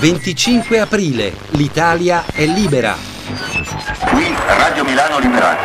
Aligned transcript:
25 0.00 0.80
aprile, 0.80 1.34
l'Italia 1.50 2.24
è 2.24 2.46
libera. 2.46 2.96
Qui 4.10 4.34
Radio 4.46 4.82
Milano 4.82 5.18
Liberata. 5.18 5.58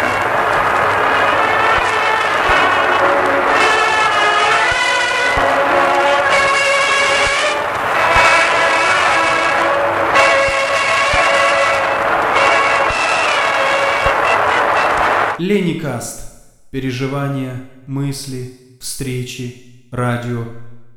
Леникаст. 15.38 16.23
Переживания, 16.71 17.70
мысли, 17.88 18.77
встречи, 18.81 19.88
радио 19.91 20.43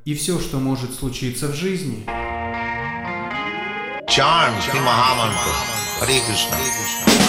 и 0.04 0.14
все, 0.14 0.40
что 0.40 0.58
может 0.58 0.92
случиться 0.92 1.46
в 1.46 1.54
жизни. 1.54 2.04
Charms, 4.18 4.66
Mahamantra. 4.82 5.52
Hare 6.00 6.20
Krishna. 6.26 7.27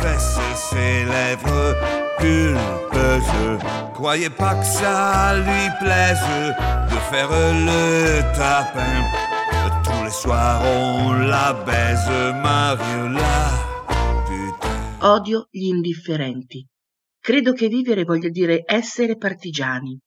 Fesses, 0.00 0.38
ses 0.54 1.04
lèvres 1.04 1.74
pulpeuses. 2.18 3.58
Croyez 3.94 4.30
pas 4.30 4.54
que 4.56 4.64
ça 4.64 5.34
lui 5.36 5.66
plaise 5.80 6.28
de 6.90 6.98
faire 7.10 7.30
le 7.30 8.22
tapin. 8.36 8.96
Tous 9.84 10.04
les 10.04 10.10
soirs 10.10 10.62
on 10.64 11.12
la 11.26 11.52
baise, 11.64 12.34
Mariola. 12.42 13.38
Putain. 14.26 14.98
Odio 15.00 15.48
gli 15.50 15.66
indifferenti. 15.66 16.66
Credo 17.20 17.52
che 17.52 17.68
vivere 17.68 18.04
voglia 18.04 18.28
dire 18.28 18.62
essere 18.66 19.16
partigiani. 19.16 19.98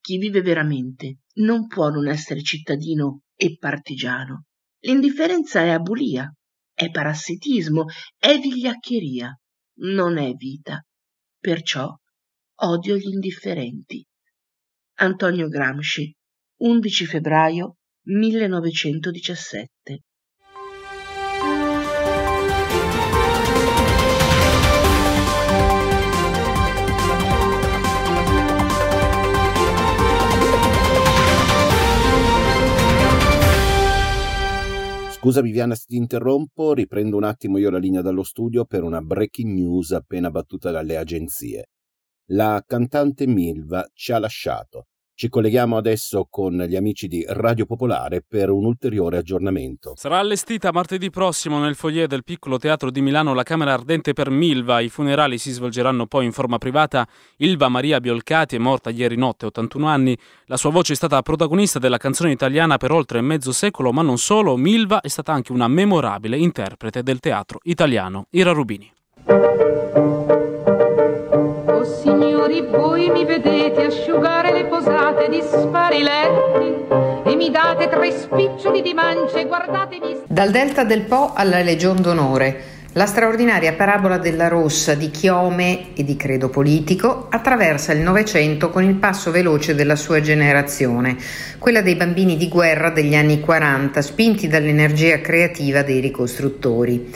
Chi 0.00 0.18
vive 0.18 0.40
veramente 0.40 1.18
non 1.34 1.66
può 1.66 1.90
non 1.90 2.08
essere 2.08 2.42
cittadino 2.42 3.22
e 3.36 3.56
partigiano. 3.58 4.44
L'indifferenza 4.80 5.60
è 5.60 5.70
abulia, 5.70 6.32
è 6.80 6.90
parassitismo, 6.90 7.84
è 8.16 8.38
vigliaccheria, 8.38 9.38
non 9.80 10.16
è 10.16 10.32
vita. 10.32 10.82
Perciò 11.38 11.94
odio 12.62 12.96
gli 12.96 13.12
indifferenti. 13.12 14.02
Antonio 15.00 15.48
Gramsci, 15.48 16.10
11 16.60 17.04
febbraio 17.06 17.76
1917. 18.06 20.00
Scusa 35.20 35.42
Viviana 35.42 35.74
se 35.74 35.84
ti 35.86 35.96
interrompo, 35.96 36.72
riprendo 36.72 37.18
un 37.18 37.24
attimo 37.24 37.58
io 37.58 37.68
la 37.68 37.76
linea 37.76 38.00
dallo 38.00 38.22
studio 38.22 38.64
per 38.64 38.84
una 38.84 39.02
breaking 39.02 39.52
news 39.52 39.92
appena 39.92 40.30
battuta 40.30 40.70
dalle 40.70 40.96
agenzie. 40.96 41.66
La 42.30 42.64
cantante 42.66 43.26
Milva 43.26 43.86
ci 43.92 44.12
ha 44.12 44.18
lasciato. 44.18 44.86
Ci 45.20 45.28
colleghiamo 45.28 45.76
adesso 45.76 46.26
con 46.30 46.56
gli 46.66 46.76
amici 46.76 47.06
di 47.06 47.22
Radio 47.28 47.66
Popolare 47.66 48.24
per 48.26 48.48
un 48.48 48.64
ulteriore 48.64 49.18
aggiornamento. 49.18 49.92
Sarà 49.94 50.16
allestita 50.16 50.72
martedì 50.72 51.10
prossimo 51.10 51.58
nel 51.58 51.74
foyer 51.74 52.06
del 52.06 52.24
piccolo 52.24 52.56
teatro 52.56 52.90
di 52.90 53.02
Milano 53.02 53.34
la 53.34 53.42
Camera 53.42 53.74
Ardente 53.74 54.14
per 54.14 54.30
Milva. 54.30 54.80
I 54.80 54.88
funerali 54.88 55.36
si 55.36 55.50
svolgeranno 55.50 56.06
poi 56.06 56.24
in 56.24 56.32
forma 56.32 56.56
privata. 56.56 57.06
Ilva 57.36 57.68
Maria 57.68 58.00
Biolcati 58.00 58.56
è 58.56 58.58
morta 58.58 58.88
ieri 58.88 59.16
notte, 59.16 59.44
81 59.44 59.86
anni. 59.86 60.16
La 60.46 60.56
sua 60.56 60.70
voce 60.70 60.94
è 60.94 60.96
stata 60.96 61.20
protagonista 61.20 61.78
della 61.78 61.98
canzone 61.98 62.32
italiana 62.32 62.78
per 62.78 62.90
oltre 62.90 63.20
mezzo 63.20 63.52
secolo, 63.52 63.92
ma 63.92 64.00
non 64.00 64.16
solo. 64.16 64.56
Milva 64.56 65.02
è 65.02 65.08
stata 65.08 65.34
anche 65.34 65.52
una 65.52 65.68
memorabile 65.68 66.38
interprete 66.38 67.02
del 67.02 67.20
teatro 67.20 67.58
italiano. 67.64 68.24
Ira 68.30 68.52
Rubini. 68.52 68.90
Signori, 72.50 72.66
voi 72.68 73.10
mi 73.10 73.24
vedete 73.24 73.84
asciugare 73.84 74.52
le 74.52 74.64
posate 74.64 75.28
di 75.28 75.40
spari 75.40 76.02
letti 76.02 77.30
e 77.30 77.36
mi 77.36 77.48
date 77.48 77.88
tre 77.88 78.10
spiccioli 78.10 78.82
di 78.82 78.92
mance, 78.92 79.44
guardatemi. 79.44 80.22
Dal 80.26 80.50
delta 80.50 80.82
del 80.82 81.02
Po 81.02 81.32
alla 81.32 81.62
Legion 81.62 82.02
d'Onore, 82.02 82.78
la 82.94 83.06
straordinaria 83.06 83.74
parabola 83.74 84.18
della 84.18 84.48
Rossa 84.48 84.94
di 84.94 85.12
Chiome 85.12 85.94
e 85.94 86.02
di 86.02 86.16
credo 86.16 86.48
politico 86.48 87.28
attraversa 87.30 87.92
il 87.92 88.00
Novecento 88.00 88.70
con 88.70 88.82
il 88.82 88.96
passo 88.96 89.30
veloce 89.30 89.76
della 89.76 89.94
sua 89.94 90.20
generazione, 90.20 91.16
quella 91.58 91.82
dei 91.82 91.94
bambini 91.94 92.36
di 92.36 92.48
guerra 92.48 92.90
degli 92.90 93.14
anni 93.14 93.38
40, 93.38 94.02
spinti 94.02 94.48
dall'energia 94.48 95.20
creativa 95.20 95.82
dei 95.82 96.00
ricostruttori. 96.00 97.12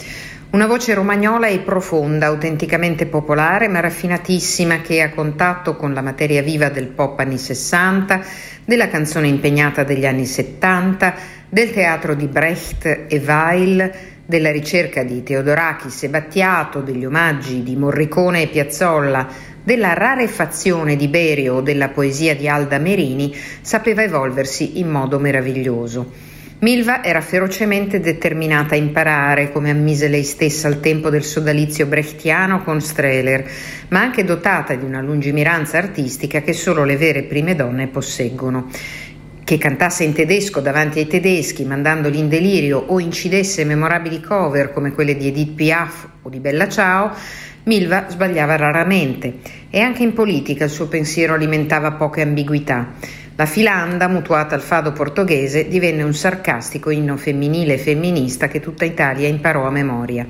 Una 0.55 0.69
voce 0.69 0.95
romagnola 0.95 1.49
e 1.49 1.59
profonda, 1.59 2.27
autenticamente 2.27 3.07
popolare, 3.07 3.67
ma 3.67 3.81
raffinatissima, 3.81 4.83
che 4.83 5.03
a 5.03 5.11
contatto 5.11 5.75
con 5.75 5.93
la 5.93 6.01
materia 6.01 6.43
viva 6.43 6.69
del 6.69 6.87
pop 6.87 7.19
anni 7.19 7.39
60, 7.39 8.23
della 8.65 8.87
canzone 8.87 9.27
impegnata 9.27 9.83
degli 9.83 10.07
anni 10.07 10.27
70, 10.27 11.15
del 11.49 11.73
teatro 11.73 12.15
di 12.15 12.29
Brecht 12.29 12.87
e 13.09 13.23
Weil, 13.27 13.93
della 14.25 14.53
ricerca 14.53 15.03
di 15.03 15.25
Teodorakis 15.25 16.05
e 16.05 16.09
Battiato, 16.09 16.83
degli 16.83 17.05
omaggi 17.05 17.65
di 17.65 17.75
Morricone 17.75 18.43
e 18.43 18.47
Piazzolla, 18.47 19.27
della 19.61 19.93
rarefazione 19.93 20.95
di 20.95 21.09
Berio 21.09 21.55
o 21.55 21.61
della 21.63 21.89
poesia 21.89 22.37
di 22.37 22.49
Alda 22.49 22.79
Merini, 22.79 23.37
sapeva 23.61 24.05
evolversi 24.05 24.79
in 24.79 24.89
modo 24.89 25.19
meraviglioso. 25.19 26.34
Milva 26.65 27.05
era 27.05 27.21
ferocemente 27.21 28.01
determinata 28.01 28.75
a 28.75 28.79
imparare, 28.79 29.53
come 29.53 29.69
ammise 29.69 30.09
lei 30.09 30.23
stessa 30.23 30.67
al 30.67 30.81
tempo 30.81 31.11
del 31.11 31.23
sodalizio 31.23 31.85
brechtiano 31.85 32.63
con 32.63 32.81
Strehler, 32.81 33.47
ma 33.89 34.01
anche 34.01 34.25
dotata 34.25 34.75
di 34.75 34.83
una 34.83 35.03
lungimiranza 35.03 35.77
artistica 35.77 36.41
che 36.41 36.55
solo 36.55 36.85
le 36.85 36.97
vere 36.97 37.25
prime 37.25 37.55
donne 37.55 37.89
posseggono. 37.89 38.71
Che 39.45 39.59
cantasse 39.59 40.05
in 40.05 40.15
tedesco 40.15 40.61
davanti 40.61 41.01
ai 41.01 41.07
tedeschi, 41.07 41.67
mandandoli 41.67 42.19
in 42.19 42.31
delirio, 42.31 42.79
o 42.79 42.99
incidesse 42.99 43.67
memorabili 43.67 44.23
cover 44.23 44.73
come 44.73 44.93
quelle 44.93 45.19
di 45.19 45.27
Edith 45.27 45.53
Piaf 45.53 46.09
o 46.23 46.31
di 46.31 46.41
Bella 46.41 46.67
Ciao, 46.67 47.15
Milva 47.65 48.07
sbagliava 48.09 48.57
raramente 48.57 49.35
e 49.69 49.81
anche 49.81 50.03
in 50.03 50.13
politica 50.15 50.65
il 50.65 50.71
suo 50.71 50.87
pensiero 50.87 51.35
alimentava 51.35 51.93
poche 51.93 52.23
ambiguità. 52.23 52.93
La 53.37 53.47
filanda, 53.47 54.07
mutuata 54.07 54.55
al 54.55 54.61
fado 54.61 54.93
portoghese, 54.93 55.67
divenne 55.67 56.05
un 56.05 56.15
sarcastico 56.15 56.91
inno 56.91 57.17
femminile 57.17 57.75
e 57.75 57.79
femminista 57.79 58.47
che 58.47 58.61
tutta 58.61 58.85
Italia 58.85 59.27
imparò 59.27 59.67
a 59.67 59.73
memoria. 59.73 60.25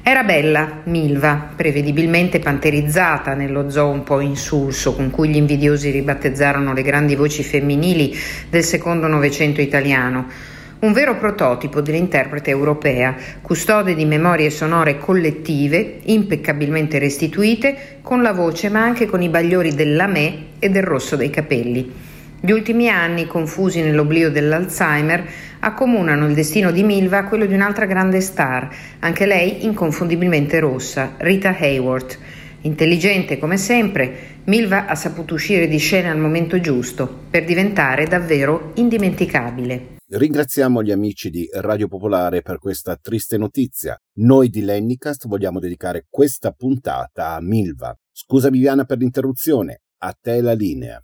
Era 0.00 0.22
bella, 0.22 0.82
Milva, 0.84 1.50
prevedibilmente 1.56 2.38
panterizzata 2.38 3.34
nello 3.34 3.68
zoo 3.68 3.88
un 3.88 4.04
po' 4.04 4.20
insulso 4.20 4.94
con 4.94 5.10
cui 5.10 5.30
gli 5.30 5.36
invidiosi 5.36 5.90
ribattezzarono 5.90 6.72
le 6.72 6.82
grandi 6.82 7.16
voci 7.16 7.42
femminili 7.42 8.16
del 8.48 8.62
secondo 8.62 9.08
Novecento 9.08 9.60
italiano 9.60 10.54
un 10.78 10.92
vero 10.92 11.16
prototipo 11.16 11.80
dell'interprete 11.80 12.50
europea, 12.50 13.16
custode 13.40 13.94
di 13.94 14.04
memorie 14.04 14.50
sonore 14.50 14.98
collettive, 14.98 16.00
impeccabilmente 16.04 16.98
restituite, 16.98 17.98
con 18.02 18.22
la 18.22 18.32
voce 18.32 18.68
ma 18.68 18.82
anche 18.82 19.06
con 19.06 19.22
i 19.22 19.30
bagliori 19.30 19.74
della 19.74 20.06
me 20.06 20.48
e 20.60 20.68
del 20.68 20.82
rosso 20.82 21.16
dei 21.16 21.30
capelli. 21.30 22.14
Gli 22.40 22.50
ultimi 22.50 22.88
anni, 22.88 23.26
confusi 23.26 23.80
nell'oblio 23.80 24.30
dell'Alzheimer, 24.30 25.28
accomunano 25.60 26.26
il 26.26 26.34
destino 26.34 26.70
di 26.70 26.82
Milva 26.82 27.18
a 27.18 27.24
quello 27.28 27.46
di 27.46 27.54
un'altra 27.54 27.86
grande 27.86 28.20
star, 28.20 28.68
anche 29.00 29.26
lei 29.26 29.64
inconfondibilmente 29.64 30.60
rossa, 30.60 31.14
Rita 31.16 31.56
Hayworth. 31.58 32.18
Intelligente 32.60 33.38
come 33.38 33.56
sempre, 33.56 34.34
Milva 34.44 34.86
ha 34.86 34.94
saputo 34.94 35.34
uscire 35.34 35.66
di 35.66 35.78
scena 35.78 36.10
al 36.10 36.18
momento 36.18 36.60
giusto 36.60 37.08
per 37.30 37.44
diventare 37.44 38.04
davvero 38.04 38.72
indimenticabile. 38.74 39.94
Ringraziamo 40.08 40.82
gli 40.82 40.92
amici 40.92 41.30
di 41.30 41.48
Radio 41.52 41.88
Popolare 41.88 42.42
per 42.42 42.58
questa 42.58 42.96
triste 42.96 43.38
notizia. 43.38 43.98
Noi 44.18 44.50
di 44.50 44.62
Lennicast 44.62 45.26
vogliamo 45.26 45.58
dedicare 45.58 46.06
questa 46.08 46.52
puntata 46.52 47.34
a 47.34 47.40
Milva. 47.40 47.96
Scusa 48.12 48.50
Viviana 48.50 48.84
per 48.84 48.98
l'interruzione, 48.98 49.80
a 49.98 50.14
te 50.20 50.40
la 50.40 50.52
linea. 50.52 51.02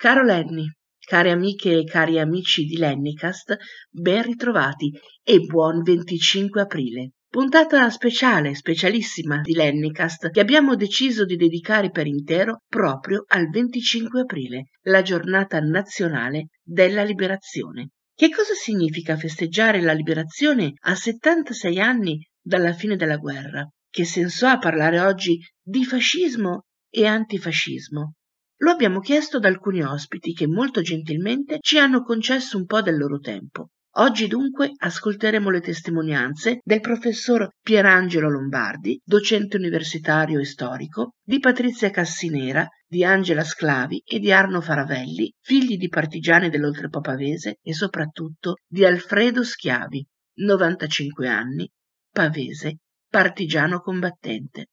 Caro 0.00 0.24
Lenny, 0.24 0.64
care 0.98 1.30
amiche 1.30 1.76
e 1.76 1.84
cari 1.84 2.18
amici 2.18 2.64
di 2.64 2.78
Lennicast, 2.78 3.54
ben 3.90 4.22
ritrovati 4.22 4.90
e 5.22 5.40
buon 5.40 5.82
25 5.82 6.62
aprile. 6.62 7.10
Puntata 7.28 7.90
speciale, 7.90 8.54
specialissima 8.54 9.42
di 9.42 9.52
Lennicast 9.52 10.30
che 10.30 10.40
abbiamo 10.40 10.74
deciso 10.74 11.26
di 11.26 11.36
dedicare 11.36 11.90
per 11.90 12.06
intero 12.06 12.62
proprio 12.66 13.24
al 13.26 13.50
25 13.50 14.22
aprile, 14.22 14.70
la 14.84 15.02
giornata 15.02 15.60
nazionale 15.60 16.46
della 16.62 17.02
liberazione. 17.02 17.90
Che 18.14 18.30
cosa 18.30 18.54
significa 18.54 19.18
festeggiare 19.18 19.82
la 19.82 19.92
liberazione 19.92 20.72
a 20.84 20.94
76 20.94 21.78
anni 21.78 22.26
dalla 22.40 22.72
fine 22.72 22.96
della 22.96 23.18
guerra? 23.18 23.68
Che 23.90 24.06
senso 24.06 24.46
ha 24.46 24.56
parlare 24.56 24.98
oggi 24.98 25.38
di 25.62 25.84
fascismo 25.84 26.64
e 26.88 27.04
antifascismo? 27.04 28.14
Lo 28.62 28.70
abbiamo 28.70 29.00
chiesto 29.00 29.38
ad 29.38 29.46
alcuni 29.46 29.82
ospiti 29.82 30.34
che 30.34 30.46
molto 30.46 30.82
gentilmente 30.82 31.58
ci 31.60 31.78
hanno 31.78 32.02
concesso 32.02 32.58
un 32.58 32.66
po' 32.66 32.82
del 32.82 32.98
loro 32.98 33.18
tempo. 33.18 33.70
Oggi 33.94 34.26
dunque 34.28 34.72
ascolteremo 34.76 35.48
le 35.48 35.60
testimonianze 35.60 36.60
del 36.62 36.80
professor 36.80 37.48
Pierangelo 37.62 38.28
Lombardi, 38.28 39.00
docente 39.02 39.56
universitario 39.56 40.38
e 40.38 40.44
storico, 40.44 41.14
di 41.24 41.38
Patrizia 41.38 41.90
Cassinera, 41.90 42.66
di 42.86 43.02
Angela 43.02 43.44
Sclavi 43.44 44.02
e 44.04 44.18
di 44.18 44.30
Arno 44.30 44.60
Faravelli, 44.60 45.32
figli 45.40 45.78
di 45.78 45.88
partigiani 45.88 46.50
dell'Oltrepo 46.50 47.00
Pavese 47.00 47.56
e 47.62 47.72
soprattutto 47.72 48.56
di 48.68 48.84
Alfredo 48.84 49.42
Schiavi, 49.42 50.06
95 50.34 51.28
anni, 51.28 51.68
pavese, 52.12 52.76
partigiano 53.08 53.80
combattente. 53.80 54.66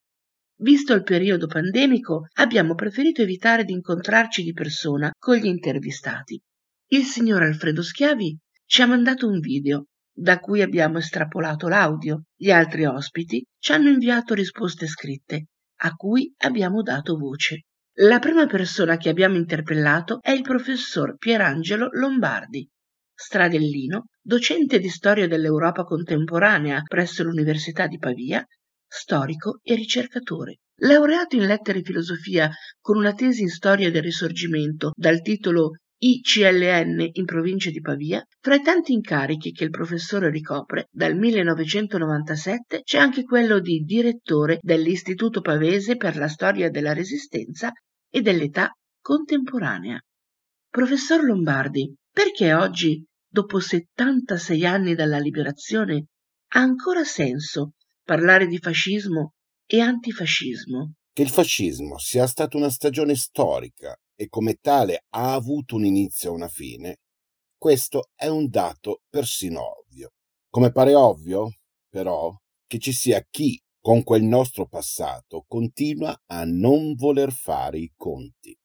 Visto 0.59 0.93
il 0.93 1.03
periodo 1.03 1.45
pandemico, 1.45 2.29
abbiamo 2.37 2.73
preferito 2.73 3.21
evitare 3.21 3.63
di 3.63 3.73
incontrarci 3.73 4.41
di 4.41 4.53
persona 4.53 5.11
con 5.15 5.35
gli 5.35 5.45
intervistati. 5.45 6.41
Il 6.87 7.03
signor 7.03 7.43
Alfredo 7.43 7.83
Schiavi 7.83 8.35
ci 8.65 8.81
ha 8.81 8.87
mandato 8.87 9.27
un 9.27 9.39
video 9.39 9.85
da 10.11 10.39
cui 10.39 10.63
abbiamo 10.63 10.97
estrapolato 10.97 11.67
l'audio. 11.67 12.23
Gli 12.35 12.49
altri 12.49 12.85
ospiti 12.85 13.45
ci 13.59 13.71
hanno 13.71 13.89
inviato 13.89 14.33
risposte 14.33 14.87
scritte, 14.87 15.45
a 15.81 15.93
cui 15.93 16.33
abbiamo 16.37 16.81
dato 16.81 17.17
voce. 17.17 17.65
La 17.99 18.17
prima 18.17 18.47
persona 18.47 18.97
che 18.97 19.09
abbiamo 19.09 19.35
interpellato 19.35 20.19
è 20.21 20.31
il 20.31 20.41
professor 20.41 21.17
Pierangelo 21.17 21.89
Lombardi, 21.91 22.67
stradellino, 23.13 24.05
docente 24.21 24.79
di 24.79 24.89
storia 24.89 25.27
dell'Europa 25.27 25.83
contemporanea 25.83 26.81
presso 26.81 27.23
l'Università 27.23 27.85
di 27.85 27.97
Pavia, 27.99 28.43
storico 28.87 29.59
e 29.61 29.75
ricercatore. 29.75 30.59
Laureato 30.81 31.35
in 31.35 31.45
lettere 31.45 31.79
e 31.79 31.83
filosofia 31.83 32.49
con 32.79 32.97
una 32.97 33.13
tesi 33.13 33.41
in 33.41 33.49
storia 33.49 33.91
del 33.91 34.03
risorgimento 34.03 34.91
dal 34.95 35.21
titolo 35.21 35.71
ICLN 35.99 37.09
in 37.13 37.25
provincia 37.25 37.71
di 37.71 37.81
Pavia, 37.81 38.23
tra 38.39 38.53
i 38.53 38.61
tanti 38.61 38.93
incarichi 38.93 39.51
che 39.51 39.63
il 39.63 39.71
professore 39.71 40.29
ricopre 40.29 40.87
dal 40.91 41.15
1997 41.15 42.83
c'è 42.83 42.99
anche 42.99 43.23
quello 43.23 43.59
di 43.59 43.79
direttore 43.79 44.59
dell'Istituto 44.61 45.41
Pavese 45.41 45.95
per 45.95 46.15
la 46.15 46.27
storia 46.27 46.69
della 46.69 46.93
Resistenza 46.93 47.71
e 48.11 48.21
dell'età 48.21 48.71
contemporanea. 49.01 49.99
Professor 50.69 51.23
Lombardi, 51.23 51.91
perché 52.11 52.53
oggi, 52.53 53.03
dopo 53.27 53.59
76 53.59 54.65
anni 54.67 54.93
dalla 54.93 55.17
liberazione, 55.17 56.05
ha 56.49 56.59
ancora 56.59 57.03
senso 57.03 57.71
parlare 58.07 58.47
di 58.47 58.57
fascismo 58.57 59.33
e 59.65 59.81
antifascismo? 59.81 60.93
Che 61.11 61.21
il 61.21 61.29
fascismo 61.29 61.97
sia 61.97 62.25
stata 62.25 62.55
una 62.55 62.69
stagione 62.69 63.15
storica 63.15 63.93
e 64.15 64.29
come 64.29 64.55
tale 64.61 65.03
ha 65.09 65.33
avuto 65.33 65.75
un 65.75 65.83
inizio 65.83 66.29
e 66.29 66.33
una 66.33 66.47
fine, 66.47 66.99
questo 67.57 68.11
è 68.15 68.27
un 68.27 68.47
dato 68.47 69.01
persino 69.09 69.79
ovvio. 69.79 70.13
Come 70.49 70.71
pare 70.71 70.95
ovvio, 70.95 71.57
però, 71.89 72.33
che 72.65 72.79
ci 72.79 72.93
sia 72.93 73.21
chi 73.29 73.61
con 73.81 74.03
quel 74.03 74.23
nostro 74.23 74.67
passato 74.67 75.43
continua 75.45 76.17
a 76.27 76.45
non 76.45 76.93
voler 76.95 77.33
fare 77.33 77.79
i 77.79 77.91
conti. 77.93 78.57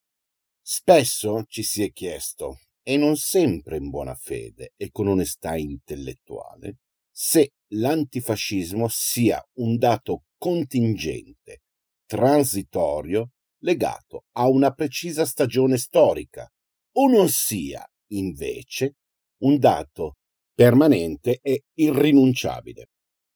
Spesso 0.60 1.42
ci 1.48 1.64
si 1.64 1.82
è 1.82 1.90
chiesto, 1.90 2.58
e 2.84 2.96
non 2.96 3.16
sempre 3.16 3.76
in 3.76 3.90
buona 3.90 4.14
fede 4.14 4.74
e 4.76 4.90
con 4.92 5.08
onestà 5.08 5.56
intellettuale, 5.56 6.78
se 7.10 7.54
l'antifascismo 7.74 8.86
sia 8.88 9.42
un 9.58 9.76
dato 9.76 10.24
contingente, 10.38 11.62
transitorio 12.06 13.30
legato 13.62 14.24
a 14.32 14.48
una 14.48 14.72
precisa 14.72 15.24
stagione 15.24 15.76
storica, 15.76 16.50
o 16.96 17.08
non 17.08 17.28
sia, 17.28 17.86
invece, 18.08 18.96
un 19.42 19.58
dato 19.58 20.16
permanente 20.54 21.38
e 21.40 21.64
irrinunciabile. 21.74 22.88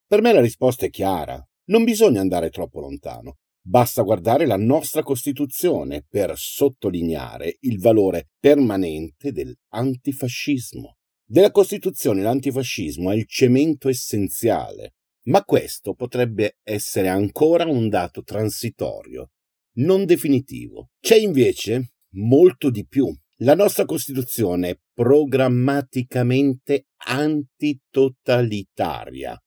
Per 0.06 0.20
me 0.20 0.32
la 0.32 0.40
risposta 0.40 0.86
è 0.86 0.90
chiara. 0.90 1.42
Non 1.68 1.84
bisogna 1.84 2.20
andare 2.20 2.50
troppo 2.50 2.80
lontano. 2.80 3.38
Basta 3.60 4.02
guardare 4.02 4.46
la 4.46 4.56
nostra 4.56 5.02
Costituzione 5.02 6.04
per 6.08 6.36
sottolineare 6.36 7.56
il 7.60 7.80
valore 7.80 8.28
permanente 8.38 9.32
dell'antifascismo. 9.32 10.98
Della 11.28 11.50
Costituzione 11.50 12.22
l'antifascismo 12.22 13.10
è 13.10 13.16
il 13.16 13.26
cemento 13.26 13.88
essenziale, 13.88 14.94
ma 15.24 15.42
questo 15.42 15.94
potrebbe 15.94 16.58
essere 16.62 17.08
ancora 17.08 17.66
un 17.66 17.88
dato 17.88 18.22
transitorio 18.22 19.32
non 19.78 20.04
definitivo. 20.04 20.90
C'è 21.00 21.16
invece 21.16 21.94
molto 22.14 22.70
di 22.70 22.86
più. 22.86 23.12
La 23.40 23.54
nostra 23.54 23.84
Costituzione 23.84 24.70
è 24.70 24.78
programmaticamente 24.94 26.86
antitotalitaria, 27.06 29.38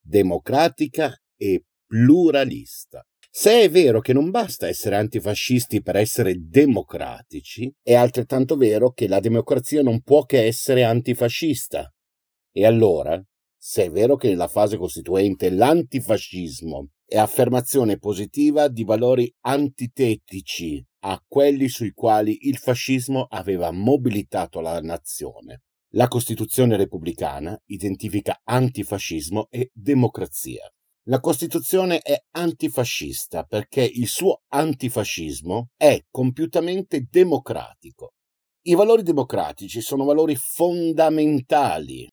democratica 0.00 1.16
e 1.36 1.62
pluralista. 1.86 3.06
Se 3.30 3.62
è 3.62 3.70
vero 3.70 4.00
che 4.00 4.12
non 4.12 4.30
basta 4.30 4.66
essere 4.66 4.96
antifascisti 4.96 5.82
per 5.82 5.96
essere 5.96 6.34
democratici, 6.38 7.72
è 7.82 7.94
altrettanto 7.94 8.56
vero 8.56 8.90
che 8.90 9.06
la 9.06 9.20
democrazia 9.20 9.82
non 9.82 10.00
può 10.00 10.24
che 10.24 10.44
essere 10.44 10.82
antifascista. 10.84 11.92
E 12.50 12.66
allora, 12.66 13.22
se 13.56 13.84
è 13.84 13.90
vero 13.90 14.16
che 14.16 14.28
nella 14.28 14.48
fase 14.48 14.76
costituente 14.76 15.50
l'antifascismo 15.50 16.88
e 17.04 17.18
affermazione 17.18 17.98
positiva 17.98 18.68
di 18.68 18.84
valori 18.84 19.32
antitetici 19.40 20.84
a 21.00 21.22
quelli 21.26 21.68
sui 21.68 21.92
quali 21.92 22.48
il 22.48 22.56
fascismo 22.56 23.26
aveva 23.28 23.70
mobilitato 23.70 24.60
la 24.60 24.80
nazione. 24.80 25.62
La 25.92 26.08
Costituzione 26.08 26.76
repubblicana 26.76 27.58
identifica 27.66 28.40
antifascismo 28.44 29.48
e 29.50 29.70
democrazia. 29.72 30.70
La 31.08 31.20
Costituzione 31.20 32.00
è 32.00 32.22
antifascista 32.32 33.44
perché 33.44 33.82
il 33.82 34.06
suo 34.08 34.42
antifascismo 34.48 35.70
è 35.74 36.04
compiutamente 36.10 37.06
democratico. 37.10 38.12
I 38.66 38.74
valori 38.74 39.02
democratici 39.02 39.80
sono 39.80 40.04
valori 40.04 40.36
fondamentali. 40.36 42.06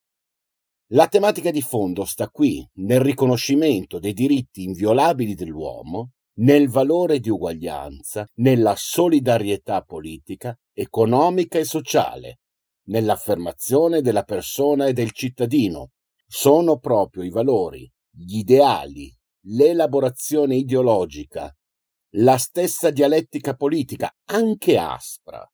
La 0.94 1.10
tematica 1.10 1.52
di 1.52 1.62
fondo 1.62 2.06
sta 2.06 2.30
qui, 2.30 2.66
nel 2.76 3.02
riconoscimento 3.02 4.00
dei 4.00 4.14
diritti 4.14 4.64
inviolabili 4.64 5.36
dell'uomo, 5.36 6.12
nel 6.38 6.70
valore 6.70 7.20
di 7.20 7.30
uguaglianza, 7.30 8.26
nella 8.36 8.76
solidarietà 8.78 9.82
politica, 9.82 10.58
economica 10.72 11.60
e 11.60 11.66
sociale, 11.66 12.40
nell'affermazione 12.86 14.02
della 14.02 14.24
persona 14.24 14.86
e 14.86 14.94
del 14.94 15.12
cittadino. 15.12 15.90
Sono 16.26 16.80
proprio 16.80 17.24
i 17.24 17.30
valori, 17.30 17.92
gli 18.16 18.38
ideali, 18.38 19.14
l'elaborazione 19.48 20.56
ideologica, 20.56 21.54
la 22.18 22.38
stessa 22.38 22.90
dialettica 22.92 23.56
politica, 23.56 24.10
anche 24.30 24.78
aspra, 24.78 25.46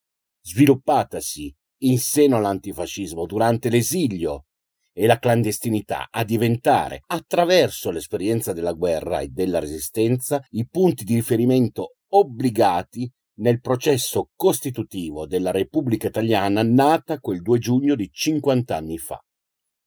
sviluppatasi 0.41 1.53
in 1.83 1.97
seno 1.97 2.37
all'antifascismo 2.37 3.25
durante 3.25 3.69
l'esilio 3.69 4.45
e 4.93 5.07
la 5.07 5.17
clandestinità 5.17 6.09
a 6.11 6.23
diventare, 6.23 7.01
attraverso 7.07 7.89
l'esperienza 7.89 8.53
della 8.53 8.73
guerra 8.73 9.21
e 9.21 9.29
della 9.29 9.59
resistenza, 9.59 10.43
i 10.51 10.67
punti 10.67 11.03
di 11.03 11.15
riferimento 11.15 11.95
obbligati 12.09 13.09
nel 13.39 13.59
processo 13.59 14.29
costitutivo 14.35 15.25
della 15.25 15.51
Repubblica 15.51 16.07
Italiana 16.07 16.61
nata 16.61 17.19
quel 17.19 17.41
2 17.41 17.59
giugno 17.59 17.95
di 17.95 18.09
50 18.11 18.75
anni 18.75 18.97
fa. 18.97 19.19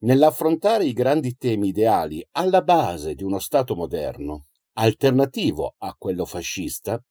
Nell'affrontare 0.04 0.84
i 0.84 0.92
grandi 0.92 1.34
temi 1.38 1.68
ideali 1.68 2.22
alla 2.32 2.60
base 2.60 3.14
di 3.14 3.22
uno 3.22 3.38
Stato 3.38 3.74
moderno, 3.74 4.48
alternativo 4.74 5.76
a 5.78 5.94
quello 5.96 6.26
fascista, 6.26 7.02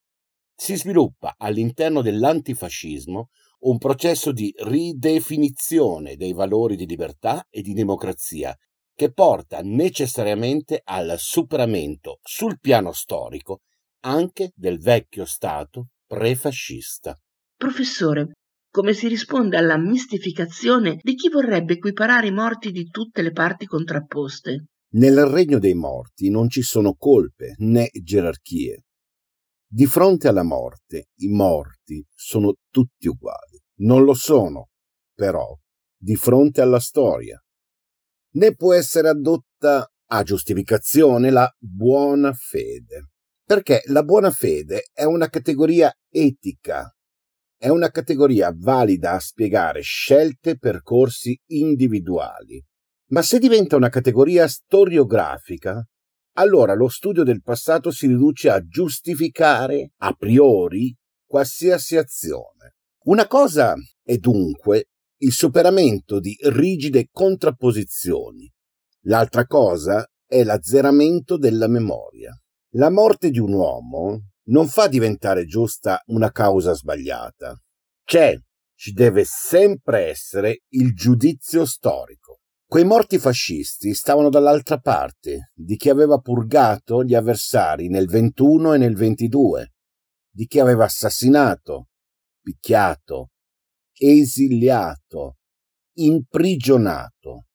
si 0.55 0.75
sviluppa 0.75 1.33
all'interno 1.35 2.03
dell'antifascismo 2.03 3.29
un 3.61 3.79
processo 3.79 4.31
di 4.31 4.53
ridefinizione 4.55 6.15
dei 6.15 6.33
valori 6.33 6.75
di 6.75 6.85
libertà 6.85 7.47
e 7.49 7.63
di 7.63 7.73
democrazia 7.73 8.55
che 8.93 9.11
porta 9.11 9.61
necessariamente 9.63 10.79
al 10.83 11.15
superamento 11.17 12.19
sul 12.21 12.59
piano 12.59 12.91
storico 12.91 13.61
anche 14.01 14.51
del 14.53 14.79
vecchio 14.79 15.25
Stato 15.25 15.87
prefascista. 16.05 17.19
Professore, 17.57 18.33
come 18.73 18.93
si 18.93 19.07
risponde 19.07 19.55
alla 19.55 19.77
mistificazione 19.77 20.97
di 20.99 21.13
chi 21.13 21.29
vorrebbe 21.29 21.73
equiparare 21.73 22.25
i 22.25 22.31
morti 22.31 22.71
di 22.71 22.89
tutte 22.89 23.21
le 23.21 23.31
parti 23.31 23.67
contrapposte? 23.67 24.65
Nel 24.93 25.27
regno 25.27 25.59
dei 25.59 25.75
morti 25.75 26.31
non 26.31 26.49
ci 26.49 26.63
sono 26.63 26.95
colpe 26.95 27.53
né 27.57 27.89
gerarchie. 27.91 28.85
Di 29.67 29.85
fronte 29.85 30.27
alla 30.27 30.41
morte, 30.41 31.09
i 31.17 31.27
morti 31.27 32.03
sono 32.15 32.55
tutti 32.71 33.07
uguali. 33.07 33.61
Non 33.81 34.03
lo 34.05 34.15
sono, 34.15 34.69
però, 35.13 35.55
di 35.95 36.15
fronte 36.15 36.61
alla 36.61 36.79
storia. 36.79 37.39
Né 38.37 38.55
può 38.55 38.73
essere 38.73 39.09
addotta 39.09 39.87
a 40.07 40.23
giustificazione 40.23 41.29
la 41.29 41.47
buona 41.59 42.33
fede, 42.33 43.09
perché 43.45 43.83
la 43.85 44.01
buona 44.01 44.31
fede 44.31 44.89
è 44.91 45.03
una 45.03 45.27
categoria 45.27 45.95
etica, 46.09 46.91
è 47.63 47.69
una 47.69 47.91
categoria 47.91 48.53
valida 48.53 49.13
a 49.13 49.19
spiegare 49.19 49.79
scelte 49.79 50.57
percorsi 50.57 51.39
individuali. 51.51 52.61
Ma 53.11 53.21
se 53.21 53.39
diventa 53.39 53.77
una 53.77 53.87
categoria 53.87 54.49
storiografica, 54.49 55.81
allora 56.33 56.73
lo 56.73 56.89
studio 56.89 57.23
del 57.23 57.41
passato 57.41 57.89
si 57.89 58.07
riduce 58.07 58.49
a 58.49 58.59
giustificare 58.67 59.91
a 59.99 60.11
priori 60.11 60.93
qualsiasi 61.25 61.95
azione. 61.95 62.75
Una 63.05 63.27
cosa 63.27 63.75
è 64.03 64.17
dunque 64.17 64.87
il 65.19 65.31
superamento 65.31 66.19
di 66.19 66.35
rigide 66.41 67.07
contrapposizioni, 67.09 68.51
l'altra 69.03 69.45
cosa 69.45 70.05
è 70.27 70.43
l'azzeramento 70.43 71.37
della 71.37 71.69
memoria. 71.69 72.37
La 72.71 72.89
morte 72.89 73.29
di 73.29 73.39
un 73.39 73.53
uomo 73.53 74.32
non 74.45 74.67
fa 74.67 74.87
diventare 74.87 75.45
giusta 75.45 76.01
una 76.07 76.31
causa 76.31 76.73
sbagliata. 76.73 77.59
C'è, 78.03 78.37
ci 78.75 78.91
deve 78.91 79.23
sempre 79.25 80.07
essere 80.07 80.63
il 80.69 80.93
giudizio 80.93 81.65
storico. 81.65 82.39
Quei 82.65 82.83
morti 82.83 83.19
fascisti 83.19 83.93
stavano 83.93 84.29
dall'altra 84.29 84.79
parte 84.79 85.51
di 85.53 85.75
chi 85.75 85.89
aveva 85.89 86.17
purgato 86.17 87.03
gli 87.03 87.13
avversari 87.13 87.87
nel 87.87 88.07
21 88.07 88.73
e 88.73 88.77
nel 88.77 88.95
22, 88.95 89.73
di 90.29 90.47
chi 90.47 90.59
aveva 90.59 90.85
assassinato, 90.85 91.89
picchiato, 92.41 93.29
esiliato, 93.95 95.37
imprigionato, 95.97 97.45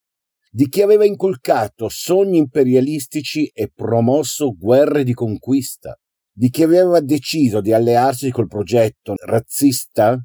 di 0.50 0.68
chi 0.68 0.83
aveva 0.83 1.04
inculcato 1.04 1.88
sogni 1.88 2.38
imperialistici 2.38 3.47
e 3.49 3.71
promosso 3.75 4.57
guerre 4.57 5.02
di 5.02 5.14
conquista, 5.14 5.99
di 6.38 6.50
chi 6.50 6.62
aveva 6.62 7.00
deciso 7.00 7.61
di 7.61 7.73
allearsi 7.73 8.30
col 8.30 8.47
progetto 8.47 9.14
razzista 9.16 10.16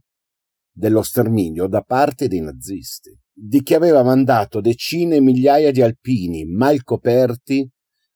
dello 0.71 1.01
sterminio 1.01 1.65
da 1.65 1.81
parte 1.81 2.27
dei 2.27 2.39
nazisti 2.39 3.19
di 3.35 3.63
chi 3.63 3.73
aveva 3.73 4.03
mandato 4.03 4.61
decine 4.61 5.15
e 5.15 5.21
migliaia 5.21 5.71
di 5.71 5.81
alpini 5.81 6.45
mal 6.45 6.83
coperti 6.83 7.67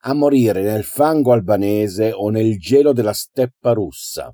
a 0.02 0.14
morire 0.14 0.62
nel 0.62 0.84
fango 0.84 1.32
albanese 1.32 2.12
o 2.12 2.30
nel 2.30 2.60
gelo 2.60 2.94
della 2.94 3.14
steppa 3.14 3.72
russa, 3.72 4.32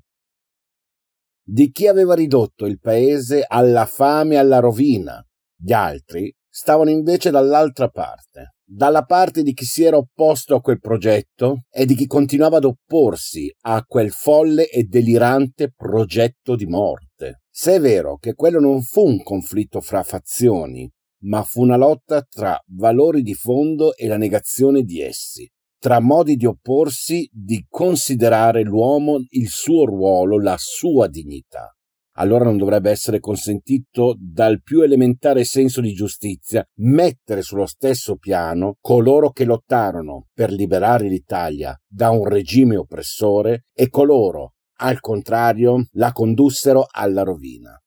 di 1.42 1.70
chi 1.70 1.86
aveva 1.86 2.14
ridotto 2.14 2.66
il 2.66 2.78
paese 2.78 3.44
alla 3.48 3.86
fame 3.86 4.34
e 4.34 4.38
alla 4.38 4.58
rovina. 4.58 5.26
Gli 5.56 5.72
altri 5.72 6.32
stavano 6.46 6.90
invece 6.90 7.30
dall'altra 7.30 7.88
parte, 7.88 8.53
dalla 8.66 9.04
parte 9.04 9.42
di 9.42 9.52
chi 9.52 9.64
si 9.64 9.84
era 9.84 9.96
opposto 9.96 10.54
a 10.54 10.60
quel 10.60 10.80
progetto 10.80 11.64
e 11.70 11.84
di 11.84 11.94
chi 11.94 12.06
continuava 12.06 12.56
ad 12.56 12.64
opporsi 12.64 13.54
a 13.62 13.84
quel 13.84 14.10
folle 14.10 14.68
e 14.68 14.84
delirante 14.84 15.72
progetto 15.74 16.56
di 16.56 16.66
morte. 16.66 17.42
Se 17.50 17.74
è 17.74 17.80
vero 17.80 18.16
che 18.16 18.34
quello 18.34 18.58
non 18.58 18.82
fu 18.82 19.06
un 19.06 19.22
conflitto 19.22 19.80
fra 19.80 20.02
fazioni, 20.02 20.90
ma 21.24 21.42
fu 21.42 21.62
una 21.62 21.76
lotta 21.76 22.22
tra 22.22 22.60
valori 22.66 23.22
di 23.22 23.34
fondo 23.34 23.94
e 23.96 24.06
la 24.06 24.16
negazione 24.16 24.82
di 24.82 25.00
essi, 25.00 25.48
tra 25.78 26.00
modi 26.00 26.36
di 26.36 26.46
opporsi, 26.46 27.28
di 27.30 27.64
considerare 27.68 28.62
l'uomo 28.62 29.18
il 29.30 29.48
suo 29.48 29.84
ruolo, 29.84 30.40
la 30.40 30.56
sua 30.58 31.08
dignità. 31.08 31.74
Allora 32.16 32.44
non 32.44 32.56
dovrebbe 32.56 32.90
essere 32.90 33.18
consentito 33.18 34.16
dal 34.18 34.62
più 34.62 34.82
elementare 34.82 35.44
senso 35.44 35.80
di 35.80 35.92
giustizia 35.92 36.64
mettere 36.78 37.42
sullo 37.42 37.66
stesso 37.66 38.16
piano 38.16 38.76
coloro 38.80 39.30
che 39.30 39.44
lottarono 39.44 40.28
per 40.32 40.52
liberare 40.52 41.08
l'Italia 41.08 41.76
da 41.86 42.10
un 42.10 42.28
regime 42.28 42.76
oppressore 42.76 43.64
e 43.72 43.88
coloro 43.88 44.54
al 44.78 44.98
contrario, 44.98 45.86
la 45.92 46.12
condussero 46.12 46.86
alla 46.90 47.22
rovina. 47.22 47.80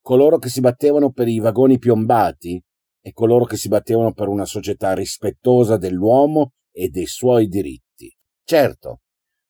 Coloro 0.00 0.38
che 0.38 0.48
si 0.48 0.60
battevano 0.60 1.10
per 1.10 1.26
i 1.26 1.40
vagoni 1.40 1.78
piombati 1.78 2.62
e 3.02 3.12
coloro 3.12 3.44
che 3.44 3.56
si 3.56 3.68
battevano 3.68 4.12
per 4.12 4.28
una 4.28 4.44
società 4.44 4.94
rispettosa 4.94 5.76
dell'uomo 5.76 6.52
e 6.70 6.88
dei 6.88 7.06
suoi 7.06 7.48
diritti. 7.48 8.14
Certo, 8.44 9.00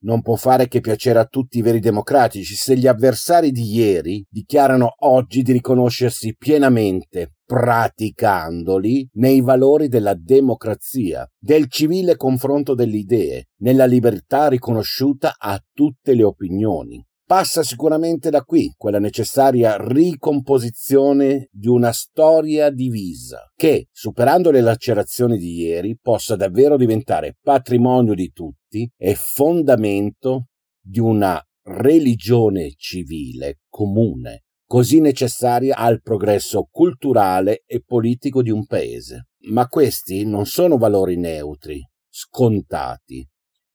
non 0.03 0.23
può 0.23 0.37
fare 0.37 0.69
che 0.69 0.81
piacere 0.81 1.19
a 1.19 1.27
tutti 1.27 1.59
i 1.59 1.63
veri 1.63 1.81
democratici 1.81 2.55
se 2.55 2.77
gli 2.77 2.87
avversari 2.87 3.51
di 3.51 3.75
ieri 3.75 4.25
dichiarano 4.29 4.95
oggi 5.01 5.43
di 5.43 5.53
riconoscersi 5.53 6.37
pienamente, 6.37 7.35
praticandoli, 7.45 9.11
nei 9.15 9.41
valori 9.41 9.89
della 9.89 10.15
democrazia, 10.15 11.29
del 11.39 11.69
civile 11.69 12.17
confronto 12.17 12.75
delle 12.75 12.97
idee, 12.97 13.49
nella 13.59 13.87
libertà 13.87 14.49
riconosciuta 14.49 15.35
a 15.37 15.61
tutte 15.73 16.15
le 16.15 16.23
opinioni. 16.23 17.05
Passa 17.31 17.63
sicuramente 17.63 18.29
da 18.29 18.43
qui 18.43 18.75
quella 18.77 18.99
necessaria 18.99 19.77
ricomposizione 19.79 21.47
di 21.53 21.69
una 21.69 21.93
storia 21.93 22.71
divisa, 22.71 23.53
che, 23.55 23.87
superando 23.93 24.51
le 24.51 24.61
lacerazioni 24.61 25.39
di 25.39 25.61
ieri, 25.61 25.97
possa 25.97 26.35
davvero 26.35 26.77
diventare 26.77 27.37
patrimonio 27.41 28.15
di 28.15 28.33
tutti 28.33 28.91
e 28.97 29.15
fondamento 29.15 30.47
di 30.83 30.99
una 30.99 31.41
religione 31.69 32.73
civile 32.77 33.61
comune, 33.69 34.47
così 34.67 34.99
necessaria 34.99 35.77
al 35.77 36.03
progresso 36.03 36.67
culturale 36.69 37.63
e 37.65 37.81
politico 37.81 38.43
di 38.43 38.51
un 38.51 38.67
paese. 38.67 39.29
Ma 39.51 39.69
questi 39.69 40.27
non 40.27 40.47
sono 40.47 40.79
valori 40.79 41.17
neutri, 41.17 41.81
scontati, 42.09 43.25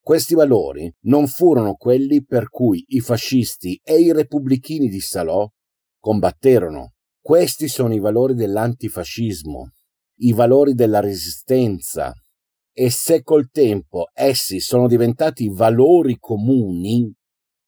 questi 0.06 0.36
valori 0.36 0.94
non 1.06 1.26
furono 1.26 1.74
quelli 1.74 2.24
per 2.24 2.50
cui 2.50 2.86
i 2.90 3.00
fascisti 3.00 3.82
e 3.84 4.00
i 4.00 4.14
repubblichini 4.14 4.88
di 4.88 5.00
Salò 5.00 5.50
combatterono. 6.00 6.94
Questi 7.20 7.68
sono 7.68 7.92
i 7.92 7.98
valori 7.98 8.36
dell'antifascismo, 8.36 9.72
i 10.18 10.32
valori 10.32 10.76
della 10.76 11.00
resistenza. 11.00 12.14
E 12.72 12.92
se 12.92 13.24
col 13.24 13.50
tempo 13.50 14.10
essi 14.14 14.60
sono 14.60 14.88
diventati 14.88 15.50
valori 15.50 16.18
comuni, 16.20 17.12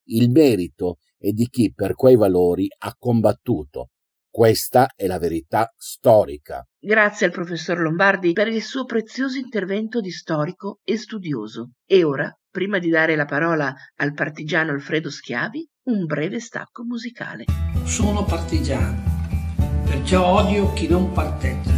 il 0.10 0.29
merito 0.29 0.98
è 1.17 1.32
di 1.32 1.48
chi 1.50 1.74
per 1.74 1.96
quei 1.96 2.17
valori 2.17 2.67
ha 2.77 2.96
combattuto, 3.00 3.94
Questa 4.38 4.89
è 4.96 5.08
la 5.08 5.17
verità 5.17 5.74
storica. 5.75 6.63
Grazie 6.79 7.25
al 7.25 7.32
professor 7.32 7.79
Lombardi 7.79 8.34
per 8.34 8.48
il 8.48 8.62
suo 8.62 8.86
prezioso 8.86 9.39
intervento 9.39 10.00
di 10.00 10.12
storico 10.12 10.77
e 10.84 10.96
studioso. 10.96 11.72
E 11.88 12.03
ora, 12.03 12.32
prima 12.48 12.77
di 12.77 12.89
dare 12.89 13.15
la 13.15 13.25
parola 13.25 13.74
al 13.96 14.13
partigiano 14.13 14.74
Alfredo 14.74 15.10
Schiavi, 15.10 15.67
un 15.86 16.06
breve 16.06 16.39
stacco 16.39 16.84
musicale. 16.84 17.46
Sono 17.86 18.25
partigiano, 18.25 19.56
perciò 19.86 20.24
odio 20.24 20.72
chi 20.74 20.88
non 20.88 21.12
parteggia, 21.13 21.74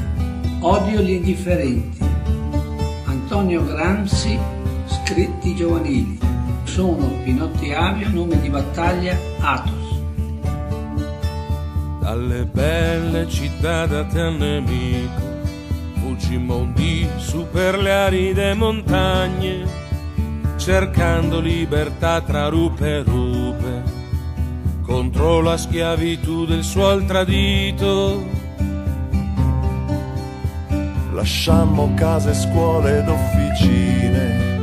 odio 0.59 0.99
gli 0.99 1.11
indifferenti. 1.11 1.99
Antonio 3.05 3.63
Gramsci, 3.63 4.37
scritti 4.85 5.55
giovanili. 5.55 6.19
Sono 6.65 7.23
Pinotti 7.23 7.71
Avio, 7.71 8.09
nome 8.09 8.41
di 8.41 8.49
battaglia 8.49 9.17
Atos 9.39 9.78
dalle 12.09 12.43
belle 12.45 13.29
città 13.29 13.85
date 13.85 14.19
al 14.19 14.33
nemico, 14.33 15.21
fuggimmo 15.99 16.71
di 16.73 17.07
su 17.17 17.45
per 17.51 17.77
le 17.77 17.91
aride 17.91 18.55
montagne, 18.55 19.63
cercando 20.57 21.39
libertà 21.39 22.19
tra 22.21 22.47
rupe 22.47 22.87
e 22.87 23.03
rupe, 23.03 23.83
contro 24.81 25.41
la 25.41 25.55
schiavitù 25.55 26.47
del 26.47 26.63
suol 26.63 27.05
tradito. 27.05 28.25
Lasciammo 31.13 31.93
case, 31.93 32.33
scuole 32.33 32.97
ed 32.97 33.07
officine, 33.07 34.57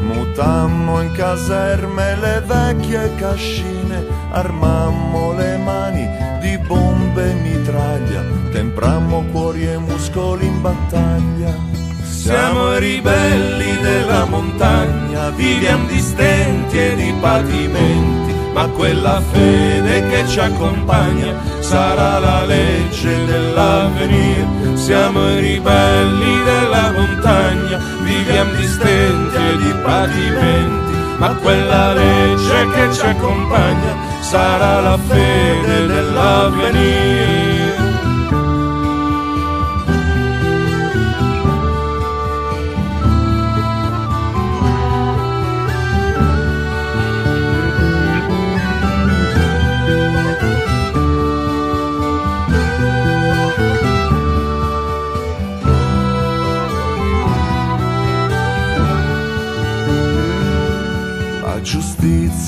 mutammo 0.00 1.02
in 1.02 1.12
caserme 1.12 2.16
le 2.16 2.42
vecchie 2.46 3.14
cascine, 3.16 4.02
armammo 4.30 5.34
le 5.34 5.58
mani 5.58 6.29
di 6.40 6.58
bombe 6.58 7.30
e 7.30 7.34
mitraglia, 7.34 8.24
temprammo 8.50 9.24
cuori 9.30 9.68
e 9.68 9.76
muscoli 9.76 10.46
in 10.46 10.60
battaglia. 10.60 11.54
Siamo 12.02 12.76
i 12.76 12.78
ribelli 12.80 13.78
della 13.80 14.24
montagna, 14.24 15.30
viviamo 15.30 15.86
di 15.86 16.00
stenti 16.00 16.78
e 16.78 16.94
di 16.96 17.14
patimenti, 17.20 18.34
ma 18.52 18.66
quella 18.68 19.20
fede 19.30 20.06
che 20.08 20.26
ci 20.26 20.40
accompagna 20.40 21.34
sarà 21.60 22.18
la 22.18 22.44
legge 22.44 23.24
dell'avvenire. 23.26 24.46
Siamo 24.74 25.30
i 25.30 25.40
ribelli 25.40 26.42
della 26.44 26.92
montagna, 26.92 27.78
viviamo 28.02 28.52
di 28.54 28.66
stenti 28.66 29.36
e 29.36 29.56
di 29.58 29.74
patimenti, 29.82 30.96
ma 31.18 31.34
quella 31.34 31.92
legge 31.92 32.70
che 32.72 32.92
ci 32.92 33.00
accompagna 33.00 34.09
sarà 34.30 34.78
la 34.80 34.96
fede 34.96 35.86
dell'avvenire. 35.88 37.49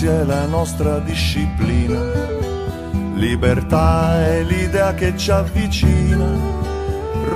Giustizia 0.03 0.21
è 0.21 0.25
la 0.25 0.47
nostra 0.47 0.99
disciplina, 0.99 2.01
libertà 3.15 4.21
è 4.27 4.43
l'idea 4.43 4.95
che 4.95 5.17
ci 5.17 5.31
avvicina, 5.31 6.27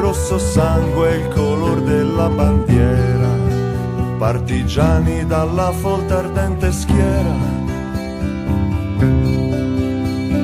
rosso 0.01 0.39
sangue 0.39 1.09
è 1.11 1.15
il 1.15 1.29
color 1.29 1.81
della 1.83 2.29
bandiera, 2.29 3.29
partigiani 4.19 5.25
dalla 5.27 5.71
folta 5.71 6.19
ardente 6.19 6.73
schiera. 6.73 7.55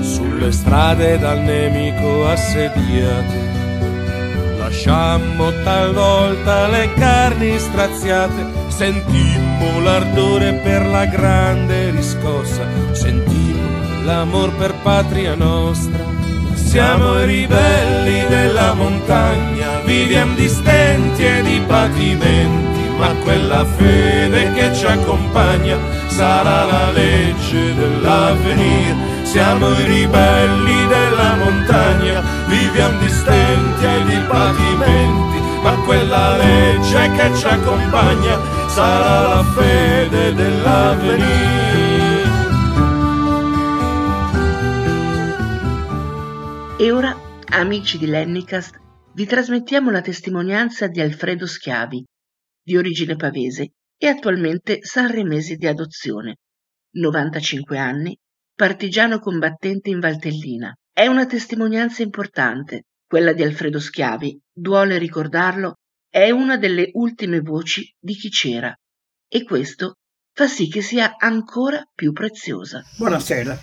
Sulle 0.00 0.52
strade 0.52 1.18
dal 1.18 1.40
nemico 1.40 2.28
assediate, 2.28 3.41
lasciammo 4.82 5.52
talvolta 5.62 6.66
le 6.66 6.92
carni 6.94 7.56
straziate, 7.56 8.44
sentimmo 8.66 9.80
l'ardore 9.80 10.54
per 10.54 10.84
la 10.86 11.04
grande 11.06 11.90
riscossa, 11.90 12.66
sentimmo 12.90 14.02
l'amor 14.04 14.50
per 14.54 14.74
patria 14.82 15.36
nostra. 15.36 16.04
Siamo 16.54 17.20
i 17.20 17.26
ribelli 17.26 18.26
della 18.28 18.74
montagna, 18.74 19.78
viviamo 19.84 20.34
di 20.34 20.48
stenti 20.48 21.26
e 21.26 21.42
di 21.42 21.62
patimenti, 21.64 22.80
ma 22.98 23.14
quella 23.22 23.64
fede 23.64 24.52
che 24.52 24.74
ci 24.74 24.86
accompagna 24.86 25.76
sarà 26.08 26.64
la 26.64 26.90
legge 26.90 27.72
dell'avvenire. 27.74 29.10
Siamo 29.22 29.70
i 29.78 29.84
ribelli 29.84 30.86
della 30.88 31.36
montagna, 31.36 32.20
viviamo 32.48 32.98
di 32.98 33.08
stenti 33.08 33.51
e 33.84 34.04
di 34.04 34.18
patimenti, 34.26 35.38
ma 35.62 35.74
quella 35.84 36.36
legge 36.36 37.10
che 37.16 37.36
ci 37.36 37.46
accompagna 37.46 38.38
sarà 38.68 39.28
la 39.28 39.44
fede 39.44 40.34
dell'avvenire. 40.34 41.60
E 46.78 46.90
ora, 46.90 47.16
amici 47.50 47.98
di 47.98 48.06
Lennicast, 48.06 48.76
vi 49.14 49.26
trasmettiamo 49.26 49.90
la 49.90 50.00
testimonianza 50.00 50.86
di 50.86 51.00
Alfredo 51.00 51.46
Schiavi, 51.46 52.04
di 52.62 52.76
origine 52.76 53.14
pavese 53.14 53.72
e 53.96 54.08
attualmente 54.08 54.78
sanremese 54.82 55.56
di 55.56 55.66
adozione. 55.66 56.38
95 56.92 57.78
anni, 57.78 58.18
partigiano 58.54 59.18
combattente 59.18 59.90
in 59.90 60.00
Valtellina. 60.00 60.74
È 60.92 61.06
una 61.06 61.26
testimonianza 61.26 62.02
importante, 62.02 62.84
quella 63.12 63.34
di 63.34 63.42
Alfredo 63.42 63.78
Schiavi, 63.78 64.40
duole 64.50 64.96
ricordarlo 64.96 65.74
è 66.08 66.30
una 66.30 66.56
delle 66.56 66.88
ultime 66.94 67.40
voci 67.40 67.94
di 68.00 68.14
chi 68.14 68.30
c'era 68.30 68.74
e 69.28 69.44
questo 69.44 69.98
fa 70.32 70.46
sì 70.46 70.66
che 70.70 70.80
sia 70.80 71.16
ancora 71.18 71.82
più 71.94 72.12
preziosa. 72.12 72.80
Buonasera. 72.96 73.54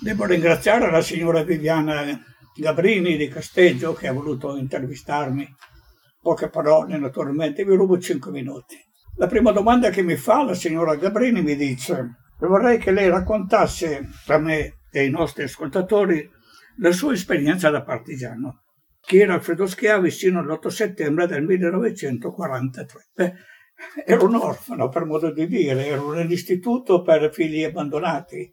Devo 0.00 0.24
ringraziare 0.24 0.90
la 0.90 1.02
signora 1.02 1.42
Viviana 1.42 2.18
Gabrini 2.58 3.18
di 3.18 3.28
Casteggio 3.28 3.92
che 3.92 4.08
ha 4.08 4.12
voluto 4.14 4.56
intervistarmi. 4.56 5.46
Poche 6.18 6.48
parole, 6.48 6.96
naturalmente, 6.96 7.66
vi 7.66 7.74
rubo 7.74 7.98
cinque 7.98 8.30
minuti. 8.30 8.78
La 9.16 9.26
prima 9.26 9.52
domanda 9.52 9.90
che 9.90 10.00
mi 10.00 10.16
fa 10.16 10.44
la 10.44 10.54
signora 10.54 10.96
Gabrini 10.96 11.42
mi 11.42 11.56
dice 11.56 12.20
vorrei 12.38 12.78
che 12.78 12.92
lei 12.92 13.10
raccontasse 13.10 14.08
tra 14.24 14.38
me 14.38 14.78
e 14.90 15.04
i 15.04 15.10
nostri 15.10 15.42
ascoltatori 15.42 16.26
la 16.78 16.92
sua 16.92 17.12
esperienza 17.12 17.68
da 17.68 17.82
partigiano 17.82 18.62
che 19.08 19.20
era 19.20 19.32
Alfredo 19.32 19.66
Schiavi 19.66 20.10
sino 20.10 20.40
all'8 20.40 20.68
settembre 20.68 21.26
del 21.26 21.42
1943. 21.42 23.06
Beh, 23.14 23.32
ero 24.04 24.26
un 24.26 24.34
orfano, 24.34 24.90
per 24.90 25.06
modo 25.06 25.32
di 25.32 25.46
dire, 25.46 25.86
ero 25.86 26.12
nell'istituto 26.12 27.00
per 27.00 27.32
figli 27.32 27.64
abbandonati. 27.64 28.52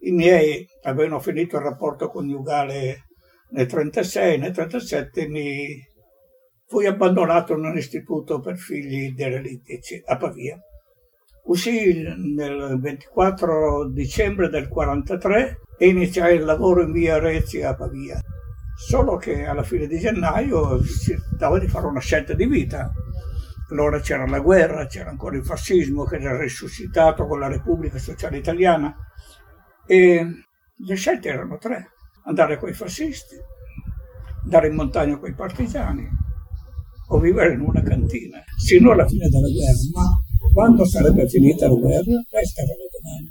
I 0.00 0.10
miei 0.10 0.68
avevano 0.82 1.18
finito 1.18 1.56
il 1.56 1.62
rapporto 1.62 2.10
coniugale 2.10 3.06
nel 3.52 3.66
1936, 3.66 4.38
nel 4.38 4.50
1937 4.50 5.28
mi 5.28 5.82
fui 6.66 6.84
abbandonato 6.84 7.54
in 7.54 7.64
un 7.64 7.78
istituto 7.78 8.40
per 8.40 8.58
figli 8.58 9.14
derelittici 9.14 10.02
a 10.04 10.18
Pavia. 10.18 10.58
Uscì 11.44 12.02
nel 12.34 12.78
24 12.78 13.88
dicembre 13.88 14.50
del 14.50 14.68
1943 14.68 15.60
e 15.78 15.88
iniziai 15.88 16.36
il 16.36 16.44
lavoro 16.44 16.82
in 16.82 16.92
via 16.92 17.18
Rezzi 17.18 17.62
a 17.62 17.74
Pavia. 17.74 18.20
Solo 18.76 19.16
che 19.16 19.46
alla 19.46 19.62
fine 19.62 19.86
di 19.86 19.98
gennaio 19.98 20.82
si 20.84 21.16
dava 21.36 21.58
di 21.58 21.66
fare 21.66 21.86
una 21.86 22.00
scelta 22.00 22.34
di 22.34 22.46
vita. 22.46 22.92
Allora 23.70 23.98
c'era 24.00 24.26
la 24.26 24.38
guerra, 24.38 24.86
c'era 24.86 25.10
ancora 25.10 25.36
il 25.36 25.44
fascismo 25.44 26.04
che 26.04 26.16
era 26.16 26.38
risuscitato 26.38 27.26
con 27.26 27.40
la 27.40 27.48
Repubblica 27.48 27.98
Sociale 27.98 28.36
Italiana 28.36 28.94
e 29.86 30.26
le 30.76 30.94
scelte 30.94 31.28
erano 31.30 31.56
tre. 31.56 31.92
Andare 32.26 32.58
con 32.58 32.68
i 32.68 32.74
fascisti, 32.74 33.34
andare 34.44 34.68
in 34.68 34.74
montagna 34.74 35.16
con 35.16 35.30
i 35.30 35.34
partigiani 35.34 36.06
o 37.08 37.18
vivere 37.18 37.54
in 37.54 37.60
una 37.60 37.82
cantina. 37.82 38.42
Sino 38.56 38.90
alla 38.90 39.06
fine 39.06 39.28
della 39.28 39.48
guerra, 39.48 39.78
ma 39.94 40.50
quando 40.52 40.84
sarebbe 40.84 41.26
finita 41.28 41.66
la 41.66 41.74
guerra? 41.74 42.22
Questa 42.28 42.62
era 42.62 42.74
la 42.76 42.88
domanda. 43.00 43.30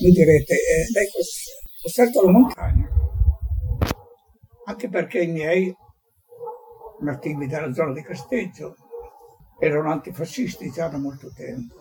Mi 0.00 0.10
direte, 0.10 0.54
eh, 0.54 0.90
lei 0.92 1.08
cos'è? 1.10 1.65
Ho 1.86 1.88
scelto 1.88 2.24
la 2.24 2.32
montagna, 2.32 2.88
anche 4.64 4.88
perché 4.88 5.22
i 5.22 5.30
miei 5.30 5.72
nativi 6.98 7.46
della 7.46 7.72
zona 7.72 7.92
di 7.92 8.02
Casteggio 8.02 8.74
erano 9.60 9.92
antifascisti 9.92 10.68
già 10.72 10.88
da 10.88 10.98
molto 10.98 11.30
tempo. 11.32 11.76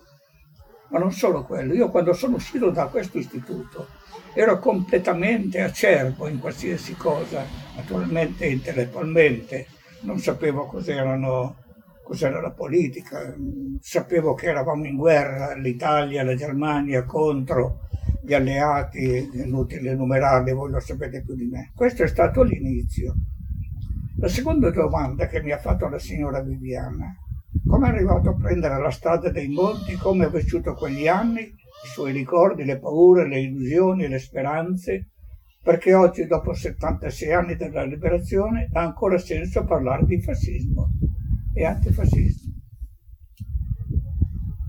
Ma 0.89 1.00
non 1.00 1.12
solo 1.12 1.44
quello, 1.44 1.74
io 1.74 1.89
quando 1.89 2.13
sono 2.13 2.36
uscito 2.36 2.70
da 2.70 2.86
questo 2.86 3.18
istituto 3.18 3.88
ero 4.36 4.60
completamente 4.60 5.60
acerbo 5.62 6.28
in 6.28 6.39
qualsiasi 6.39 6.96
cosa, 6.96 7.44
naturalmente 7.76 8.46
intellettualmente, 8.46 9.65
non 10.02 10.20
sapevo 10.20 10.68
cos'erano, 10.68 11.56
cos'era 12.04 12.41
la 12.41 12.52
politica, 12.52 13.34
sapevo 13.80 14.36
che 14.36 14.50
eravamo 14.50 14.86
in 14.86 14.98
guerra, 14.98 15.56
l'Italia, 15.56 16.24
la 16.24 16.36
Germania 16.36 17.06
contro 17.06 17.85
gli 18.26 18.34
alleati, 18.34 19.08
è 19.08 19.28
inutile 19.44 19.92
enumerarli, 19.92 20.52
voi 20.52 20.72
lo 20.72 20.80
sapete 20.80 21.24
più 21.24 21.36
di 21.36 21.46
me. 21.46 21.72
Questo 21.76 22.04
è 22.04 22.08
stato 22.08 22.42
l'inizio. 22.42 23.14
La 24.18 24.28
seconda 24.28 24.72
domanda 24.72 25.28
che 25.28 25.42
mi 25.42 25.52
ha 25.52 25.60
fatto 25.60 25.88
la 25.88 26.00
signora 26.00 26.42
Viviana, 26.42 27.16
come 27.68 27.88
è 27.88 27.92
arrivato 27.92 28.30
a 28.30 28.36
prendere 28.36 28.82
la 28.82 28.90
strada 28.90 29.30
dei 29.30 29.48
monti, 29.48 29.94
come 29.96 30.26
ha 30.26 30.30
vissuto 30.30 30.74
quegli 30.74 31.08
anni, 31.08 31.42
i 31.42 31.88
suoi 31.94 32.12
ricordi, 32.12 32.64
le 32.64 32.80
paure, 32.80 33.28
le 33.28 33.42
illusioni, 33.42 34.08
le 34.08 34.20
speranze, 34.20 35.12
perché 35.62 35.94
oggi, 35.94 36.26
dopo 36.26 36.54
76 36.54 37.34
anni 37.34 37.56
dalla 37.56 37.84
liberazione, 37.84 38.70
ha 38.74 38.82
ancora 38.82 39.18
senso 39.18 39.64
parlare 39.66 40.06
di 40.06 40.22
fascismo 40.22 40.90
e 41.54 41.66
antifascismo. 41.66 42.54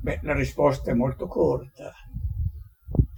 Beh, 0.02 0.20
la 0.22 0.34
risposta 0.34 0.90
è 0.90 0.94
molto 0.94 1.26
corta. 1.26 1.92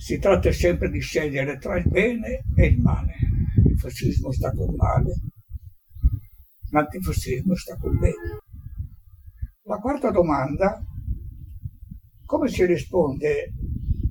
Si 0.09 0.18
tratta 0.18 0.51
sempre 0.53 0.88
di 0.88 1.01
scegliere 1.01 1.59
tra 1.59 1.77
il 1.77 1.87
bene 1.87 2.42
e 2.57 2.64
il 2.64 2.79
male. 2.79 3.16
Il 3.66 3.79
fascismo 3.79 4.33
sta 4.33 4.51
col 4.53 4.75
male, 4.75 5.14
l'antifascismo 6.71 7.55
sta 7.55 7.77
col 7.77 7.99
bene. 7.99 8.40
La 9.64 9.77
quarta 9.77 10.11
domanda, 10.11 10.83
come 12.25 12.49
si 12.49 12.64
risponde 12.64 13.53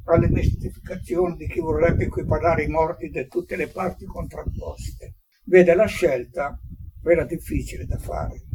alle 0.03 0.29
mistificazioni 0.29 1.35
di 1.35 1.47
chi 1.47 1.61
vorrebbe 1.61 2.03
equiparare 2.03 2.65
i 2.65 2.69
morti 2.69 3.09
di 3.09 3.25
tutte 3.27 3.55
le 3.55 3.67
parti 3.67 4.05
contrapposte? 4.05 5.15
Vede, 5.45 5.73
la 5.73 5.87
scelta 5.87 6.61
era 7.03 7.25
difficile 7.25 7.87
da 7.87 7.97
fare. 7.97 8.46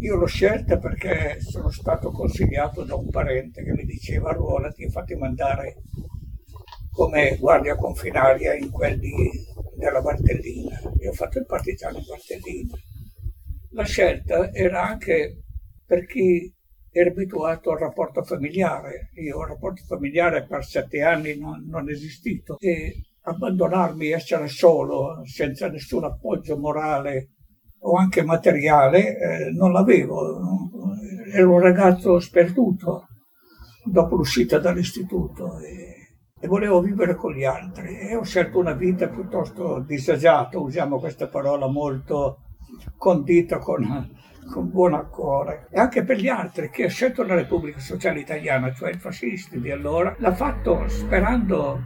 Io 0.00 0.16
l'ho 0.16 0.26
scelta 0.26 0.78
perché 0.78 1.40
sono 1.40 1.70
stato 1.70 2.10
consigliato 2.10 2.84
da 2.84 2.94
un 2.94 3.10
parente 3.10 3.62
che 3.62 3.72
mi 3.72 3.84
diceva 3.84 4.30
arruolati 4.30 4.84
e 4.84 4.88
fatti 4.88 5.14
mandare 5.14 5.82
come 6.90 7.36
guardia 7.38 7.76
confinaria 7.76 8.54
in 8.54 8.70
quelli 8.70 9.30
della 9.76 10.00
Bartellina. 10.00 10.80
Io 11.00 11.10
ho 11.10 11.12
fatto 11.12 11.38
il 11.38 11.44
partigiano 11.44 11.98
in 11.98 12.04
Bartellina. 12.06 12.74
La 13.72 13.84
scelta 13.84 14.50
era 14.54 14.82
anche 14.82 15.42
per 15.84 16.06
chi 16.06 16.50
era 16.90 17.10
abituato 17.10 17.70
al 17.70 17.78
rapporto 17.78 18.22
familiare. 18.22 19.10
Io 19.16 19.42
il 19.42 19.48
rapporto 19.48 19.82
familiare 19.86 20.46
per 20.46 20.64
sette 20.64 21.02
anni 21.02 21.38
non, 21.38 21.66
non 21.68 21.90
esistito 21.90 22.56
e 22.58 23.02
abbandonarmi, 23.24 24.12
essere 24.12 24.48
solo, 24.48 25.20
senza 25.26 25.68
nessun 25.68 26.04
appoggio 26.04 26.56
morale 26.56 27.32
o 27.80 27.96
anche 27.96 28.22
materiale, 28.22 29.18
eh, 29.18 29.50
non 29.52 29.72
l'avevo. 29.72 30.68
Ero 31.32 31.52
un 31.52 31.60
ragazzo 31.60 32.18
sperduto 32.18 33.06
dopo 33.84 34.16
l'uscita 34.16 34.58
dall'istituto. 34.58 35.58
E 35.60 36.00
e 36.42 36.46
volevo 36.46 36.80
vivere 36.80 37.14
con 37.14 37.34
gli 37.34 37.44
altri 37.44 37.98
e 37.98 38.16
ho 38.16 38.24
scelto 38.24 38.58
una 38.58 38.72
vita 38.72 39.08
piuttosto 39.08 39.80
disagiata, 39.80 40.58
usiamo 40.58 40.98
questa 40.98 41.28
parola 41.28 41.66
molto 41.66 42.38
condita 42.96 43.58
con, 43.58 44.10
con 44.50 44.70
buon 44.70 45.06
cuore. 45.10 45.66
E 45.70 45.78
anche 45.78 46.02
per 46.02 46.16
gli 46.16 46.28
altri, 46.28 46.70
chi 46.70 46.84
ha 46.84 46.88
scelto 46.88 47.24
la 47.24 47.34
Repubblica 47.34 47.78
Sociale 47.78 48.20
Italiana, 48.20 48.72
cioè 48.72 48.90
i 48.90 48.98
fascisti 48.98 49.60
di 49.60 49.70
allora, 49.70 50.16
l'ha 50.18 50.32
fatto 50.32 50.88
sperando 50.88 51.82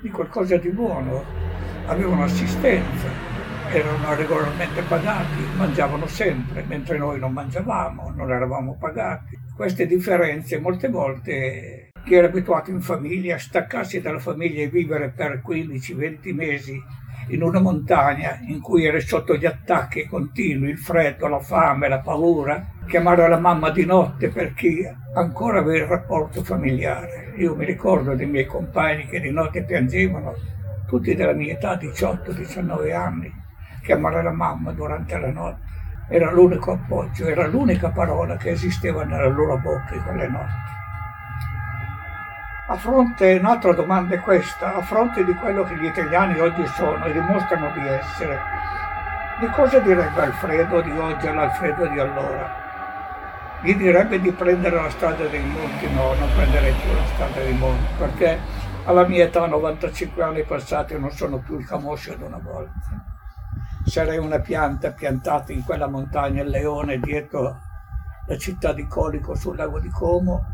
di 0.00 0.10
qualcosa 0.10 0.56
di 0.58 0.70
buono, 0.70 1.24
avevano 1.86 2.22
assistenza, 2.22 3.27
erano 3.70 4.14
regolarmente 4.14 4.82
pagati, 4.82 5.42
mangiavano 5.56 6.06
sempre, 6.06 6.64
mentre 6.66 6.96
noi 6.96 7.18
non 7.18 7.32
mangiavamo, 7.32 8.12
non 8.16 8.30
eravamo 8.30 8.76
pagati. 8.78 9.38
Queste 9.54 9.86
differenze 9.86 10.58
molte 10.58 10.88
volte 10.88 11.90
che 12.04 12.14
era 12.16 12.28
abituato 12.28 12.70
in 12.70 12.80
famiglia 12.80 13.34
a 13.34 13.38
staccarsi 13.38 14.00
dalla 14.00 14.18
famiglia 14.18 14.62
e 14.62 14.68
vivere 14.68 15.10
per 15.10 15.42
15-20 15.46 16.34
mesi 16.34 16.82
in 17.28 17.42
una 17.42 17.60
montagna 17.60 18.38
in 18.46 18.60
cui 18.60 18.86
era 18.86 18.98
sotto 19.00 19.36
gli 19.36 19.44
attacchi 19.44 20.06
continui, 20.06 20.70
il 20.70 20.78
freddo, 20.78 21.26
la 21.28 21.40
fame, 21.40 21.88
la 21.88 21.98
paura, 21.98 22.66
chiamare 22.86 23.28
la 23.28 23.38
mamma 23.38 23.70
di 23.70 23.84
notte 23.84 24.30
per 24.30 24.54
chi 24.54 24.82
ancora 25.14 25.58
aveva 25.58 25.84
il 25.84 25.90
rapporto 25.90 26.42
familiare. 26.42 27.34
Io 27.36 27.54
mi 27.54 27.66
ricordo 27.66 28.14
dei 28.14 28.26
miei 28.26 28.46
compagni 28.46 29.06
che 29.06 29.20
di 29.20 29.30
notte 29.30 29.64
piangevano, 29.64 30.34
tutti 30.86 31.14
della 31.14 31.34
mia 31.34 31.52
età, 31.52 31.74
18-19 31.74 32.94
anni, 32.94 33.46
chiamare 33.88 34.22
la 34.22 34.32
mamma 34.32 34.72
durante 34.72 35.18
la 35.18 35.30
notte. 35.30 35.66
Era 36.10 36.30
l'unico 36.30 36.72
appoggio, 36.72 37.26
era 37.26 37.46
l'unica 37.46 37.88
parola 37.88 38.36
che 38.36 38.50
esisteva 38.50 39.02
nella 39.04 39.28
loro 39.28 39.56
bocca 39.56 39.94
in 39.94 40.02
quelle 40.02 40.28
notti. 40.28 40.76
A 42.66 42.76
fronte, 42.76 43.38
un'altra 43.40 43.72
domanda 43.72 44.14
è 44.14 44.20
questa, 44.20 44.74
a 44.74 44.82
fronte 44.82 45.24
di 45.24 45.32
quello 45.32 45.64
che 45.64 45.74
gli 45.76 45.86
italiani 45.86 46.38
oggi 46.38 46.66
sono 46.66 47.02
e 47.06 47.12
dimostrano 47.12 47.70
di 47.72 47.88
essere, 47.88 48.38
di 49.40 49.46
cosa 49.46 49.78
direbbe 49.78 50.20
Alfredo 50.20 50.82
di 50.82 50.90
oggi 50.90 51.26
all'Alfredo 51.26 51.86
di 51.86 51.98
allora? 51.98 52.66
Gli 53.62 53.74
direbbe 53.74 54.20
di 54.20 54.30
prendere 54.32 54.76
la 54.76 54.90
strada 54.90 55.26
dei 55.26 55.42
monti? 55.42 55.90
No, 55.94 56.12
non 56.12 56.28
prenderei 56.34 56.74
più 56.74 56.92
la 56.92 57.06
strada 57.14 57.40
dei 57.40 57.54
monti, 57.54 57.86
perché 57.96 58.38
alla 58.84 59.06
mia 59.06 59.24
età, 59.24 59.46
95 59.46 60.22
anni 60.22 60.42
passati, 60.42 60.98
non 60.98 61.10
sono 61.10 61.38
più 61.38 61.58
il 61.58 61.66
camoscio 61.66 62.14
di 62.14 62.22
una 62.22 62.40
volta. 62.42 63.16
Sarei 63.84 64.18
una 64.18 64.40
pianta 64.40 64.92
piantata 64.92 65.52
in 65.52 65.64
quella 65.64 65.88
montagna, 65.88 66.42
il 66.42 66.48
leone 66.48 66.98
dietro 66.98 67.56
la 68.26 68.36
città 68.36 68.72
di 68.72 68.86
Colico 68.86 69.34
sul 69.34 69.56
lago 69.56 69.80
di 69.80 69.88
Como, 69.88 70.44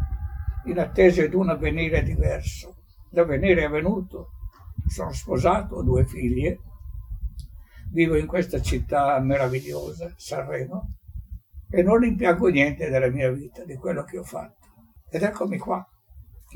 in 0.67 0.79
attesa 0.79 1.27
di 1.27 1.35
un 1.35 1.51
avvenire 1.51 2.03
diverso. 2.03 2.77
L'avvenire 3.11 3.63
è 3.63 3.65
avvenuto, 3.65 4.31
sono 4.87 5.13
sposato, 5.13 5.77
ho 5.77 5.83
due 5.83 6.05
figlie, 6.05 6.61
vivo 7.91 8.17
in 8.17 8.27
questa 8.27 8.61
città 8.61 9.19
meravigliosa, 9.21 10.13
Sanremo, 10.17 10.95
e 11.71 11.83
non 11.83 11.99
rimpiango 11.99 12.49
niente 12.49 12.89
della 12.89 13.09
mia 13.09 13.31
vita, 13.31 13.65
di 13.65 13.75
quello 13.77 14.05
che 14.05 14.19
ho 14.19 14.25
fatto. 14.25 14.67
Ed 15.11 15.23
eccomi 15.23 15.59
qua, 15.59 15.85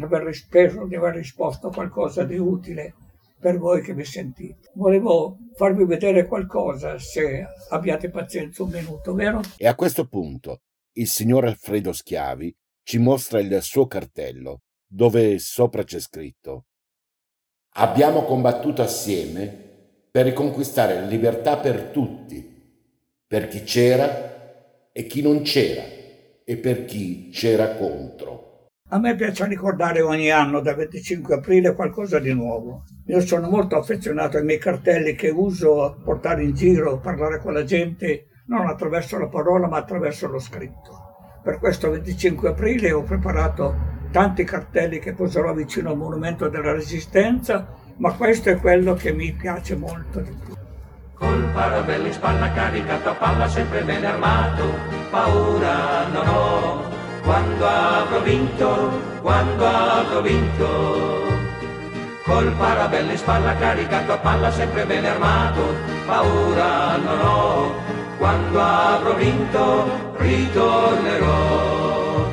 aver 0.00 0.34
spero 0.34 0.86
di 0.86 0.94
aver 0.94 1.14
risposto 1.14 1.68
a 1.68 1.72
qualcosa 1.72 2.24
di 2.24 2.38
utile 2.38 2.94
per 3.38 3.58
voi 3.58 3.82
che 3.82 3.94
mi 3.94 4.04
sentite. 4.04 4.70
Volevo 4.74 5.38
farvi 5.54 5.84
vedere 5.84 6.26
qualcosa, 6.26 6.98
se 6.98 7.46
abbiate 7.70 8.10
pazienza 8.10 8.62
un 8.62 8.70
minuto, 8.70 9.14
vero? 9.14 9.40
E 9.56 9.66
a 9.66 9.74
questo 9.74 10.06
punto 10.06 10.62
il 10.92 11.06
signor 11.06 11.44
Alfredo 11.44 11.92
Schiavi 11.92 12.54
ci 12.82 12.98
mostra 12.98 13.38
il 13.40 13.62
suo 13.62 13.86
cartello, 13.86 14.62
dove 14.86 15.38
sopra 15.38 15.84
c'è 15.84 16.00
scritto 16.00 16.64
Abbiamo 17.80 18.24
combattuto 18.24 18.82
assieme 18.82 19.46
per 20.10 20.24
riconquistare 20.24 20.94
la 20.94 21.06
libertà 21.06 21.58
per 21.58 21.90
tutti, 21.90 22.42
per 23.26 23.46
chi 23.46 23.62
c'era 23.62 24.90
e 24.90 25.06
chi 25.06 25.22
non 25.22 25.42
c'era, 25.42 25.84
e 26.44 26.56
per 26.56 26.84
chi 26.86 27.30
c'era 27.30 27.76
contro. 27.76 28.47
A 28.90 28.98
me 28.98 29.14
piace 29.16 29.46
ricordare 29.46 30.00
ogni 30.00 30.30
anno, 30.30 30.60
da 30.60 30.72
25 30.72 31.34
aprile, 31.34 31.74
qualcosa 31.74 32.18
di 32.18 32.32
nuovo. 32.32 32.84
Io 33.08 33.20
sono 33.20 33.50
molto 33.50 33.76
affezionato 33.76 34.38
ai 34.38 34.44
miei 34.44 34.58
cartelli 34.58 35.14
che 35.14 35.28
uso 35.28 35.84
a 35.84 35.92
portare 35.92 36.42
in 36.42 36.54
giro, 36.54 36.98
parlare 36.98 37.38
con 37.38 37.52
la 37.52 37.64
gente, 37.64 38.28
non 38.46 38.66
attraverso 38.66 39.18
la 39.18 39.26
parola, 39.26 39.68
ma 39.68 39.76
attraverso 39.76 40.26
lo 40.28 40.38
scritto. 40.38 41.40
Per 41.42 41.58
questo 41.58 41.90
25 41.90 42.48
aprile 42.48 42.90
ho 42.92 43.02
preparato 43.02 43.76
tanti 44.10 44.44
cartelli 44.44 44.98
che 45.00 45.12
poserò 45.12 45.52
vicino 45.52 45.90
al 45.90 45.98
Monumento 45.98 46.48
della 46.48 46.72
Resistenza, 46.72 47.68
ma 47.98 48.14
questo 48.14 48.48
è 48.48 48.56
quello 48.56 48.94
che 48.94 49.12
mi 49.12 49.32
piace 49.32 49.76
molto 49.76 50.20
di 50.20 50.34
più. 50.42 50.54
Col 51.12 51.50
parabello 51.52 52.06
in 52.06 52.12
spalla 52.14 52.50
caricato 52.52 53.10
a 53.10 53.14
palla 53.14 53.48
sempre 53.48 53.82
ben 53.82 54.02
armato, 54.02 54.64
paura 55.10 56.06
non 56.08 56.26
ho, 56.26 56.97
quando 57.28 57.66
avrò 57.66 58.22
vinto, 58.22 58.90
quando 59.20 59.66
avrò 59.66 60.22
vinto. 60.22 61.26
Col 62.24 62.50
parabello 62.52 63.10
in 63.10 63.18
spalla 63.18 63.54
caricato 63.54 64.12
a 64.12 64.16
palla 64.16 64.50
sempre 64.50 64.86
ben 64.86 65.04
armato, 65.04 65.60
paura 66.06 66.96
non 66.96 67.20
ho, 67.20 67.74
quando 68.16 68.62
avrò 68.62 69.14
vinto, 69.14 70.14
ritornerò. 70.16 72.26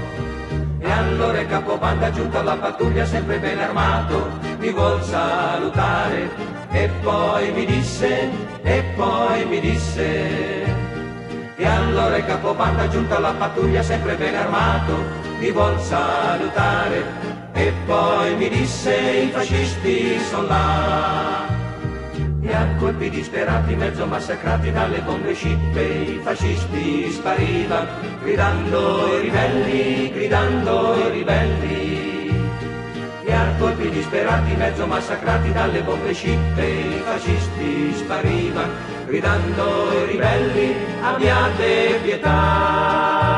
E 0.80 0.90
allora 0.90 1.42
il 1.42 1.48
capobanda 1.48 2.10
giunto 2.12 2.40
alla 2.40 2.56
pattuglia 2.56 3.06
sempre 3.06 3.38
ben 3.38 3.60
armato 3.60 4.30
mi 4.60 4.72
vuol 4.72 5.04
salutare 5.04 6.30
e 6.72 6.90
poi 7.02 7.52
mi 7.52 7.66
disse, 7.66 8.30
e 8.64 8.84
poi 8.96 9.46
mi 9.46 9.60
disse. 9.60 10.75
E 11.58 11.66
allora 11.66 12.18
il 12.18 12.26
capobanda 12.26 12.88
giunto 12.90 13.16
alla 13.16 13.32
pattuglia 13.32 13.82
sempre 13.82 14.16
ben 14.16 14.36
armato 14.36 14.94
mi 15.40 15.52
vuol 15.52 15.80
salutare 15.80 17.04
e 17.54 17.72
poi 17.86 18.36
mi 18.36 18.50
disse 18.50 18.94
i 18.94 19.30
fascisti 19.30 20.20
sono 20.20 20.48
là. 20.48 21.48
E 22.42 22.54
a 22.54 22.68
colpi 22.78 23.10
disperati, 23.10 23.74
mezzo 23.74 24.06
massacrati 24.06 24.70
dalle 24.72 25.00
bombe 25.00 25.34
scippe, 25.34 25.82
i 25.82 26.20
fascisti 26.22 27.10
sparivano, 27.10 27.88
gridando 28.22 29.18
i 29.18 29.22
ribelli, 29.22 30.12
gridando 30.12 30.96
i 30.96 31.10
ribelli. 31.10 32.54
E 33.24 33.34
a 33.34 33.48
colpi 33.58 33.90
disperati, 33.90 34.54
mezzo 34.56 34.86
massacrati 34.86 35.52
dalle 35.54 35.82
bombe 35.82 36.14
scippe, 36.14 36.66
i 36.66 37.02
fascisti 37.04 37.94
sparivano, 37.96 38.72
gridando 39.06 39.92
i 39.94 40.06
ribelli, 40.12 40.74
abbiate 41.02 42.00
pietà. 42.02 43.36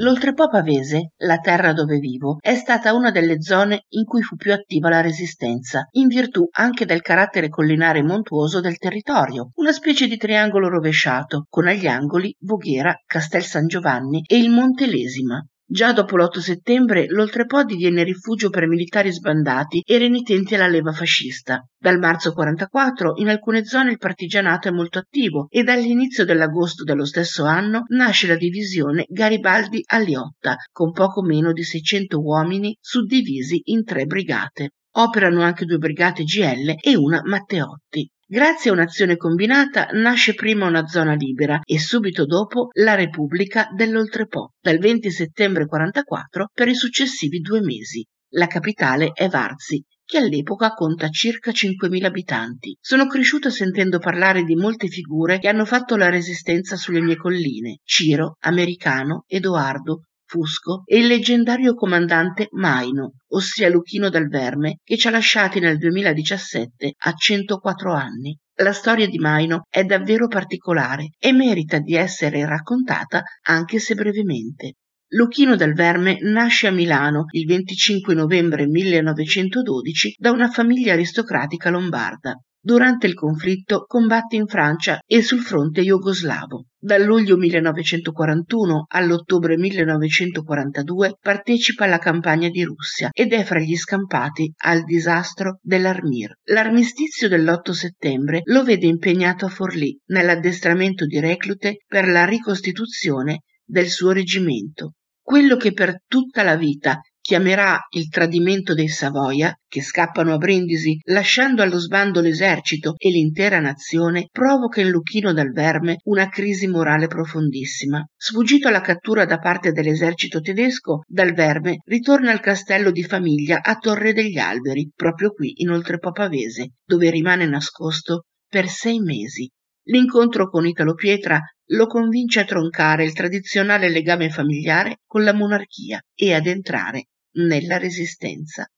L'Oltrepo 0.00 0.48
Pavese, 0.48 1.12
la 1.16 1.38
terra 1.38 1.72
dove 1.72 1.98
vivo, 1.98 2.36
è 2.40 2.54
stata 2.54 2.94
una 2.94 3.10
delle 3.10 3.42
zone 3.42 3.86
in 3.90 4.04
cui 4.04 4.22
fu 4.22 4.36
più 4.36 4.52
attiva 4.52 4.88
la 4.88 5.00
resistenza, 5.00 5.88
in 5.92 6.06
virtù 6.06 6.48
anche 6.52 6.84
del 6.84 7.02
carattere 7.02 7.48
collinare 7.48 7.98
e 7.98 8.04
montuoso 8.04 8.60
del 8.60 8.78
territorio, 8.78 9.50
una 9.56 9.72
specie 9.72 10.06
di 10.06 10.16
triangolo 10.16 10.68
rovesciato, 10.68 11.46
con 11.48 11.66
agli 11.66 11.86
angoli 11.86 12.32
Voghera, 12.38 12.94
Castel 13.04 13.42
San 13.42 13.66
Giovanni 13.66 14.22
e 14.24 14.38
il 14.38 14.50
Monte 14.50 14.86
Lesima. 14.86 15.44
Già 15.70 15.92
dopo 15.92 16.16
l'8 16.16 16.38
settembre 16.38 17.04
l'Oltrepo 17.08 17.62
diviene 17.62 18.02
rifugio 18.02 18.48
per 18.48 18.66
militari 18.66 19.12
sbandati 19.12 19.82
e 19.84 19.98
renitenti 19.98 20.54
alla 20.54 20.66
leva 20.66 20.92
fascista. 20.92 21.62
Dal 21.78 21.98
marzo 21.98 22.32
44 22.32 23.16
in 23.18 23.28
alcune 23.28 23.66
zone 23.66 23.90
il 23.90 23.98
partigianato 23.98 24.68
è 24.68 24.70
molto 24.70 24.98
attivo 24.98 25.46
e 25.50 25.64
dall'inizio 25.64 26.24
dell'agosto 26.24 26.84
dello 26.84 27.04
stesso 27.04 27.44
anno 27.44 27.82
nasce 27.88 28.26
la 28.26 28.36
divisione 28.36 29.04
Garibaldi 29.08 29.82
Aliotta 29.84 30.56
con 30.72 30.90
poco 30.90 31.20
meno 31.20 31.52
di 31.52 31.64
600 31.64 32.18
uomini 32.18 32.74
suddivisi 32.80 33.60
in 33.64 33.84
tre 33.84 34.06
brigate. 34.06 34.70
Operano 34.92 35.42
anche 35.42 35.66
due 35.66 35.76
brigate 35.76 36.22
GL 36.22 36.76
e 36.80 36.96
una 36.96 37.20
Matteotti. 37.22 38.10
Grazie 38.30 38.68
a 38.68 38.74
un'azione 38.74 39.16
combinata 39.16 39.88
nasce 39.92 40.34
prima 40.34 40.66
una 40.66 40.86
zona 40.86 41.14
libera 41.14 41.60
e 41.64 41.78
subito 41.78 42.26
dopo 42.26 42.68
la 42.74 42.94
Repubblica 42.94 43.68
dell'Oltrepo, 43.74 44.52
dal 44.60 44.76
20 44.76 45.10
settembre 45.10 45.64
44 45.64 46.50
per 46.52 46.68
i 46.68 46.74
successivi 46.74 47.38
due 47.38 47.62
mesi. 47.62 48.06
La 48.32 48.46
capitale 48.46 49.12
è 49.14 49.28
Varzi, 49.28 49.82
che 50.04 50.18
all'epoca 50.18 50.74
conta 50.74 51.08
circa 51.08 51.52
5.000 51.52 52.04
abitanti. 52.04 52.76
Sono 52.78 53.06
cresciuto 53.06 53.48
sentendo 53.48 53.98
parlare 53.98 54.42
di 54.42 54.56
molte 54.56 54.88
figure 54.88 55.38
che 55.38 55.48
hanno 55.48 55.64
fatto 55.64 55.96
la 55.96 56.10
resistenza 56.10 56.76
sulle 56.76 57.00
mie 57.00 57.16
colline. 57.16 57.78
Ciro, 57.82 58.36
Americano, 58.40 59.24
Edoardo, 59.26 60.02
Fusco 60.28 60.82
e 60.84 60.98
il 60.98 61.06
leggendario 61.06 61.72
comandante 61.72 62.48
Maino, 62.50 63.14
ossia 63.28 63.70
Luchino 63.70 64.10
dal 64.10 64.28
Verme, 64.28 64.80
che 64.84 64.98
ci 64.98 65.08
ha 65.08 65.10
lasciati 65.10 65.58
nel 65.58 65.78
2017 65.78 66.92
a 66.98 67.12
104 67.14 67.94
anni. 67.94 68.38
La 68.56 68.74
storia 68.74 69.08
di 69.08 69.18
Maino 69.18 69.62
è 69.70 69.84
davvero 69.84 70.28
particolare 70.28 71.12
e 71.18 71.32
merita 71.32 71.78
di 71.78 71.94
essere 71.94 72.44
raccontata 72.44 73.22
anche 73.46 73.78
se 73.78 73.94
brevemente. 73.94 74.74
Luchino 75.12 75.56
del 75.56 75.72
Verme 75.72 76.18
nasce 76.20 76.66
a 76.66 76.72
Milano 76.72 77.24
il 77.30 77.46
25 77.46 78.14
novembre 78.14 78.66
1912 78.66 80.16
da 80.18 80.30
una 80.30 80.50
famiglia 80.50 80.92
aristocratica 80.92 81.70
lombarda. 81.70 82.34
Durante 82.68 83.06
il 83.06 83.14
conflitto 83.14 83.86
combatte 83.86 84.36
in 84.36 84.46
Francia 84.46 85.00
e 85.06 85.22
sul 85.22 85.40
fronte 85.40 85.80
jugoslavo. 85.80 86.66
Dal 86.78 87.02
luglio 87.02 87.38
1941 87.38 88.84
all'ottobre 88.88 89.56
1942 89.56 91.16
partecipa 91.18 91.84
alla 91.84 91.96
campagna 91.96 92.50
di 92.50 92.62
Russia 92.64 93.08
ed 93.10 93.32
è 93.32 93.42
fra 93.42 93.58
gli 93.58 93.74
scampati 93.74 94.52
al 94.64 94.84
disastro 94.84 95.60
dell'Armir. 95.62 96.34
L'armistizio 96.50 97.30
dell'8 97.30 97.70
settembre 97.70 98.42
lo 98.44 98.62
vede 98.64 98.86
impegnato 98.86 99.46
a 99.46 99.48
Forlì 99.48 99.98
nell'addestramento 100.08 101.06
di 101.06 101.20
reclute 101.20 101.78
per 101.86 102.06
la 102.06 102.26
ricostituzione 102.26 103.44
del 103.64 103.88
suo 103.88 104.12
reggimento. 104.12 104.92
Quello 105.22 105.56
che 105.56 105.72
per 105.72 106.02
tutta 106.06 106.42
la 106.42 106.56
vita 106.56 107.00
chiamerà 107.28 107.78
il 107.90 108.08
tradimento 108.08 108.72
dei 108.72 108.88
Savoia, 108.88 109.54
che 109.68 109.82
scappano 109.82 110.32
a 110.32 110.38
Brindisi 110.38 110.98
lasciando 111.08 111.60
allo 111.60 111.78
sbando 111.78 112.22
l'esercito 112.22 112.94
e 112.96 113.10
l'intera 113.10 113.60
nazione, 113.60 114.28
provoca 114.32 114.80
in 114.80 114.88
Luchino 114.88 115.34
dal 115.34 115.50
Verme 115.52 115.98
una 116.04 116.30
crisi 116.30 116.66
morale 116.68 117.06
profondissima. 117.06 118.02
Sfuggito 118.16 118.68
alla 118.68 118.80
cattura 118.80 119.26
da 119.26 119.36
parte 119.36 119.72
dell'esercito 119.72 120.40
tedesco, 120.40 121.02
dal 121.06 121.34
Verme 121.34 121.82
ritorna 121.84 122.30
al 122.30 122.40
castello 122.40 122.90
di 122.90 123.04
famiglia 123.04 123.60
a 123.60 123.76
Torre 123.76 124.14
degli 124.14 124.38
Alberi, 124.38 124.90
proprio 124.96 125.30
qui 125.32 125.52
in 125.56 125.68
Oltrepo 125.68 126.12
Pavese, 126.12 126.76
dove 126.82 127.10
rimane 127.10 127.46
nascosto 127.46 128.22
per 128.48 128.68
sei 128.68 129.00
mesi. 129.00 129.46
L'incontro 129.88 130.48
con 130.48 130.66
Italo 130.66 130.94
Pietra 130.94 131.42
lo 131.72 131.86
convince 131.88 132.40
a 132.40 132.44
troncare 132.44 133.04
il 133.04 133.12
tradizionale 133.12 133.90
legame 133.90 134.30
familiare 134.30 135.00
con 135.06 135.24
la 135.24 135.34
monarchia 135.34 136.00
e 136.14 136.32
ad 136.32 136.46
entrare 136.46 137.08
nella 137.32 137.78
Resistenza. 137.78 138.70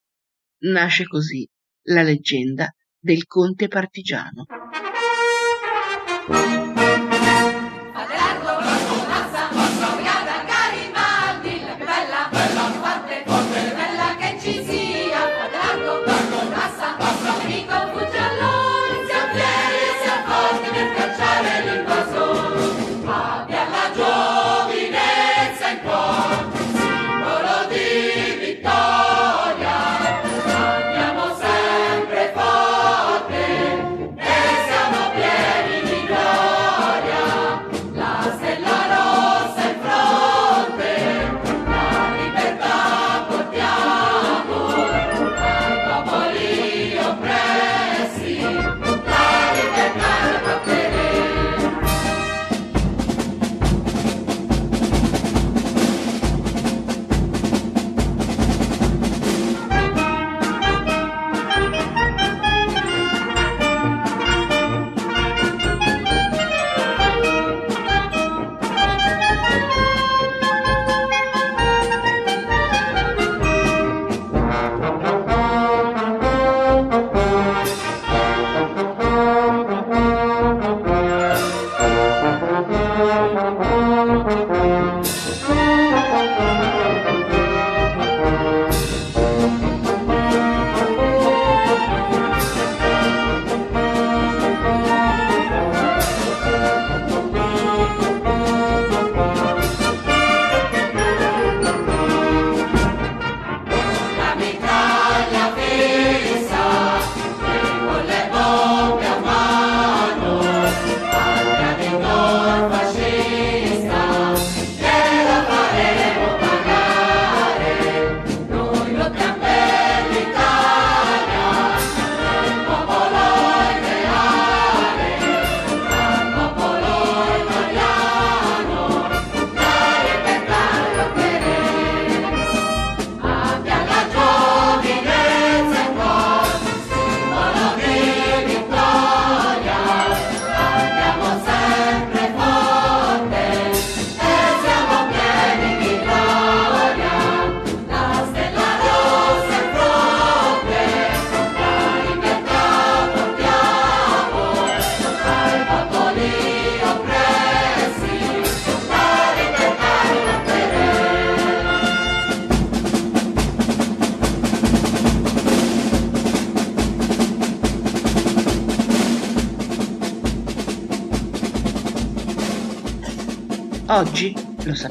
Nasce 0.63 1.05
così 1.05 1.49
la 1.89 2.03
leggenda 2.03 2.71
del 2.99 3.27
conte 3.27 3.69
partigiano. 3.69 4.47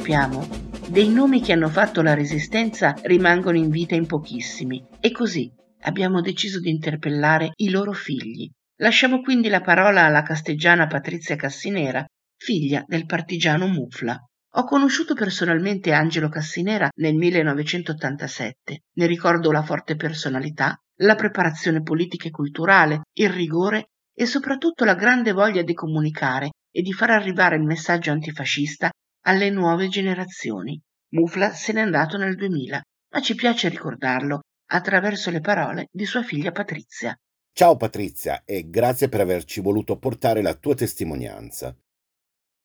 Sappiamo, 0.09 0.47
dei 0.87 1.07
nomi 1.09 1.39
che 1.39 1.53
hanno 1.53 1.69
fatto 1.69 2.01
la 2.01 2.15
resistenza 2.15 2.95
rimangono 3.03 3.57
in 3.57 3.69
vita 3.69 3.93
in 3.93 4.07
pochissimi 4.07 4.83
e 4.99 5.11
così 5.11 5.53
abbiamo 5.81 6.19
deciso 6.21 6.59
di 6.59 6.71
interpellare 6.71 7.51
i 7.57 7.69
loro 7.69 7.91
figli. 7.91 8.49
Lasciamo 8.77 9.21
quindi 9.21 9.49
la 9.49 9.61
parola 9.61 10.05
alla 10.05 10.23
casteggiana 10.23 10.87
Patrizia 10.87 11.35
Cassinera, 11.35 12.03
figlia 12.35 12.83
del 12.87 13.05
partigiano 13.05 13.67
Mufla. 13.67 14.19
Ho 14.53 14.63
conosciuto 14.63 15.13
personalmente 15.13 15.93
Angelo 15.93 16.27
Cassinera 16.27 16.89
nel 16.95 17.13
1987. 17.13 18.79
Ne 18.91 19.05
ricordo 19.05 19.51
la 19.51 19.61
forte 19.61 19.95
personalità, 19.95 20.75
la 21.01 21.13
preparazione 21.13 21.83
politica 21.83 22.29
e 22.29 22.31
culturale, 22.31 23.01
il 23.13 23.29
rigore 23.29 23.89
e 24.11 24.25
soprattutto 24.25 24.85
la 24.85 24.95
grande 24.95 25.33
voglia 25.33 25.61
di 25.61 25.75
comunicare 25.75 26.49
e 26.71 26.81
di 26.81 26.93
far 26.93 27.11
arrivare 27.11 27.57
il 27.57 27.63
messaggio 27.63 28.09
antifascista 28.09 28.89
alle 29.21 29.49
nuove 29.49 29.87
generazioni. 29.87 30.79
Mufla 31.11 31.51
se 31.53 31.73
n'è 31.73 31.81
andato 31.81 32.17
nel 32.17 32.35
2000, 32.35 32.81
ma 33.13 33.21
ci 33.21 33.35
piace 33.35 33.69
ricordarlo 33.69 34.41
attraverso 34.71 35.31
le 35.31 35.41
parole 35.41 35.87
di 35.91 36.05
sua 36.05 36.23
figlia 36.23 36.51
Patrizia. 36.51 37.15
Ciao 37.51 37.75
Patrizia 37.75 38.43
e 38.45 38.69
grazie 38.69 39.09
per 39.09 39.21
averci 39.21 39.59
voluto 39.59 39.97
portare 39.97 40.41
la 40.41 40.53
tua 40.53 40.75
testimonianza. 40.75 41.75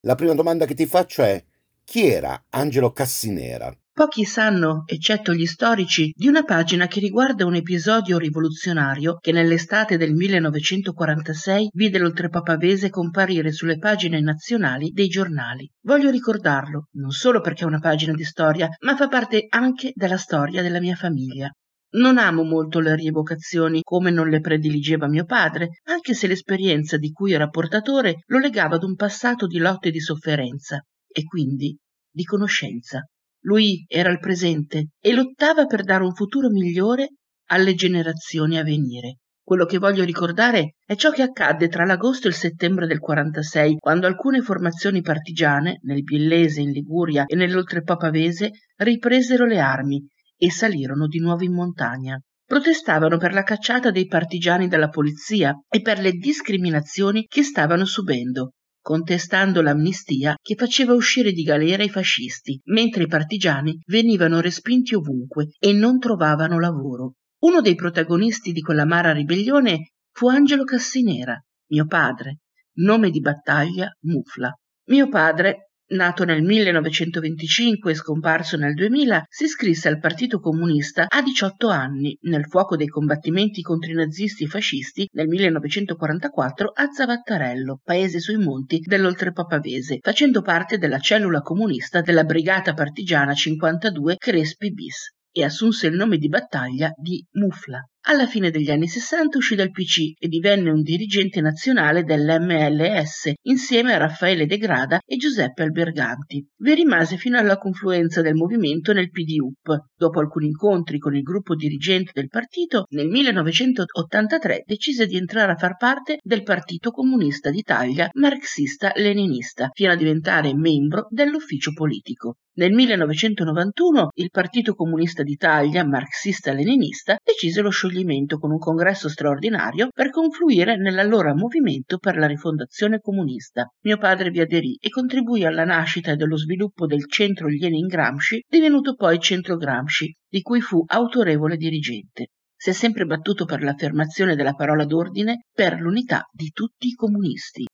La 0.00 0.14
prima 0.14 0.34
domanda 0.34 0.66
che 0.66 0.74
ti 0.74 0.86
faccio 0.86 1.22
è 1.22 1.42
chi 1.82 2.06
era 2.06 2.44
Angelo 2.50 2.92
Cassinera? 2.92 3.74
Pochi 3.96 4.24
sanno, 4.24 4.82
eccetto 4.86 5.32
gli 5.32 5.46
storici, 5.46 6.12
di 6.16 6.26
una 6.26 6.42
pagina 6.42 6.88
che 6.88 6.98
riguarda 6.98 7.46
un 7.46 7.54
episodio 7.54 8.18
rivoluzionario 8.18 9.18
che 9.20 9.30
nell'estate 9.30 9.96
del 9.96 10.14
1946 10.14 11.68
vide 11.72 12.00
l'oltrepapavese 12.00 12.90
comparire 12.90 13.52
sulle 13.52 13.78
pagine 13.78 14.20
nazionali 14.20 14.90
dei 14.90 15.06
giornali. 15.06 15.70
Voglio 15.82 16.10
ricordarlo, 16.10 16.88
non 16.94 17.12
solo 17.12 17.40
perché 17.40 17.62
è 17.62 17.68
una 17.68 17.78
pagina 17.78 18.14
di 18.14 18.24
storia, 18.24 18.68
ma 18.80 18.96
fa 18.96 19.06
parte 19.06 19.46
anche 19.48 19.92
della 19.94 20.18
storia 20.18 20.60
della 20.60 20.80
mia 20.80 20.96
famiglia. 20.96 21.48
Non 21.92 22.18
amo 22.18 22.42
molto 22.42 22.80
le 22.80 22.96
rievocazioni 22.96 23.82
come 23.84 24.10
non 24.10 24.28
le 24.28 24.40
prediligeva 24.40 25.06
mio 25.06 25.24
padre, 25.24 25.68
anche 25.84 26.14
se 26.14 26.26
l'esperienza 26.26 26.96
di 26.96 27.12
cui 27.12 27.30
era 27.30 27.46
portatore 27.46 28.24
lo 28.26 28.40
legava 28.40 28.74
ad 28.74 28.82
un 28.82 28.96
passato 28.96 29.46
di 29.46 29.58
lotte 29.58 29.90
e 29.90 29.92
di 29.92 30.00
sofferenza, 30.00 30.84
e 31.06 31.22
quindi 31.22 31.78
di 32.10 32.24
conoscenza. 32.24 33.06
Lui 33.46 33.84
era 33.88 34.10
il 34.10 34.20
presente 34.20 34.88
e 34.98 35.12
lottava 35.12 35.66
per 35.66 35.82
dare 35.82 36.02
un 36.02 36.14
futuro 36.14 36.48
migliore 36.48 37.08
alle 37.50 37.74
generazioni 37.74 38.58
a 38.58 38.62
venire. 38.62 39.18
Quello 39.42 39.66
che 39.66 39.76
voglio 39.76 40.02
ricordare 40.02 40.76
è 40.86 40.94
ciò 40.94 41.10
che 41.10 41.20
accadde 41.20 41.68
tra 41.68 41.84
l'agosto 41.84 42.26
e 42.26 42.30
il 42.30 42.36
settembre 42.36 42.86
del 42.86 43.00
46, 43.00 43.76
quando 43.78 44.06
alcune 44.06 44.40
formazioni 44.40 45.02
partigiane, 45.02 45.80
nel 45.82 46.02
Biellese, 46.02 46.62
in 46.62 46.70
Liguria 46.70 47.26
e 47.26 47.36
nell'Oltrepapavese, 47.36 48.50
ripresero 48.76 49.44
le 49.44 49.58
armi 49.58 50.02
e 50.38 50.50
salirono 50.50 51.06
di 51.06 51.18
nuovo 51.18 51.44
in 51.44 51.52
montagna. 51.52 52.18
Protestavano 52.46 53.18
per 53.18 53.34
la 53.34 53.42
cacciata 53.42 53.90
dei 53.90 54.06
partigiani 54.06 54.68
dalla 54.68 54.88
polizia 54.88 55.54
e 55.68 55.82
per 55.82 55.98
le 55.98 56.12
discriminazioni 56.12 57.26
che 57.26 57.42
stavano 57.42 57.84
subendo 57.84 58.52
contestando 58.84 59.62
l'amnistia 59.62 60.34
che 60.42 60.56
faceva 60.56 60.92
uscire 60.92 61.32
di 61.32 61.42
galera 61.42 61.82
i 61.82 61.88
fascisti, 61.88 62.60
mentre 62.64 63.04
i 63.04 63.06
partigiani 63.06 63.80
venivano 63.86 64.42
respinti 64.42 64.94
ovunque 64.94 65.48
e 65.58 65.72
non 65.72 65.98
trovavano 65.98 66.60
lavoro. 66.60 67.14
Uno 67.44 67.62
dei 67.62 67.76
protagonisti 67.76 68.52
di 68.52 68.60
quell'amara 68.60 69.14
ribellione 69.14 69.92
fu 70.12 70.28
Angelo 70.28 70.64
Cassinera, 70.64 71.42
mio 71.70 71.86
padre, 71.86 72.40
nome 72.80 73.08
di 73.08 73.20
battaglia 73.20 73.88
Mufla. 74.02 74.52
Mio 74.88 75.08
padre 75.08 75.70
Nato 75.94 76.24
nel 76.24 76.42
1925 76.42 77.92
e 77.92 77.94
scomparso 77.94 78.56
nel 78.56 78.74
2000, 78.74 79.26
si 79.28 79.44
iscrisse 79.44 79.86
al 79.86 80.00
Partito 80.00 80.40
Comunista 80.40 81.06
a 81.08 81.22
18 81.22 81.68
anni, 81.68 82.18
nel 82.22 82.46
fuoco 82.46 82.74
dei 82.74 82.88
combattimenti 82.88 83.62
contro 83.62 83.92
i 83.92 83.94
nazisti 83.94 84.42
e 84.42 84.48
fascisti 84.48 85.08
nel 85.12 85.28
1944 85.28 86.72
a 86.74 86.90
Zavattarello, 86.90 87.78
paese 87.84 88.18
sui 88.18 88.38
monti 88.38 88.80
dell'Oltrepapavese, 88.80 89.98
facendo 90.00 90.42
parte 90.42 90.78
della 90.78 90.98
cellula 90.98 91.42
comunista 91.42 92.00
della 92.00 92.24
Brigata 92.24 92.74
Partigiana 92.74 93.32
52 93.32 94.16
Crespi 94.16 94.72
bis 94.72 95.14
e 95.30 95.44
assunse 95.44 95.86
il 95.86 95.94
nome 95.94 96.16
di 96.16 96.28
battaglia 96.28 96.90
di 96.96 97.24
Mufla. 97.34 97.80
Alla 98.06 98.26
fine 98.26 98.50
degli 98.50 98.70
anni 98.70 98.86
Sessanta 98.86 99.38
uscì 99.38 99.54
dal 99.54 99.70
PC 99.70 100.12
e 100.18 100.28
divenne 100.28 100.68
un 100.70 100.82
dirigente 100.82 101.40
nazionale 101.40 102.02
dell'MLS 102.02 103.32
insieme 103.44 103.94
a 103.94 103.96
Raffaele 103.96 104.44
De 104.44 104.58
Grada 104.58 104.98
e 105.02 105.16
Giuseppe 105.16 105.62
Alberganti. 105.62 106.46
Vi 106.54 106.74
rimase 106.74 107.16
fino 107.16 107.38
alla 107.38 107.56
confluenza 107.56 108.20
del 108.20 108.34
movimento 108.34 108.92
nel 108.92 109.08
PDUP. 109.08 109.86
Dopo 109.96 110.20
alcuni 110.20 110.48
incontri 110.48 110.98
con 110.98 111.16
il 111.16 111.22
gruppo 111.22 111.54
dirigente 111.54 112.10
del 112.12 112.28
partito, 112.28 112.84
nel 112.90 113.08
1983 113.08 114.64
decise 114.66 115.06
di 115.06 115.16
entrare 115.16 115.52
a 115.52 115.56
far 115.56 115.78
parte 115.78 116.18
del 116.22 116.42
Partito 116.42 116.90
Comunista 116.90 117.48
d'Italia 117.48 118.10
marxista-leninista, 118.12 119.70
fino 119.72 119.92
a 119.92 119.96
diventare 119.96 120.54
membro 120.54 121.06
dell'ufficio 121.08 121.72
politico. 121.72 122.36
Nel 122.56 122.70
1991 122.70 124.10
il 124.14 124.30
Partito 124.30 124.74
Comunista 124.74 125.24
d'Italia 125.24 125.84
marxista-leninista 125.84 127.18
decise 127.20 127.60
lo 127.62 127.70
scioglimento 127.70 128.38
con 128.38 128.52
un 128.52 128.58
congresso 128.58 129.08
straordinario 129.08 129.88
per 129.92 130.10
confluire 130.10 130.76
nell'allora 130.76 131.34
movimento 131.34 131.98
per 131.98 132.16
la 132.16 132.28
rifondazione 132.28 133.00
comunista. 133.00 133.66
Mio 133.80 133.98
padre 133.98 134.30
vi 134.30 134.38
aderì 134.38 134.76
e 134.80 134.88
contribuì 134.88 135.44
alla 135.44 135.64
nascita 135.64 136.12
e 136.12 136.16
dello 136.16 136.36
sviluppo 136.36 136.86
del 136.86 137.10
centro 137.10 137.48
Lenin 137.48 137.88
Gramsci, 137.88 138.44
divenuto 138.48 138.94
poi 138.94 139.18
centro 139.18 139.56
Gramsci, 139.56 140.14
di 140.28 140.40
cui 140.40 140.60
fu 140.60 140.80
autorevole 140.86 141.56
dirigente. 141.56 142.28
Si 142.54 142.70
è 142.70 142.72
sempre 142.72 143.04
battuto 143.04 143.46
per 143.46 143.64
l'affermazione 143.64 144.36
della 144.36 144.54
parola 144.54 144.84
d'ordine 144.84 145.46
per 145.52 145.80
l'unità 145.80 146.28
di 146.30 146.50
tutti 146.52 146.86
i 146.86 146.94
comunisti. 146.94 147.64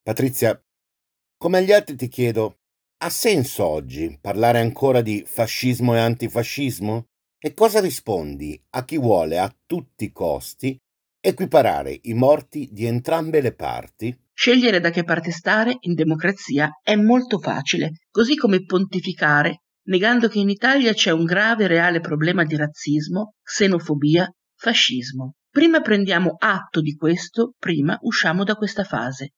Patrizia, 0.00 0.56
come 1.36 1.58
agli 1.58 1.72
altri 1.72 1.96
ti 1.96 2.06
chiedo, 2.06 2.58
ha 3.04 3.10
senso 3.10 3.66
oggi 3.66 4.16
parlare 4.20 4.60
ancora 4.60 5.00
di 5.00 5.24
fascismo 5.26 5.96
e 5.96 5.98
antifascismo? 5.98 7.06
E 7.36 7.52
cosa 7.52 7.80
rispondi 7.80 8.60
a 8.70 8.84
chi 8.84 8.96
vuole 8.96 9.40
a 9.40 9.52
tutti 9.66 10.04
i 10.04 10.12
costi 10.12 10.78
equiparare 11.20 11.98
i 12.02 12.14
morti 12.14 12.68
di 12.70 12.84
entrambe 12.84 13.40
le 13.40 13.54
parti? 13.54 14.16
Scegliere 14.32 14.78
da 14.78 14.90
che 14.90 15.02
parte 15.02 15.32
stare 15.32 15.78
in 15.80 15.94
democrazia 15.94 16.78
è 16.80 16.94
molto 16.94 17.40
facile, 17.40 17.94
così 18.08 18.36
come 18.36 18.64
pontificare 18.64 19.62
negando 19.86 20.28
che 20.28 20.38
in 20.38 20.48
Italia 20.48 20.92
c'è 20.92 21.10
un 21.10 21.24
grave 21.24 21.64
e 21.64 21.66
reale 21.68 21.98
problema 21.98 22.44
di 22.44 22.54
razzismo, 22.54 23.34
xenofobia, 23.42 24.32
fascismo. 24.54 25.34
Prima 25.50 25.80
prendiamo 25.80 26.36
atto 26.38 26.80
di 26.80 26.94
questo, 26.94 27.54
prima 27.58 27.98
usciamo 28.02 28.44
da 28.44 28.54
questa 28.54 28.84
fase. 28.84 29.32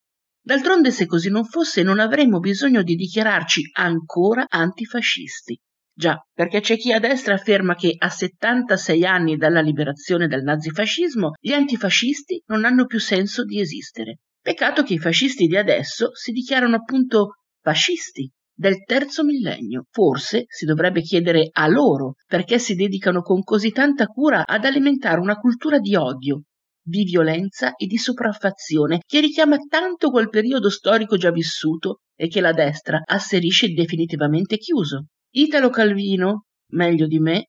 D'altronde 0.47 0.90
se 0.90 1.07
così 1.07 1.30
non 1.30 1.47
fosse 1.47 1.82
non 1.82 1.99
avremmo 1.99 2.38
bisogno 2.38 2.82
di 2.82 2.97
dichiararci 2.97 3.70
ancora 3.72 4.45
antifascisti. 4.47 5.59
Già, 5.97 6.22
perché 6.34 6.61
c'è 6.61 6.76
chi 6.76 6.92
a 6.92 6.99
destra 6.99 7.32
afferma 7.32 7.74
che 7.74 7.95
a 7.97 8.11
76 8.11 9.07
anni 9.07 9.36
dalla 9.36 9.62
liberazione 9.62 10.26
dal 10.26 10.42
nazifascismo 10.42 11.30
gli 11.40 11.53
antifascisti 11.53 12.42
non 12.49 12.66
hanno 12.66 12.84
più 12.84 13.01
senso 13.01 13.42
di 13.45 13.59
esistere. 13.59 14.18
Peccato 14.42 14.82
che 14.82 14.92
i 14.92 14.99
fascisti 14.99 15.47
di 15.47 15.57
adesso 15.57 16.14
si 16.14 16.30
dichiarano 16.30 16.76
appunto 16.76 17.36
fascisti 17.62 18.30
del 18.55 18.84
terzo 18.84 19.24
millennio. 19.24 19.86
Forse 19.88 20.45
si 20.49 20.66
dovrebbe 20.66 21.01
chiedere 21.01 21.49
a 21.53 21.66
loro 21.68 22.16
perché 22.26 22.59
si 22.59 22.74
dedicano 22.74 23.22
con 23.22 23.42
così 23.42 23.70
tanta 23.70 24.05
cura 24.05 24.45
ad 24.45 24.66
alimentare 24.66 25.20
una 25.20 25.36
cultura 25.36 25.78
di 25.78 25.97
odio, 25.97 26.42
di 26.85 27.05
violenza 27.05 27.74
e 27.74 27.87
di 27.87 27.97
sopraffazione 27.97 29.01
che 29.07 29.20
richiama 29.20 29.57
tanto 29.68 30.11
quel 30.11 30.28
periodo 30.28 30.68
storico 30.68 31.16
già 31.16 31.30
vissuto 31.30 32.01
e 32.14 32.28
che 32.28 32.41
la 32.41 32.53
destra 32.53 33.01
asserisce 33.05 33.68
definitivamente 33.68 34.59
chiuso. 34.59 35.07
Italo 35.30 35.70
Calvino, 35.70 36.45
meglio 36.72 37.07
di 37.07 37.18
me, 37.18 37.49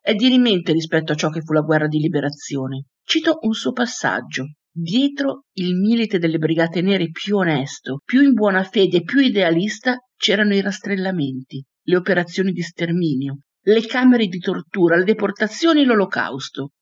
è 0.00 0.14
dirimente 0.14 0.72
rispetto 0.72 1.12
a 1.12 1.14
ciò 1.16 1.30
che 1.30 1.40
fu 1.40 1.52
la 1.52 1.62
guerra 1.62 1.88
di 1.88 1.98
liberazione. 1.98 2.84
Cito 3.02 3.38
un 3.40 3.54
suo 3.54 3.72
passaggio. 3.72 4.44
Dietro 4.70 5.44
il 5.54 5.74
milite 5.74 6.18
delle 6.18 6.36
brigate 6.36 6.82
nere 6.82 7.10
più 7.10 7.36
onesto, 7.36 8.02
più 8.04 8.20
in 8.20 8.34
buona 8.34 8.62
fede 8.62 8.98
e 8.98 9.02
più 9.02 9.20
idealista 9.20 9.96
c'erano 10.16 10.54
i 10.54 10.60
rastrellamenti, 10.60 11.64
le 11.84 11.96
operazioni 11.96 12.52
di 12.52 12.60
sterminio, 12.60 13.38
le 13.62 13.80
camere 13.86 14.26
di 14.26 14.38
tortura, 14.38 14.96
le 14.96 15.04
deportazioni 15.04 15.80
e 15.80 15.84
l'olocausto. 15.84 16.72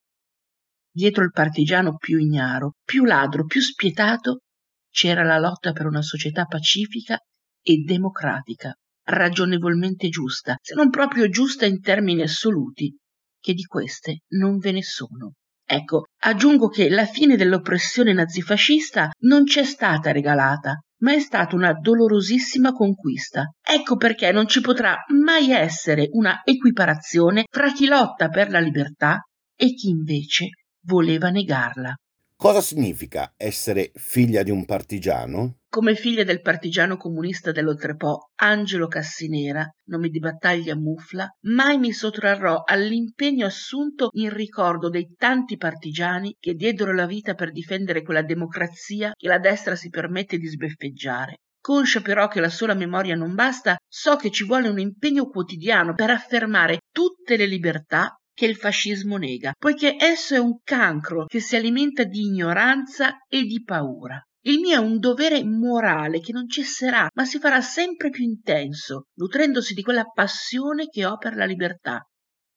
Dietro 0.96 1.24
il 1.24 1.32
partigiano 1.32 1.96
più 1.96 2.18
ignaro, 2.18 2.76
più 2.84 3.04
ladro, 3.04 3.46
più 3.46 3.60
spietato, 3.60 4.42
c'era 4.88 5.24
la 5.24 5.40
lotta 5.40 5.72
per 5.72 5.86
una 5.86 6.02
società 6.02 6.44
pacifica 6.44 7.18
e 7.60 7.82
democratica 7.84 8.72
ragionevolmente 9.06 10.08
giusta, 10.08 10.56
se 10.62 10.74
non 10.74 10.90
proprio 10.90 11.28
giusta 11.28 11.66
in 11.66 11.80
termini 11.80 12.22
assoluti, 12.22 12.96
che 13.40 13.54
di 13.54 13.64
queste 13.64 14.20
non 14.34 14.58
ve 14.58 14.70
ne 14.70 14.84
sono. 14.84 15.32
Ecco, 15.66 16.04
aggiungo 16.22 16.68
che 16.68 16.88
la 16.88 17.06
fine 17.06 17.36
dell'oppressione 17.36 18.12
nazifascista 18.12 19.10
non 19.22 19.42
c'è 19.42 19.64
stata 19.64 20.12
regalata, 20.12 20.78
ma 21.00 21.12
è 21.12 21.18
stata 21.18 21.56
una 21.56 21.72
dolorosissima 21.72 22.70
conquista. 22.70 23.52
Ecco 23.60 23.96
perché 23.96 24.30
non 24.30 24.46
ci 24.46 24.60
potrà 24.60 24.96
mai 25.08 25.50
essere 25.50 26.06
una 26.12 26.42
equiparazione 26.44 27.46
fra 27.50 27.72
chi 27.72 27.86
lotta 27.86 28.28
per 28.28 28.50
la 28.50 28.60
libertà 28.60 29.20
e 29.56 29.74
chi 29.74 29.88
invece 29.88 30.50
voleva 30.84 31.30
negarla. 31.30 31.94
Cosa 32.36 32.60
significa 32.60 33.32
essere 33.36 33.92
figlia 33.94 34.42
di 34.42 34.50
un 34.50 34.64
partigiano? 34.64 35.60
Come 35.68 35.94
figlia 35.94 36.24
del 36.24 36.40
partigiano 36.40 36.96
comunista 36.96 37.52
dell'Oltrepo, 37.52 38.32
Angelo 38.36 38.86
Cassinera, 38.86 39.66
nome 39.88 40.08
di 40.08 40.18
battaglia 40.18 40.76
Mufla, 40.76 41.26
mai 41.46 41.78
mi 41.78 41.92
sottrarrò 41.92 42.62
all'impegno 42.64 43.46
assunto 43.46 44.08
in 44.12 44.30
ricordo 44.30 44.88
dei 44.90 45.14
tanti 45.16 45.56
partigiani 45.56 46.36
che 46.38 46.54
diedero 46.54 46.92
la 46.92 47.06
vita 47.06 47.34
per 47.34 47.50
difendere 47.50 48.02
quella 48.02 48.22
democrazia 48.22 49.12
che 49.16 49.28
la 49.28 49.38
destra 49.38 49.74
si 49.74 49.88
permette 49.88 50.36
di 50.36 50.46
sbeffeggiare. 50.46 51.36
Conscia 51.60 52.02
però 52.02 52.28
che 52.28 52.40
la 52.40 52.50
sola 52.50 52.74
memoria 52.74 53.14
non 53.14 53.34
basta, 53.34 53.76
so 53.88 54.16
che 54.16 54.30
ci 54.30 54.44
vuole 54.44 54.68
un 54.68 54.78
impegno 54.78 55.28
quotidiano 55.28 55.94
per 55.94 56.10
affermare 56.10 56.80
tutte 56.92 57.38
le 57.38 57.46
libertà 57.46 58.14
che 58.34 58.46
il 58.46 58.56
fascismo 58.56 59.16
nega, 59.16 59.52
poiché 59.56 59.96
esso 59.98 60.34
è 60.34 60.38
un 60.38 60.58
cancro 60.62 61.24
che 61.26 61.40
si 61.40 61.56
alimenta 61.56 62.04
di 62.04 62.22
ignoranza 62.22 63.24
e 63.28 63.44
di 63.44 63.62
paura. 63.62 64.20
Il 64.46 64.58
mio 64.58 64.74
è 64.74 64.78
un 64.78 64.98
dovere 64.98 65.42
morale 65.42 66.20
che 66.20 66.32
non 66.32 66.48
cesserà, 66.48 67.08
ma 67.14 67.24
si 67.24 67.38
farà 67.38 67.62
sempre 67.62 68.10
più 68.10 68.24
intenso, 68.24 69.06
nutrendosi 69.14 69.72
di 69.72 69.82
quella 69.82 70.04
passione 70.04 70.88
che 70.88 71.06
ho 71.06 71.16
per 71.16 71.34
la 71.34 71.46
libertà, 71.46 72.06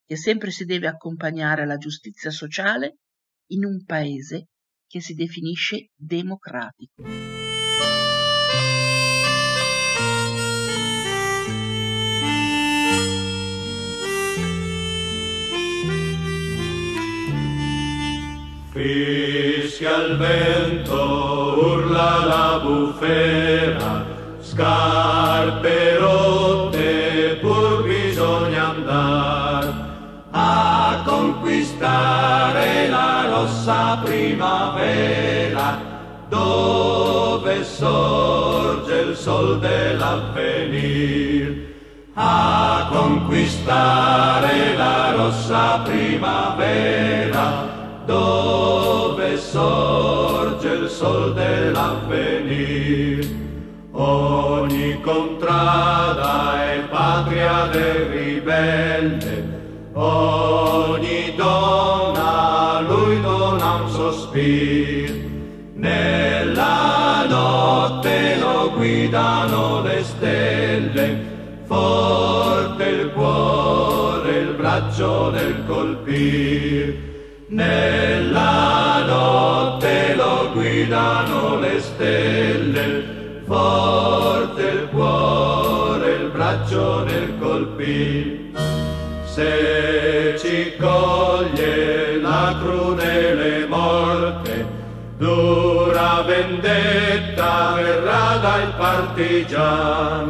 che 0.04 0.16
sempre 0.16 0.50
si 0.50 0.64
deve 0.64 0.88
accompagnare 0.88 1.62
alla 1.62 1.78
giustizia 1.78 2.30
sociale 2.30 2.98
in 3.52 3.64
un 3.64 3.84
paese 3.84 4.48
che 4.86 5.00
si 5.00 5.14
definisce 5.14 5.90
democratico. 5.96 7.47
Fischia 18.88 20.06
il 20.06 20.16
vento, 20.16 21.58
urla 21.60 22.24
la 22.24 22.58
bufera, 22.62 24.02
scarpe 24.40 25.98
rotte, 25.98 27.36
pur 27.38 27.82
bisogna 27.82 28.70
andare 28.70 29.74
a 30.30 31.02
conquistare 31.04 32.88
la 32.88 33.26
rossa 33.28 34.00
primavera, 34.02 35.78
dove 36.30 37.62
sorge 37.64 39.00
il 39.00 39.14
sol 39.14 39.58
dell'avvenir. 39.58 41.66
A 42.14 42.88
conquistare 42.90 44.74
la 44.76 45.12
rossa 45.14 45.82
primavera, 45.84 47.67
dove 48.08 49.36
sorge 49.36 50.68
il 50.68 50.88
sol 50.88 51.34
dell'avvenir. 51.34 53.36
Ogni 53.92 54.98
contrada 55.02 56.72
è 56.72 56.80
patria 56.88 57.68
del 57.70 58.06
ribelle, 58.06 59.44
ogni 59.92 61.34
donna 61.36 62.80
lui 62.88 63.20
dona 63.20 63.74
un 63.82 63.90
sospir. 63.90 65.26
Nella 65.74 67.26
notte 67.28 68.38
lo 68.40 68.72
guidano 68.74 69.82
le 69.82 70.02
stelle, 70.02 71.16
forte 71.66 72.84
il 72.84 73.12
cuore, 73.12 74.30
il 74.30 74.54
braccio 74.54 75.30
del 75.30 75.62
colpir. 75.66 77.16
Nella 77.50 79.04
notte 79.06 80.14
lo 80.14 80.50
guidano 80.52 81.58
le 81.58 81.80
stelle, 81.80 83.42
forte 83.46 84.62
il 84.62 84.88
cuore, 84.92 86.10
il 86.10 86.28
braccio 86.28 87.04
nel 87.04 87.38
colpir. 87.40 88.50
Se 89.24 90.36
ci 90.38 90.76
coglie 90.78 92.20
la 92.20 92.54
crudele 92.60 93.66
morte, 93.66 94.66
dura 95.16 96.22
vendetta 96.26 97.72
verrà 97.76 98.36
dai 98.42 98.66
partigian. 98.76 100.28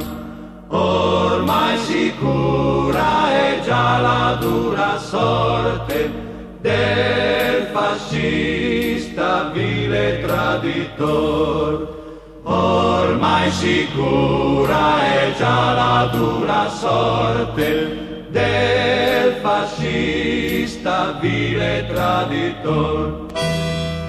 Ormai 0.68 1.78
sicura 1.78 3.32
è 3.32 3.60
già 3.64 3.98
la 3.98 4.36
dura 4.38 4.96
sorte 4.98 6.27
del 6.68 7.68
fascista 7.72 9.50
vile 9.54 10.20
traditor. 10.20 11.96
Ormai 12.42 13.50
sicura 13.50 15.00
è 15.00 15.34
già 15.38 15.72
la 15.72 16.08
dura 16.12 16.68
sorte 16.68 18.26
del 18.28 19.36
fascista 19.40 21.16
vile 21.20 21.86
traditor. 21.88 23.26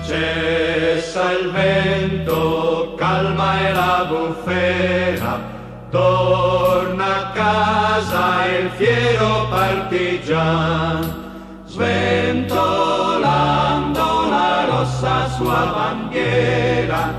Cessa 0.06 1.32
il 1.32 1.52
vento, 1.52 2.96
calma 2.98 3.60
è 3.68 3.72
la 3.72 4.06
bufera, 4.10 5.40
torna 5.90 7.06
a 7.06 7.32
casa 7.32 8.46
il 8.48 8.70
fiero 8.72 9.48
partigian 9.50 11.29
sventolando 11.80 14.28
la 14.30 14.66
rossa 14.66 15.30
sua 15.30 15.72
bandiera, 15.74 17.14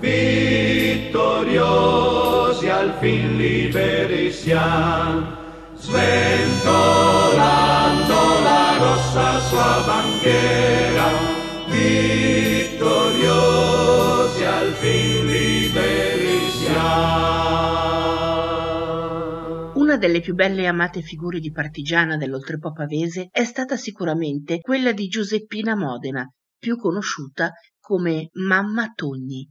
vittoriosi 0.00 2.68
al 2.68 2.92
fin 3.00 3.38
liberi 3.38 4.30
siamo. 4.30 5.40
Sventolando 5.78 8.14
la 8.44 8.76
rossa 8.78 9.40
sua 9.48 9.82
bandiera, 9.86 10.91
delle 20.02 20.18
più 20.18 20.34
belle 20.34 20.62
e 20.62 20.66
amate 20.66 21.00
figure 21.00 21.38
di 21.38 21.52
partigiana 21.52 22.16
dell'oltrepo 22.16 22.72
pavese 22.72 23.28
è 23.30 23.44
stata 23.44 23.76
sicuramente 23.76 24.58
quella 24.58 24.90
di 24.90 25.06
Giuseppina 25.06 25.76
Modena, 25.76 26.28
più 26.58 26.76
conosciuta 26.76 27.52
come 27.78 28.30
Mamma 28.32 28.90
Togni. 28.96 29.48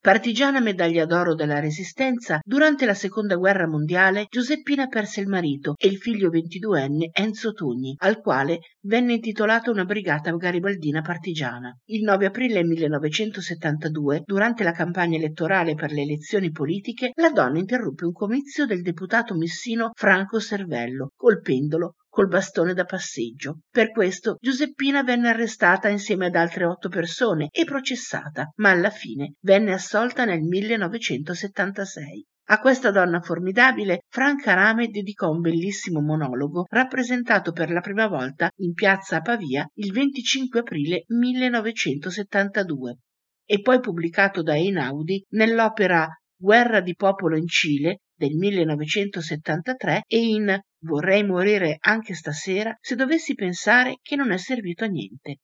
Partigiana 0.00 0.58
medaglia 0.58 1.04
d'oro 1.04 1.34
della 1.34 1.60
Resistenza, 1.60 2.40
durante 2.42 2.86
la 2.86 2.94
Seconda 2.94 3.36
Guerra 3.36 3.68
Mondiale 3.68 4.24
Giuseppina 4.30 4.86
perse 4.86 5.20
il 5.20 5.28
marito 5.28 5.74
e 5.76 5.88
il 5.88 5.98
figlio 5.98 6.30
ventiduenne 6.30 7.10
Enzo 7.12 7.52
Togni, 7.52 7.94
al 7.98 8.20
quale 8.20 8.60
venne 8.82 9.14
intitolata 9.14 9.70
una 9.70 9.84
brigata 9.84 10.30
garibaldina 10.30 11.02
partigiana. 11.02 11.76
Il 11.86 12.02
9 12.02 12.26
aprile 12.26 12.64
1972, 12.64 14.22
durante 14.24 14.64
la 14.64 14.72
campagna 14.72 15.16
elettorale 15.16 15.74
per 15.74 15.92
le 15.92 16.02
elezioni 16.02 16.50
politiche, 16.50 17.12
la 17.14 17.30
donna 17.30 17.58
interruppe 17.58 18.04
un 18.04 18.12
comizio 18.12 18.66
del 18.66 18.82
deputato 18.82 19.36
messino 19.36 19.90
Franco 19.94 20.38
Servello, 20.38 21.12
colpendolo 21.16 21.96
col 22.08 22.26
bastone 22.26 22.74
da 22.74 22.84
passeggio. 22.84 23.60
Per 23.70 23.90
questo 23.92 24.36
Giuseppina 24.40 25.02
venne 25.02 25.28
arrestata 25.28 25.88
insieme 25.88 26.26
ad 26.26 26.34
altre 26.34 26.64
otto 26.64 26.88
persone 26.88 27.48
e 27.50 27.64
processata, 27.64 28.52
ma 28.56 28.70
alla 28.70 28.90
fine 28.90 29.34
venne 29.40 29.72
assolta 29.72 30.24
nel 30.24 30.40
1976. 30.40 32.26
A 32.50 32.58
questa 32.58 32.90
donna 32.90 33.20
formidabile 33.20 34.00
Franca 34.08 34.54
Rame 34.54 34.88
dedicò 34.88 35.30
un 35.30 35.40
bellissimo 35.40 36.00
monologo 36.00 36.66
rappresentato 36.68 37.52
per 37.52 37.70
la 37.70 37.78
prima 37.80 38.08
volta 38.08 38.50
in 38.56 38.72
piazza 38.72 39.18
a 39.18 39.20
Pavia 39.20 39.64
il 39.74 39.92
25 39.92 40.58
aprile 40.58 41.04
1972 41.06 42.96
e 43.44 43.60
poi 43.60 43.78
pubblicato 43.78 44.42
da 44.42 44.56
Einaudi 44.56 45.24
nell'opera 45.30 46.08
Guerra 46.36 46.80
di 46.80 46.96
popolo 46.96 47.36
in 47.36 47.46
Cile 47.46 48.00
del 48.12 48.34
1973 48.34 50.02
e 50.08 50.18
in 50.18 50.60
Vorrei 50.82 51.24
morire 51.24 51.76
anche 51.78 52.14
stasera 52.14 52.76
se 52.80 52.96
dovessi 52.96 53.34
pensare 53.34 53.98
che 54.02 54.16
non 54.16 54.32
è 54.32 54.38
servito 54.38 54.84
a 54.84 54.88
niente. 54.88 55.36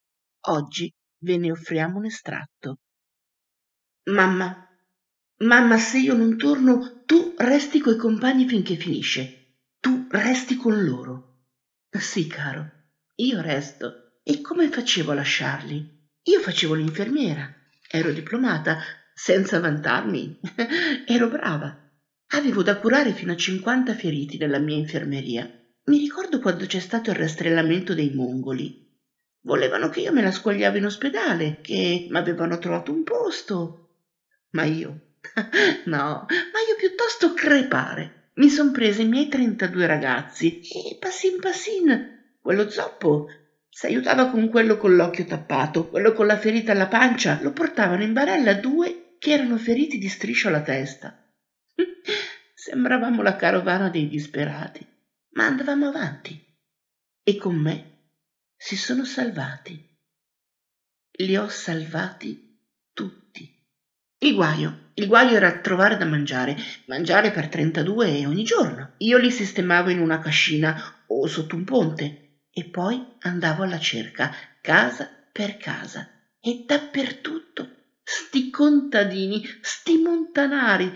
Oggi 0.48 0.92
ve 1.22 1.36
ne 1.36 1.52
offriamo 1.52 1.98
un 1.98 2.06
estratto. 2.06 2.78
Mamma, 4.04 4.65
mamma, 5.38 5.78
se 5.78 5.98
io 5.98 6.14
non 6.14 6.36
torno, 6.36 7.02
tu 7.04 7.34
resti 7.36 7.80
coi 7.80 7.96
compagni 7.96 8.46
finché 8.46 8.76
finisce. 8.76 9.30
Tu 9.80 10.06
resti 10.08 10.56
con 10.56 10.82
loro. 10.82 11.34
Sì, 11.90 12.26
caro, 12.26 12.70
io 13.16 13.40
resto. 13.40 14.20
E 14.22 14.40
come 14.40 14.68
facevo 14.68 15.12
a 15.12 15.14
lasciarli? 15.14 15.94
Io 16.24 16.40
facevo 16.40 16.74
l'infermiera, 16.74 17.48
ero 17.88 18.10
diplomata, 18.10 18.78
senza 19.14 19.60
vantarmi, 19.60 20.40
ero 21.06 21.28
brava. 21.28 21.72
Avevo 22.30 22.62
da 22.62 22.76
curare 22.76 23.12
fino 23.12 23.32
a 23.32 23.36
50 23.36 23.94
feriti 23.94 24.36
nella 24.36 24.58
mia 24.58 24.76
infermeria. 24.76 25.48
Mi 25.84 25.98
ricordo 25.98 26.40
quando 26.40 26.66
c'è 26.66 26.80
stato 26.80 27.10
il 27.10 27.16
rastrellamento 27.16 27.94
dei 27.94 28.10
mongoli. 28.10 28.84
Volevano 29.42 29.88
che 29.88 30.00
io 30.00 30.12
me 30.12 30.22
la 30.22 30.32
squagliavo 30.32 30.76
in 30.76 30.86
ospedale, 30.86 31.60
che 31.62 32.06
mi 32.08 32.18
avevano 32.18 32.58
trovato 32.58 32.90
un 32.92 33.04
posto. 33.04 33.92
Ma 34.50 34.64
io, 34.64 35.05
no, 35.86 36.26
ma 36.28 36.58
io 36.68 36.76
piuttosto 36.78 37.34
crepare. 37.34 38.30
Mi 38.34 38.50
son 38.50 38.70
presa 38.70 39.02
i 39.02 39.06
miei 39.06 39.28
32 39.28 39.86
ragazzi 39.86 40.60
e 40.60 40.96
passin 40.98 41.40
passin, 41.40 42.36
quello 42.40 42.68
zoppo 42.68 43.28
si 43.68 43.86
aiutava 43.86 44.30
con 44.30 44.48
quello 44.48 44.76
con 44.76 44.94
l'occhio 44.94 45.24
tappato, 45.24 45.88
quello 45.88 46.12
con 46.12 46.26
la 46.26 46.36
ferita 46.36 46.72
alla 46.72 46.86
pancia, 46.86 47.38
lo 47.42 47.52
portavano 47.52 48.02
in 48.02 48.12
barella 48.12 48.54
due 48.54 49.16
che 49.18 49.32
erano 49.32 49.58
feriti 49.58 49.98
di 49.98 50.08
striscio 50.08 50.48
alla 50.48 50.62
testa. 50.62 51.30
Sembravamo 52.54 53.22
la 53.22 53.36
carovana 53.36 53.90
dei 53.90 54.08
disperati, 54.08 54.86
ma 55.32 55.46
andavamo 55.46 55.88
avanti 55.88 56.42
e 57.22 57.36
con 57.36 57.56
me 57.56 58.12
si 58.56 58.76
sono 58.76 59.04
salvati. 59.04 59.84
Li 61.18 61.36
ho 61.36 61.48
salvati. 61.48 62.45
Il 64.18 64.34
guaio, 64.34 64.90
il 64.94 65.06
guaio 65.06 65.36
era 65.36 65.60
trovare 65.60 65.96
da 65.96 66.04
mangiare, 66.04 66.56
mangiare 66.86 67.30
per 67.30 67.48
32 67.48 68.26
ogni 68.26 68.44
giorno. 68.44 68.94
Io 68.98 69.18
li 69.18 69.30
sistemavo 69.30 69.90
in 69.90 70.00
una 70.00 70.18
cascina 70.18 70.74
o 71.06 71.26
sotto 71.26 71.54
un 71.54 71.64
ponte 71.64 72.44
e 72.50 72.68
poi 72.70 73.16
andavo 73.20 73.62
alla 73.62 73.78
cerca, 73.78 74.32
casa 74.60 75.08
per 75.30 75.56
casa 75.56 76.08
e 76.40 76.64
dappertutto. 76.66 77.74
Sti 78.02 78.50
contadini, 78.50 79.42
sti 79.60 79.98
montanari, 79.98 80.90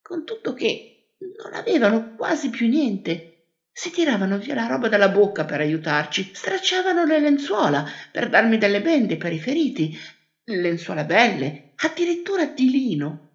con 0.00 0.24
tutto 0.24 0.54
che 0.54 1.08
non 1.42 1.54
avevano 1.54 2.14
quasi 2.16 2.48
più 2.48 2.68
niente 2.68 3.34
si 3.76 3.90
tiravano 3.90 4.38
via 4.38 4.54
la 4.54 4.66
roba 4.66 4.88
dalla 4.88 5.08
bocca 5.08 5.44
per 5.44 5.58
aiutarci, 5.58 6.30
stracciavano 6.32 7.04
le 7.04 7.18
lenzuola 7.18 7.84
per 8.12 8.28
darmi 8.28 8.56
delle 8.56 8.80
bende 8.80 9.16
per 9.16 9.32
i 9.32 9.40
feriti, 9.40 9.98
lenzuola 10.44 11.02
belle, 11.02 11.63
addirittura 11.76 12.46
di 12.46 12.70
lino. 12.70 13.30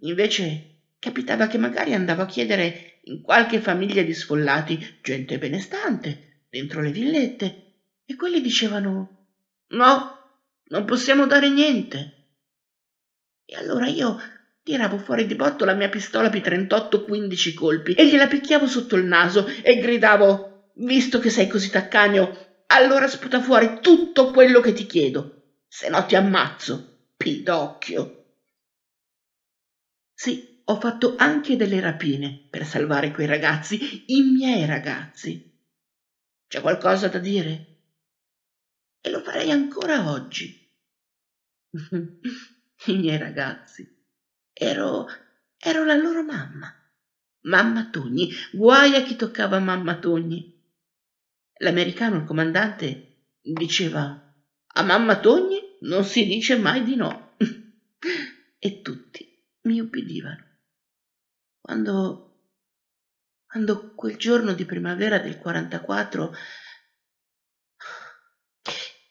Invece 0.00 0.80
capitava 0.98 1.46
che 1.46 1.58
magari 1.58 1.94
andavo 1.94 2.22
a 2.22 2.26
chiedere 2.26 3.00
in 3.04 3.20
qualche 3.20 3.60
famiglia 3.60 4.02
di 4.02 4.14
sfollati, 4.14 4.98
gente 5.02 5.38
benestante, 5.38 6.44
dentro 6.48 6.80
le 6.80 6.90
villette, 6.90 7.74
e 8.04 8.14
quelli 8.16 8.40
dicevano 8.40 9.26
no, 9.68 10.18
non 10.64 10.84
possiamo 10.84 11.26
dare 11.26 11.48
niente. 11.50 12.26
E 13.44 13.56
allora 13.56 13.86
io 13.88 14.18
Tiravo 14.64 14.96
fuori 14.96 15.26
di 15.26 15.34
botto 15.34 15.64
la 15.64 15.74
mia 15.74 15.88
pistola 15.88 16.28
P38 16.28 17.02
15 17.02 17.52
colpi 17.52 17.94
e 17.94 18.06
gliela 18.06 18.28
picchiavo 18.28 18.68
sotto 18.68 18.94
il 18.94 19.04
naso 19.04 19.44
e 19.44 19.80
gridavo 19.80 20.52
Visto 20.74 21.18
che 21.18 21.28
sei 21.28 21.48
così 21.48 21.68
taccagno, 21.68 22.34
allora 22.68 23.06
sputa 23.06 23.42
fuori 23.42 23.80
tutto 23.82 24.30
quello 24.30 24.60
che 24.60 24.72
ti 24.72 24.86
chiedo, 24.86 25.42
se 25.68 25.90
no 25.90 26.06
ti 26.06 26.16
ammazzo, 26.16 26.91
pidocchio. 27.22 28.24
Sì, 30.12 30.60
ho 30.64 30.74
fatto 30.80 31.14
anche 31.16 31.54
delle 31.54 31.78
rapine 31.78 32.48
per 32.50 32.66
salvare 32.66 33.12
quei 33.12 33.26
ragazzi, 33.26 34.02
i 34.06 34.22
miei 34.22 34.66
ragazzi. 34.66 35.48
C'è 36.48 36.60
qualcosa 36.60 37.06
da 37.08 37.20
dire? 37.20 37.66
E 39.00 39.10
lo 39.10 39.20
farei 39.20 39.52
ancora 39.52 40.10
oggi. 40.10 40.68
I 42.86 42.96
miei 42.96 43.18
ragazzi. 43.18 43.88
Ero, 44.52 45.06
ero 45.58 45.84
la 45.84 45.94
loro 45.94 46.24
mamma. 46.24 46.76
Mamma 47.44 47.88
Togni, 47.88 48.30
guai 48.52 48.96
a 48.96 49.02
chi 49.02 49.14
toccava 49.14 49.60
mamma 49.60 49.98
Togni. 49.98 50.60
L'americano, 51.58 52.16
il 52.16 52.24
comandante, 52.24 53.28
diceva 53.40 54.20
a 54.74 54.82
mamma 54.82 55.20
Togni 55.20 55.61
non 55.82 56.04
si 56.04 56.24
dice 56.26 56.56
mai 56.56 56.82
di 56.82 56.96
no. 56.96 57.36
e 58.58 58.82
tutti 58.82 59.44
mi 59.62 59.80
ubbidivano. 59.80 60.50
Quando, 61.60 62.48
quando 63.46 63.94
quel 63.94 64.16
giorno 64.16 64.52
di 64.52 64.64
primavera 64.64 65.18
del 65.18 65.38
44 65.38 66.34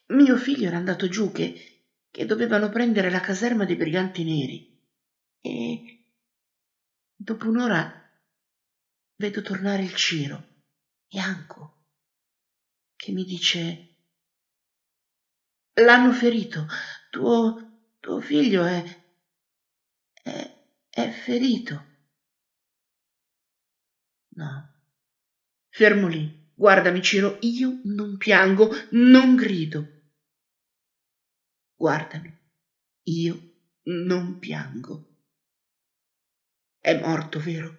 mio 0.07 0.37
figlio 0.37 0.67
era 0.67 0.77
andato 0.77 1.07
giù 1.07 1.31
che, 1.31 1.85
che 2.09 2.25
dovevano 2.25 2.69
prendere 2.69 3.09
la 3.09 3.21
caserma 3.21 3.65
dei 3.65 3.77
briganti 3.77 4.23
neri 4.23 4.71
e 5.39 6.05
dopo 7.15 7.47
un'ora 7.47 7.97
vedo 9.15 9.41
tornare 9.41 9.83
il 9.83 9.95
Ciro, 9.95 10.63
bianco, 11.07 11.85
che 12.95 13.11
mi 13.11 13.23
dice 13.23 13.90
L'hanno 15.75 16.11
ferito, 16.11 16.67
tuo, 17.09 17.95
tuo 17.99 18.19
figlio 18.19 18.65
è, 18.65 18.83
è, 20.21 20.57
è 20.89 21.09
ferito. 21.09 21.87
No, 24.33 24.73
fermo 25.69 26.07
lì, 26.07 26.51
guardami 26.53 27.01
Ciro, 27.01 27.37
io 27.41 27.79
non 27.83 28.17
piango, 28.17 28.69
non 28.91 29.35
grido. 29.35 29.87
Guardami, 31.75 32.37
io 33.03 33.53
non 33.83 34.39
piango. 34.39 35.07
È 36.79 36.99
morto, 36.99 37.39
vero? 37.39 37.77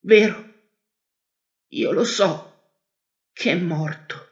Vero? 0.00 0.48
Io 1.68 1.92
lo 1.92 2.04
so 2.04 2.72
che 3.32 3.52
è 3.52 3.54
morto. 3.54 4.29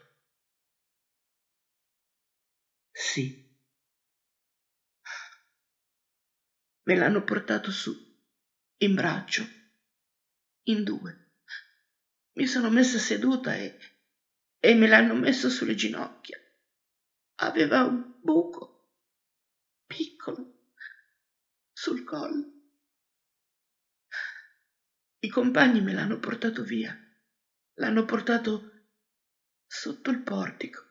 Sì. 3.11 3.25
Me 6.83 6.95
l'hanno 6.95 7.23
portato 7.23 7.71
su, 7.71 7.91
in 8.83 8.93
braccio, 8.93 9.47
in 10.67 10.83
due. 10.83 11.31
Mi 12.33 12.45
sono 12.45 12.69
messa 12.69 12.99
seduta 12.99 13.55
e, 13.55 13.79
e 14.59 14.75
me 14.75 14.85
l'hanno 14.85 15.15
messo 15.15 15.49
sulle 15.49 15.73
ginocchia. 15.73 16.37
Aveva 17.41 17.81
un 17.81 18.19
buco 18.21 18.91
piccolo 19.87 20.67
sul 21.73 22.03
collo. 22.03 22.45
I 25.21 25.29
compagni 25.29 25.81
me 25.81 25.93
l'hanno 25.93 26.19
portato 26.19 26.61
via. 26.61 26.95
L'hanno 27.79 28.05
portato 28.05 28.85
sotto 29.65 30.11
il 30.11 30.21
portico. 30.21 30.88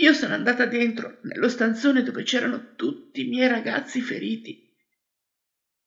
Io 0.00 0.14
sono 0.14 0.32
andata 0.32 0.64
dentro, 0.64 1.18
nello 1.24 1.50
stanzone 1.50 2.02
dove 2.02 2.22
c'erano 2.22 2.74
tutti 2.74 3.20
i 3.20 3.28
miei 3.28 3.48
ragazzi 3.48 4.00
feriti. 4.00 4.74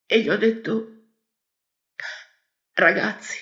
E 0.06 0.22
gli 0.22 0.30
ho 0.30 0.38
detto, 0.38 1.16
ragazzi, 2.74 3.38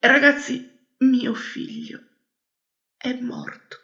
ragazzi, 0.00 0.68
mio 0.98 1.32
figlio 1.34 2.00
è 2.96 3.12
morto. 3.20 3.76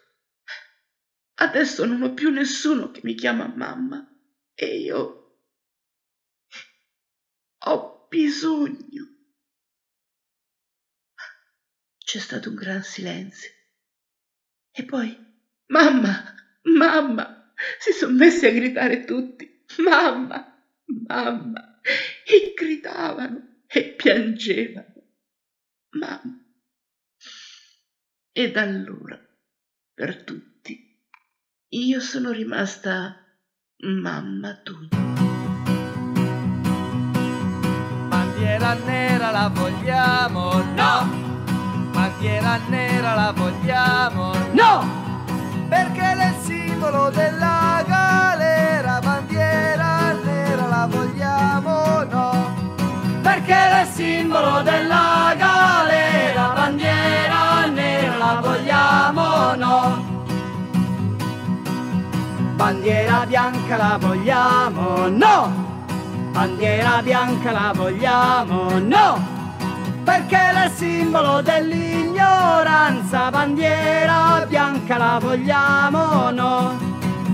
Adesso 1.35 1.85
non 1.85 2.01
ho 2.01 2.13
più 2.13 2.29
nessuno 2.29 2.91
che 2.91 2.99
mi 3.03 3.15
chiama 3.15 3.47
mamma 3.55 4.05
e 4.53 4.79
io 4.79 5.39
ho 7.57 8.07
bisogno. 8.09 9.11
C'è 11.99 12.19
stato 12.19 12.49
un 12.49 12.55
gran 12.55 12.83
silenzio. 12.83 13.62
E 14.75 14.83
poi, 14.85 15.15
mamma, 15.67 16.33
mamma, 16.63 17.53
si 17.79 17.91
sono 17.91 18.13
messi 18.13 18.47
a 18.47 18.51
gridare 18.51 19.05
tutti. 19.05 19.63
Mamma, 19.77 20.65
mamma. 21.07 21.79
E 22.25 22.53
gridavano 22.55 23.63
e 23.67 23.93
piangevano. 23.93 24.93
Mamma. 25.91 26.45
E 28.31 28.51
da 28.51 28.61
allora, 28.61 29.19
per 29.93 30.23
tutti, 30.23 30.99
io 31.69 31.99
sono 31.99 32.31
rimasta 32.31 33.23
mamma 33.77 34.55
tua. 34.63 35.03
bandiera 38.43 38.73
nera 38.85 39.31
la 39.31 39.47
vogliamo, 39.47 40.63
no! 40.75 41.32
Bandiera 42.23 42.57
nera 42.69 43.15
la 43.15 43.33
vogliamo, 43.35 44.31
no! 44.53 44.87
Perché 45.67 45.99
è 45.99 46.27
il 46.29 46.35
simbolo 46.41 47.09
della 47.09 47.83
galera, 47.85 49.01
bandiera 49.03 50.13
nera 50.23 50.67
la 50.67 50.87
vogliamo, 50.89 52.03
no! 52.03 52.31
Perché 53.21 53.53
è 53.53 53.81
il 53.81 53.87
simbolo 53.89 54.61
della 54.61 55.35
galera, 55.35 56.53
bandiera 56.55 57.65
nera 57.65 58.15
la 58.15 58.39
vogliamo, 58.39 59.55
no! 59.55 60.05
Bandiera 62.55 62.55
bandiera 62.55 63.25
bianca 63.25 63.75
la 63.75 63.97
vogliamo, 63.99 65.07
no! 65.09 65.51
Bandiera 66.31 67.01
bianca 67.01 67.51
la 67.51 67.73
vogliamo, 67.75 68.79
no! 68.79 69.32
Perché 70.03 70.37
è 70.37 70.69
simbolo 70.75 71.41
dell'ignoranza, 71.41 73.29
bandiera 73.29 74.45
bianca 74.47 74.97
la 74.97 75.17
vogliamo, 75.21 76.29
no? 76.29 76.77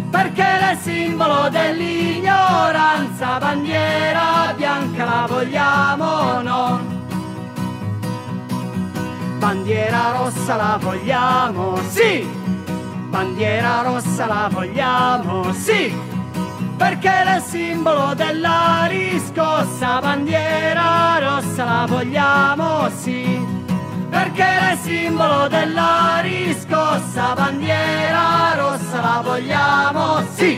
Perché 0.09 0.72
è 0.72 0.78
simbolo 0.80 1.49
dell'ignoranza, 1.49 3.38
bandiera 3.39 4.53
bianca 4.55 5.05
la 5.05 5.26
vogliamo, 5.28 6.41
no? 6.41 6.80
Bandiera 9.39 10.11
rossa 10.17 10.55
la 10.55 10.78
vogliamo, 10.80 11.78
sì! 11.88 12.28
Bandiera 13.09 13.82
rossa 13.82 14.26
la 14.26 14.49
vogliamo, 14.51 15.51
sì! 15.53 16.09
Perché 16.80 17.09
è 17.11 17.36
il 17.36 17.41
simbolo 17.41 18.13
della 18.15 18.86
riscossa, 18.88 19.99
bandiera 19.99 21.19
rossa 21.19 21.65
la 21.65 21.86
vogliamo, 21.86 22.89
sì! 22.91 23.38
Perché 24.09 24.43
è 24.43 24.71
il 24.71 24.77
simbolo 24.77 25.49
della 25.49 26.19
riscossa, 26.21 27.34
bandiera 27.34 28.55
rossa 28.55 29.01
la 29.01 29.21
vogliamo, 29.21 30.25
sì! 30.32 30.57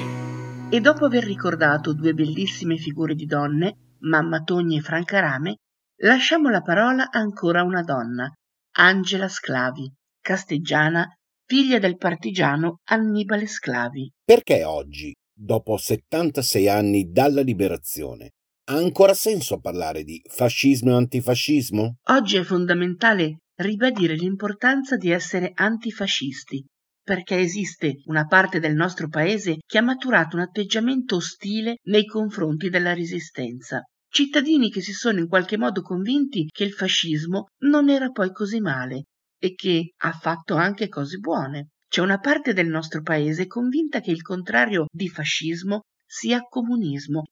E 0.70 0.80
dopo 0.80 1.06
aver 1.06 1.24
ricordato 1.24 1.92
due 1.96 2.14
bellissime 2.14 2.78
figure 2.78 3.16
di 3.16 3.26
donne, 3.26 3.96
Mamma 4.02 4.44
Togni 4.44 4.78
e 4.78 4.82
Franca 4.82 5.20
Rame, 5.20 5.56
lasciamo 6.04 6.50
la 6.50 6.62
parola 6.62 7.10
ancora 7.10 7.62
a 7.62 7.66
una 7.66 7.82
donna, 7.82 8.32
Angela 8.78 9.28
Sclavi, 9.28 9.92
casteggiana 10.22 11.12
figlia 11.48 11.80
del 11.80 11.98
partigiano 11.98 12.80
Annibale 12.90 13.48
Sclavi. 13.48 14.10
Perché 14.24 14.64
oggi, 14.64 15.12
dopo 15.42 15.76
76 15.76 16.70
anni 16.70 17.10
dalla 17.10 17.42
liberazione, 17.42 18.34
ha 18.70 18.76
ancora 18.76 19.14
senso 19.14 19.60
parlare 19.60 20.04
di 20.04 20.22
fascismo 20.30 20.92
e 20.92 20.96
antifascismo? 20.96 21.98
Oggi 22.10 22.38
è 22.38 22.44
fondamentale 22.44 23.38
ribadire 23.56 24.16
l'importanza 24.16 24.98
di 24.98 25.10
essere 25.10 25.52
antifascisti, 25.54 26.64
perché 27.04 27.40
esiste 27.40 28.02
una 28.06 28.26
parte 28.26 28.60
del 28.60 28.76
nostro 28.76 29.08
paese 29.08 29.58
che 29.66 29.80
ha 29.80 29.82
maturato 29.82 30.36
un 30.36 30.44
atteggiamento 30.44 31.16
ostile 31.16 31.78
nei 31.86 32.06
confronti 32.06 32.70
della 32.70 32.94
resistenza. 32.94 33.82
Cittadini 34.08 34.70
che 34.70 34.82
si 34.82 34.94
sono 34.94 35.20
in 35.20 35.28
qualche 35.28 35.58
modo 35.58 35.82
convinti 35.82 36.48
che 36.52 36.64
il 36.64 36.74
fascismo 36.74 37.46
non 37.64 37.90
era 37.90 38.10
poi 38.10 38.32
così 38.32 38.60
male 38.60 39.06
e 39.40 39.56
che 39.56 39.94
ha 40.04 40.12
fatto 40.12 40.56
anche 40.56 40.88
cose 40.88 41.18
buone. 41.18 41.70
C'è 41.92 42.00
una 42.00 42.20
parte 42.20 42.54
del 42.54 42.70
nostro 42.70 43.02
paese 43.02 43.48
convinta 43.48 44.00
che 44.00 44.12
il 44.12 44.22
contrario 44.22 44.86
di 44.90 45.10
fascismo 45.10 45.88
sia 46.06 46.40
comunismo 46.40 47.24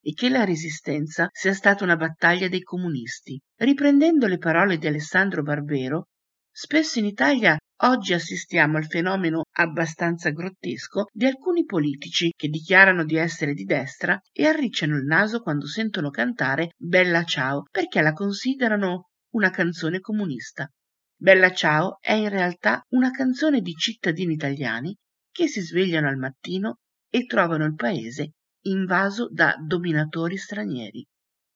e 0.00 0.12
che 0.12 0.28
la 0.28 0.44
resistenza 0.44 1.28
sia 1.32 1.52
stata 1.52 1.82
una 1.82 1.96
battaglia 1.96 2.46
dei 2.46 2.60
comunisti. 2.60 3.36
Riprendendo 3.56 4.28
le 4.28 4.38
parole 4.38 4.78
di 4.78 4.86
Alessandro 4.86 5.42
Barbero, 5.42 6.04
spesso 6.52 7.00
in 7.00 7.06
Italia 7.06 7.56
oggi 7.82 8.12
assistiamo 8.12 8.76
al 8.76 8.86
fenomeno 8.86 9.42
abbastanza 9.56 10.30
grottesco 10.30 11.06
di 11.12 11.26
alcuni 11.26 11.64
politici 11.64 12.30
che 12.36 12.46
dichiarano 12.46 13.04
di 13.04 13.16
essere 13.16 13.54
di 13.54 13.64
destra 13.64 14.16
e 14.30 14.46
arricciano 14.46 14.94
il 14.94 15.04
naso 15.04 15.40
quando 15.40 15.66
sentono 15.66 16.10
cantare 16.10 16.74
Bella 16.76 17.24
Ciao 17.24 17.64
perché 17.72 18.00
la 18.02 18.12
considerano 18.12 19.08
una 19.30 19.50
canzone 19.50 19.98
comunista. 19.98 20.70
Bella 21.18 21.50
Ciao 21.50 21.96
è 22.02 22.12
in 22.12 22.28
realtà 22.28 22.84
una 22.90 23.10
canzone 23.10 23.62
di 23.62 23.72
cittadini 23.72 24.34
italiani 24.34 24.94
che 25.32 25.48
si 25.48 25.62
svegliano 25.62 26.08
al 26.08 26.18
mattino 26.18 26.80
e 27.08 27.24
trovano 27.24 27.64
il 27.64 27.74
paese 27.74 28.32
invaso 28.66 29.30
da 29.30 29.54
dominatori 29.58 30.36
stranieri. 30.36 31.02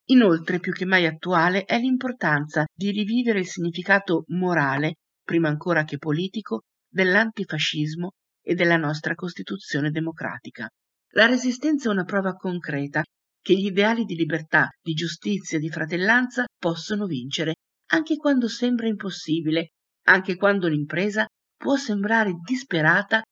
Inoltre, 0.06 0.60
più 0.60 0.72
che 0.72 0.86
mai 0.86 1.04
attuale 1.04 1.64
è 1.64 1.78
l'importanza 1.78 2.64
di 2.72 2.90
rivivere 2.90 3.40
il 3.40 3.46
significato 3.46 4.24
morale, 4.28 4.94
prima 5.22 5.48
ancora 5.48 5.84
che 5.84 5.98
politico, 5.98 6.62
dell'antifascismo 6.88 8.12
e 8.42 8.54
della 8.54 8.78
nostra 8.78 9.14
Costituzione 9.14 9.90
democratica. 9.90 10.70
La 11.12 11.26
resistenza 11.26 11.90
è 11.90 11.92
una 11.92 12.04
prova 12.04 12.32
concreta 12.32 13.02
che 13.42 13.54
gli 13.54 13.66
ideali 13.66 14.04
di 14.04 14.14
libertà, 14.14 14.70
di 14.80 14.94
giustizia 14.94 15.58
di 15.58 15.68
fratellanza 15.68 16.46
possono 16.58 17.04
vincere 17.04 17.56
anche 17.92 18.16
quando 18.16 18.48
sembra 18.48 18.86
impossibile, 18.86 19.72
anche 20.06 20.36
quando 20.36 20.68
l'impresa 20.68 21.26
può 21.56 21.76
sembrare 21.76 22.32
disperata, 22.44 23.22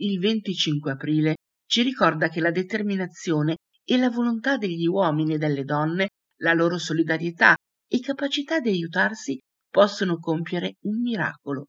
il 0.00 0.18
25 0.18 0.92
aprile 0.92 1.36
ci 1.66 1.82
ricorda 1.82 2.28
che 2.28 2.40
la 2.40 2.50
determinazione 2.50 3.56
e 3.84 3.96
la 3.96 4.10
volontà 4.10 4.56
degli 4.56 4.86
uomini 4.86 5.34
e 5.34 5.38
delle 5.38 5.64
donne, 5.64 6.10
la 6.40 6.52
loro 6.52 6.78
solidarietà 6.78 7.56
e 7.88 8.00
capacità 8.00 8.60
di 8.60 8.70
aiutarsi 8.70 9.38
possono 9.70 10.18
compiere 10.18 10.76
un 10.82 11.00
miracolo. 11.00 11.68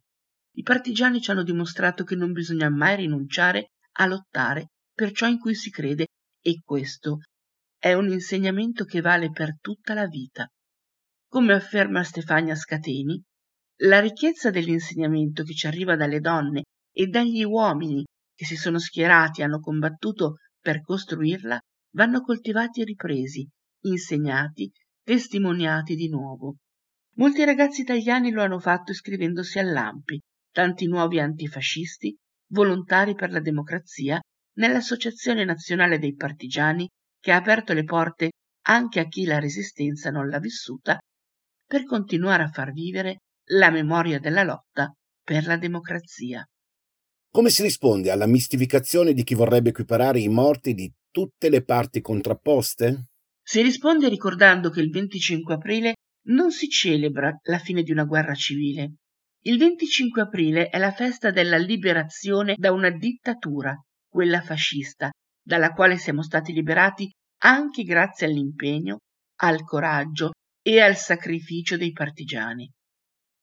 I 0.55 0.63
partigiani 0.63 1.21
ci 1.21 1.31
hanno 1.31 1.43
dimostrato 1.43 2.03
che 2.03 2.15
non 2.15 2.31
bisogna 2.31 2.69
mai 2.69 2.97
rinunciare 2.97 3.71
a 3.93 4.05
lottare 4.05 4.67
per 4.93 5.11
ciò 5.11 5.27
in 5.27 5.39
cui 5.39 5.55
si 5.55 5.69
crede 5.69 6.07
e 6.41 6.61
questo 6.63 7.19
è 7.77 7.93
un 7.93 8.09
insegnamento 8.09 8.85
che 8.85 9.01
vale 9.01 9.29
per 9.31 9.57
tutta 9.59 9.93
la 9.93 10.07
vita. 10.07 10.47
Come 11.33 11.53
afferma 11.53 12.03
Stefania 12.03 12.53
Scateni, 12.53 13.19
la 13.85 13.99
ricchezza 13.99 14.51
dell'insegnamento 14.51 15.41
che 15.41 15.55
ci 15.55 15.65
arriva 15.65 15.95
dalle 15.95 16.19
donne 16.19 16.65
e 16.95 17.07
dagli 17.07 17.43
uomini 17.43 18.05
che 18.35 18.45
si 18.45 18.55
sono 18.55 18.77
schierati 18.77 19.41
e 19.41 19.45
hanno 19.45 19.59
combattuto 19.59 20.35
per 20.61 20.81
costruirla 20.81 21.57
vanno 21.95 22.21
coltivati 22.21 22.81
e 22.81 22.83
ripresi, 22.83 23.49
insegnati, 23.85 24.71
testimoniati 25.03 25.95
di 25.95 26.07
nuovo. 26.07 26.57
Molti 27.15 27.43
ragazzi 27.43 27.81
italiani 27.81 28.29
lo 28.29 28.43
hanno 28.43 28.59
fatto 28.59 28.91
iscrivendosi 28.91 29.57
all'AMPI, 29.57 30.21
tanti 30.51 30.85
nuovi 30.85 31.19
antifascisti, 31.19 32.15
volontari 32.51 33.15
per 33.15 33.31
la 33.31 33.39
democrazia, 33.39 34.19
nell'Associazione 34.57 35.43
Nazionale 35.45 35.97
dei 35.97 36.13
Partigiani 36.13 36.87
che 37.19 37.31
ha 37.31 37.37
aperto 37.37 37.73
le 37.73 37.85
porte 37.85 38.33
anche 38.67 38.99
a 38.99 39.07
chi 39.07 39.25
la 39.25 39.39
resistenza 39.39 40.11
non 40.11 40.29
l'ha 40.29 40.37
vissuta 40.37 40.99
per 41.73 41.85
continuare 41.85 42.43
a 42.43 42.49
far 42.49 42.71
vivere 42.71 43.21
la 43.53 43.71
memoria 43.71 44.19
della 44.19 44.43
lotta 44.43 44.93
per 45.23 45.47
la 45.47 45.57
democrazia. 45.57 46.47
Come 47.31 47.49
si 47.49 47.63
risponde 47.63 48.11
alla 48.11 48.27
mistificazione 48.27 49.11
di 49.11 49.23
chi 49.23 49.33
vorrebbe 49.33 49.69
equiparare 49.69 50.19
i 50.19 50.27
morti 50.27 50.75
di 50.75 50.93
tutte 51.09 51.49
le 51.49 51.63
parti 51.63 51.99
contrapposte? 51.99 53.05
Si 53.41 53.63
risponde 53.63 54.07
ricordando 54.07 54.69
che 54.69 54.81
il 54.81 54.91
25 54.91 55.55
aprile 55.55 55.93
non 56.27 56.51
si 56.51 56.67
celebra 56.67 57.35
la 57.45 57.57
fine 57.57 57.81
di 57.81 57.91
una 57.91 58.03
guerra 58.03 58.35
civile. 58.35 58.97
Il 59.41 59.57
25 59.57 60.21
aprile 60.21 60.67
è 60.67 60.77
la 60.77 60.91
festa 60.91 61.31
della 61.31 61.57
liberazione 61.57 62.53
da 62.55 62.71
una 62.71 62.91
dittatura, 62.91 63.75
quella 64.07 64.41
fascista, 64.41 65.09
dalla 65.43 65.71
quale 65.71 65.97
siamo 65.97 66.21
stati 66.21 66.53
liberati 66.53 67.09
anche 67.41 67.81
grazie 67.81 68.27
all'impegno, 68.27 68.99
al 69.37 69.63
coraggio 69.63 70.33
e 70.63 70.79
al 70.79 70.95
sacrificio 70.95 71.75
dei 71.77 71.91
partigiani. 71.91 72.71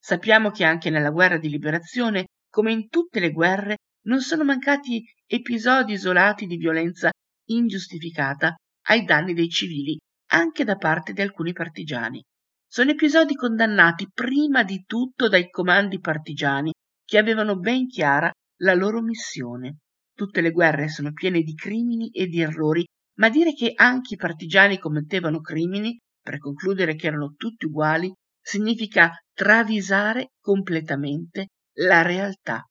Sappiamo 0.03 0.51
che 0.51 0.65
anche 0.65 0.89
nella 0.89 1.11
guerra 1.11 1.39
di 1.39 1.51
liberazione, 1.51 2.25
come 2.51 2.73
in 2.73 2.89
tutte 2.89 3.21
le 3.21 3.31
guerre, 3.31 3.77
non 4.07 4.21
sono 4.21 4.45
mancati 4.45 5.05
episodi 5.27 5.93
isolati 5.93 6.47
di 6.47 6.57
violenza 6.57 7.11
ingiustificata 7.49 8.55
ai 8.89 9.05
danni 9.05 9.35
dei 9.35 9.49
civili, 9.49 9.99
anche 10.33 10.65
da 10.65 10.77
parte 10.77 11.13
di 11.13 11.21
alcuni 11.21 11.53
partigiani. 11.53 12.23
Sono 12.67 12.91
episodi 12.93 13.35
condannati 13.35 14.09
prima 14.13 14.63
di 14.63 14.85
tutto 14.87 15.29
dai 15.29 15.51
comandi 15.51 16.01
partigiani, 16.01 16.73
che 17.05 17.19
avevano 17.19 17.59
ben 17.59 17.87
chiara 17.87 18.31
la 18.63 18.75
loro 18.75 19.03
missione. 19.03 19.79
Tutte 20.15 20.41
le 20.41 20.53
guerre 20.53 20.89
sono 20.89 21.13
piene 21.13 21.43
di 21.43 21.55
crimini 21.55 22.11
e 22.11 22.27
di 22.27 22.41
errori, 22.41 22.85
ma 23.19 23.29
dire 23.29 23.53
che 23.53 23.73
anche 23.75 24.15
i 24.15 24.17
partigiani 24.17 24.79
commettevano 24.79 25.41
crimini 25.41 25.99
per 26.31 26.39
concludere 26.39 26.95
che 26.95 27.09
erano 27.09 27.35
tutti 27.37 27.67
uguali 27.67 28.13
significa 28.41 29.11
travisare 29.35 30.29
completamente 30.41 31.49
la 31.79 32.03
realtà. 32.03 32.65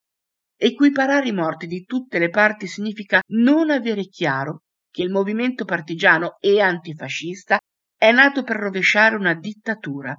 Equiparare 0.58 1.28
i 1.28 1.34
morti 1.34 1.68
di 1.68 1.84
tutte 1.84 2.20
le 2.20 2.30
parti 2.30 2.68
significa 2.68 3.20
non 3.34 3.70
avere 3.70 4.06
chiaro 4.06 4.62
che 4.90 5.04
il 5.04 5.12
movimento 5.12 5.66
partigiano 5.66 6.38
e 6.40 6.62
antifascista 6.62 7.60
è 7.98 8.12
nato 8.14 8.44
per 8.44 8.56
rovesciare 8.56 9.18
una 9.18 9.34
dittatura. 9.34 10.16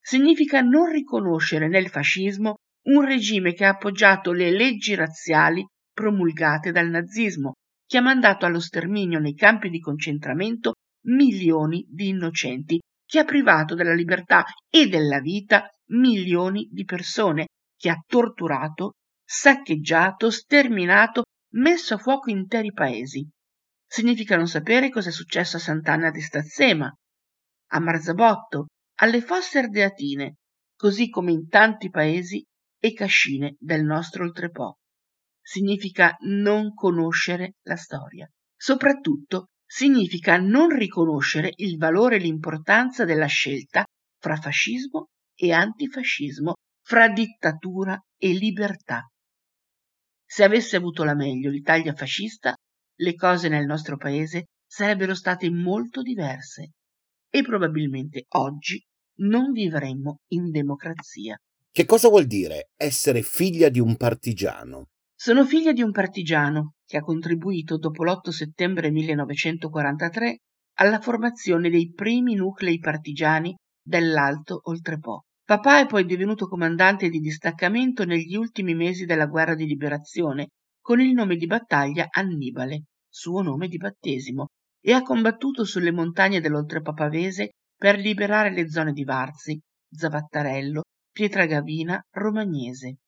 Significa 0.00 0.62
non 0.62 0.90
riconoscere 0.90 1.68
nel 1.68 1.88
fascismo 1.90 2.54
un 2.86 3.04
regime 3.04 3.52
che 3.52 3.66
ha 3.66 3.70
appoggiato 3.70 4.32
le 4.32 4.50
leggi 4.50 4.94
razziali 4.94 5.62
promulgate 5.92 6.72
dal 6.72 6.88
nazismo, 6.88 7.52
che 7.86 7.98
ha 7.98 8.02
mandato 8.02 8.46
allo 8.46 8.60
sterminio 8.60 9.18
nei 9.18 9.34
campi 9.34 9.68
di 9.68 9.78
concentramento 9.78 10.72
milioni 11.06 11.86
di 11.88 12.08
innocenti, 12.08 12.80
che 13.04 13.18
ha 13.18 13.24
privato 13.24 13.74
della 13.74 13.94
libertà 13.94 14.44
e 14.68 14.88
della 14.88 15.20
vita 15.20 15.68
milioni 15.90 16.68
di 16.70 16.84
persone, 16.84 17.46
che 17.76 17.88
ha 17.88 18.02
torturato, 18.06 18.94
saccheggiato, 19.24 20.30
sterminato 20.30 21.22
messo 21.54 21.94
a 21.94 21.98
fuoco 21.98 22.30
interi 22.30 22.72
paesi. 22.72 23.26
Significa 23.86 24.36
non 24.36 24.46
sapere 24.46 24.90
cosa 24.90 25.08
è 25.08 25.12
successo 25.12 25.56
a 25.56 25.60
Sant'Anna 25.60 26.10
di 26.10 26.20
Stazzema, 26.20 26.92
a 27.70 27.80
Marzabotto, 27.80 28.66
alle 29.00 29.22
fosse 29.22 29.58
ardeatine, 29.58 30.36
così 30.76 31.08
come 31.08 31.32
in 31.32 31.48
tanti 31.48 31.88
paesi 31.88 32.44
e 32.78 32.92
cascine 32.92 33.56
del 33.58 33.84
nostro 33.84 34.24
oltrepo. 34.24 34.78
Significa 35.40 36.14
non 36.20 36.74
conoscere 36.74 37.54
la 37.62 37.76
storia. 37.76 38.30
Soprattutto 38.54 39.48
significa 39.68 40.38
non 40.38 40.70
riconoscere 40.70 41.52
il 41.56 41.76
valore 41.76 42.16
e 42.16 42.20
l'importanza 42.20 43.04
della 43.04 43.26
scelta 43.26 43.84
fra 44.18 44.36
fascismo 44.36 45.08
e 45.34 45.52
antifascismo, 45.52 46.54
fra 46.82 47.08
dittatura 47.08 48.00
e 48.16 48.32
libertà. 48.32 49.06
Se 50.24 50.42
avesse 50.42 50.76
avuto 50.76 51.04
la 51.04 51.14
meglio 51.14 51.50
l'Italia 51.50 51.92
fascista, 51.92 52.54
le 53.00 53.14
cose 53.14 53.48
nel 53.48 53.66
nostro 53.66 53.98
paese 53.98 54.46
sarebbero 54.66 55.14
state 55.14 55.50
molto 55.50 56.00
diverse 56.00 56.72
e 57.30 57.42
probabilmente 57.42 58.24
oggi 58.30 58.82
non 59.20 59.52
vivremmo 59.52 60.20
in 60.28 60.50
democrazia. 60.50 61.36
Che 61.70 61.84
cosa 61.84 62.08
vuol 62.08 62.26
dire 62.26 62.70
essere 62.74 63.22
figlia 63.22 63.68
di 63.68 63.80
un 63.80 63.96
partigiano? 63.96 64.88
Sono 65.20 65.44
figlia 65.44 65.72
di 65.72 65.82
un 65.82 65.90
partigiano 65.90 66.74
che 66.86 66.96
ha 66.96 67.00
contribuito 67.00 67.76
dopo 67.76 68.04
l'8 68.04 68.28
settembre 68.28 68.92
1943 68.92 70.38
alla 70.76 71.00
formazione 71.00 71.70
dei 71.70 71.90
primi 71.92 72.36
nuclei 72.36 72.78
partigiani 72.78 73.52
dell'Alto 73.84 74.60
Oltrepo. 74.62 75.24
Papà 75.44 75.80
è 75.80 75.86
poi 75.86 76.04
divenuto 76.04 76.46
comandante 76.46 77.08
di 77.08 77.18
distaccamento 77.18 78.04
negli 78.04 78.36
ultimi 78.36 78.76
mesi 78.76 79.06
della 79.06 79.26
guerra 79.26 79.56
di 79.56 79.66
liberazione 79.66 80.50
con 80.80 81.00
il 81.00 81.12
nome 81.12 81.34
di 81.34 81.46
battaglia 81.46 82.06
Annibale, 82.08 82.84
suo 83.08 83.42
nome 83.42 83.66
di 83.66 83.76
battesimo, 83.76 84.50
e 84.80 84.92
ha 84.92 85.02
combattuto 85.02 85.64
sulle 85.64 85.90
montagne 85.90 86.40
dell'Oltrepapavese 86.40 87.54
per 87.76 87.98
liberare 87.98 88.52
le 88.52 88.70
zone 88.70 88.92
di 88.92 89.02
Varzi, 89.02 89.60
Zavattarello, 89.90 90.82
Pietragavina, 91.10 92.00
Romagnese. 92.08 92.98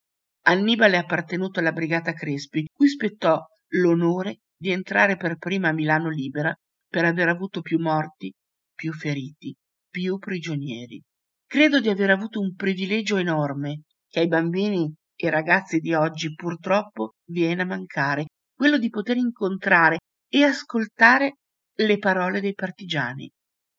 Annibale 0.43 0.97
è 0.97 0.99
appartenuto 0.99 1.61
alla 1.61 1.73
brigata 1.73 2.13
Crespi, 2.13 2.67
cui 2.73 2.89
spettò 2.89 3.45
l'onore 3.73 4.41
di 4.57 4.71
entrare 4.71 5.17
per 5.17 5.37
prima 5.37 5.69
a 5.69 5.73
Milano 5.73 6.09
libera 6.09 6.55
per 6.89 7.05
aver 7.05 7.29
avuto 7.29 7.61
più 7.61 7.79
morti, 7.79 8.33
più 8.75 8.93
feriti, 8.93 9.55
più 9.89 10.19
prigionieri. 10.19 11.01
Credo 11.47 11.81
di 11.81 11.89
aver 11.89 12.11
avuto 12.11 12.41
un 12.41 12.55
privilegio 12.55 13.17
enorme 13.17 13.83
che 14.09 14.21
ai 14.21 14.29
bambini 14.29 14.93
e 15.15 15.31
ragazzi 15.31 15.79
di 15.79 15.93
oggi 15.95 16.35
purtroppo 16.35 17.15
viene 17.27 17.63
a 17.63 17.67
mancare, 17.67 18.27
quello 18.55 18.79
di 18.79 18.89
poter 18.89 19.17
incontrare 19.17 19.99
e 20.29 20.43
ascoltare 20.43 21.37
le 21.75 21.99
parole 21.99 22.41
dei 22.41 22.55
partigiani. 22.55 23.31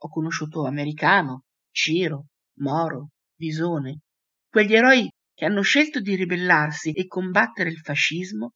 Ho 0.03 0.09
conosciuto 0.09 0.66
Americano, 0.66 1.43
Ciro, 1.72 2.28
Moro, 2.59 3.09
Visone, 3.38 4.01
quegli 4.49 4.76
eroi 4.76 5.09
che 5.42 5.48
hanno 5.48 5.64
scelto 5.64 6.00
di 6.02 6.14
ribellarsi 6.16 6.92
e 6.92 7.08
combattere 7.08 7.72
il 7.72 7.80
fascismo 7.80 8.54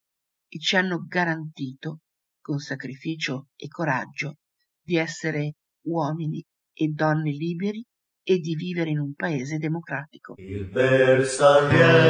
e 0.47 0.59
ci 0.59 0.75
hanno 0.75 1.03
garantito, 1.07 2.01
con 2.39 2.59
sacrificio 2.59 3.47
e 3.55 3.67
coraggio, 3.67 4.35
di 4.83 4.95
essere 4.95 5.55
uomini 5.87 6.45
e 6.75 6.89
donne 6.89 7.31
liberi 7.31 7.83
e 8.21 8.37
di 8.37 8.53
vivere 8.53 8.91
in 8.91 8.99
un 8.99 9.15
paese 9.15 9.57
democratico. 9.57 10.35
Il 10.37 10.65
bersagliere 10.65 12.03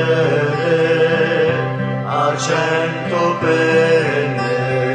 a 2.04 2.38
cento 2.38 3.38
penne 3.40 4.95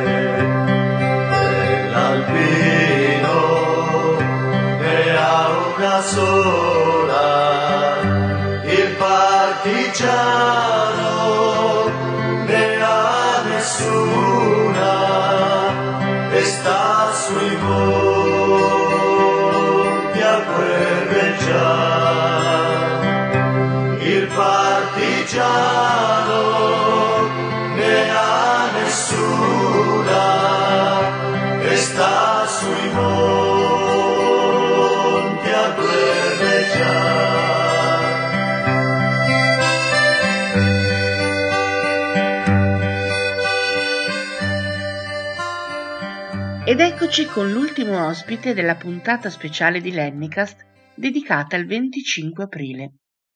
Ed 46.70 46.78
eccoci 46.78 47.26
con 47.26 47.50
l'ultimo 47.50 48.06
ospite 48.06 48.54
della 48.54 48.76
puntata 48.76 49.28
speciale 49.28 49.80
di 49.80 49.90
Lennicast 49.90 50.64
dedicata 50.94 51.56
al 51.56 51.64
25 51.64 52.44
aprile. 52.44 52.92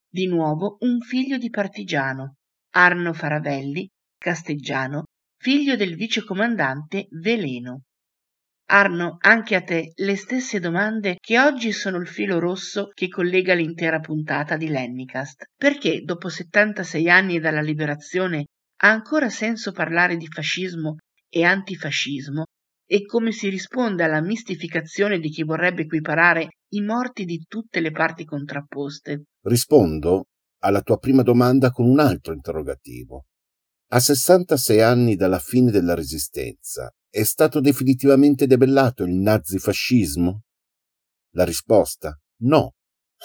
Di 0.08 0.28
nuovo 0.28 0.76
un 0.82 1.00
figlio 1.00 1.36
di 1.36 1.50
partigiano, 1.50 2.36
Arno 2.74 3.12
Faravelli, 3.12 3.90
casteggiano, 4.16 5.06
figlio 5.36 5.74
del 5.74 5.96
vicecomandante 5.96 7.08
Veleno. 7.10 7.80
Arno, 8.66 9.16
anche 9.18 9.56
a 9.56 9.62
te 9.62 9.90
le 9.96 10.14
stesse 10.14 10.60
domande 10.60 11.16
che 11.18 11.40
oggi 11.40 11.72
sono 11.72 11.96
il 11.96 12.06
filo 12.06 12.38
rosso 12.38 12.90
che 12.94 13.08
collega 13.08 13.52
l'intera 13.52 13.98
puntata 13.98 14.56
di 14.56 14.68
Lennicast. 14.68 15.46
Perché 15.56 16.02
dopo 16.02 16.28
76 16.28 17.10
anni 17.10 17.40
dalla 17.40 17.62
liberazione 17.62 18.44
ha 18.82 18.90
ancora 18.90 19.28
senso 19.28 19.72
parlare 19.72 20.16
di 20.16 20.28
fascismo 20.28 20.98
e 21.28 21.42
antifascismo 21.42 22.44
e 22.86 23.04
come 23.04 23.32
si 23.32 23.48
risponde 23.48 24.04
alla 24.04 24.20
mistificazione 24.20 25.18
di 25.18 25.30
chi 25.30 25.42
vorrebbe 25.42 25.82
equiparare 25.82 26.48
i 26.74 26.80
morti 26.80 27.24
di 27.24 27.44
tutte 27.48 27.80
le 27.80 27.90
parti 27.90 28.24
contrapposte? 28.24 29.24
Rispondo 29.42 30.26
alla 30.58 30.82
tua 30.82 30.98
prima 30.98 31.22
domanda 31.22 31.70
con 31.70 31.86
un 31.86 32.00
altro 32.00 32.32
interrogativo. 32.32 33.26
A 33.92 34.00
66 34.00 34.80
anni 34.80 35.14
dalla 35.14 35.38
fine 35.38 35.70
della 35.70 35.94
Resistenza 35.94 36.92
è 37.08 37.22
stato 37.22 37.60
definitivamente 37.60 38.46
debellato 38.46 39.04
il 39.04 39.14
nazifascismo? 39.14 40.42
La 41.34 41.44
risposta 41.44 42.18
no, 42.42 42.74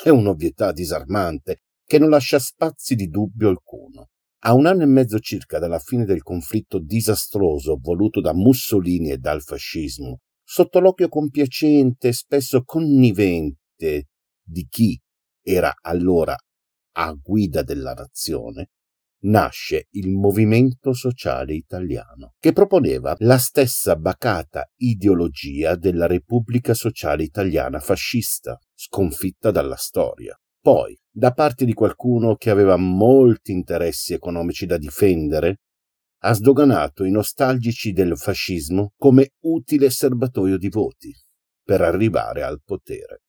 è 0.04 0.10
un'ovvietà 0.10 0.72
disarmante 0.72 1.62
che 1.86 1.98
non 1.98 2.10
lascia 2.10 2.40
spazi 2.40 2.96
di 2.96 3.08
dubbio 3.08 3.50
alcuno. 3.50 4.10
A 4.44 4.54
un 4.54 4.68
anno 4.68 4.84
e 4.84 4.86
mezzo 4.86 5.20
circa 5.20 5.60
dalla 5.60 5.80
fine 5.80 6.06
del 6.06 6.22
conflitto 6.22 6.80
disastroso 6.80 7.78
voluto 7.78 8.22
da 8.22 8.34
Mussolini 8.34 9.12
e 9.12 9.18
dal 9.18 9.42
fascismo, 9.42 10.20
sotto 10.42 10.80
l'occhio 10.80 11.10
compiacente 11.10 12.08
e 12.08 12.14
spesso 12.14 12.64
connivente 12.64 14.08
di 14.42 14.66
chi 14.70 14.98
era 15.42 15.74
allora 15.82 16.38
a 16.94 17.14
guida 17.14 17.64
della 17.64 17.94
nazione, 17.94 18.70
nasce 19.24 19.88
il 19.92 20.10
Movimento 20.10 20.94
Sociale 20.94 21.54
Italiano, 21.54 22.36
che 22.40 22.54
proponeva 22.54 23.16
la 23.20 23.38
stessa 23.38 23.96
bacata 23.96 24.70
ideologia 24.78 25.76
della 25.76 26.08
Repubblica 26.08 26.74
Sociale 26.74 27.24
Italiana 27.24 27.80
fascista, 27.80 28.58
sconfitta 28.74 29.52
dalla 29.52 29.76
storia. 29.76 30.38
Poi, 30.62 30.98
da 31.12 31.32
parte 31.32 31.66
di 31.66 31.74
qualcuno 31.74 32.36
che 32.36 32.50
aveva 32.50 32.78
molti 32.78 33.52
interessi 33.52 34.14
economici 34.14 34.66
da 34.66 34.78
difendere, 34.78 35.62
ha 36.22 36.34
sdoganato 36.34 37.04
i 37.04 37.12
nostalgici 37.12 37.92
del 37.94 38.18
fascismo 38.18 38.94
come 38.98 39.32
utile 39.46 39.90
serbatoio 39.90 40.58
di 40.58 40.70
voti 40.70 41.14
per 41.64 41.82
arrivare 41.82 42.44
al 42.44 42.62
potere. 42.64 43.22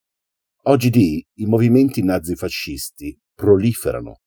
Oggi 0.65 0.91
i 1.35 1.47
movimenti 1.47 2.03
nazifascisti 2.03 3.19
proliferano, 3.35 4.21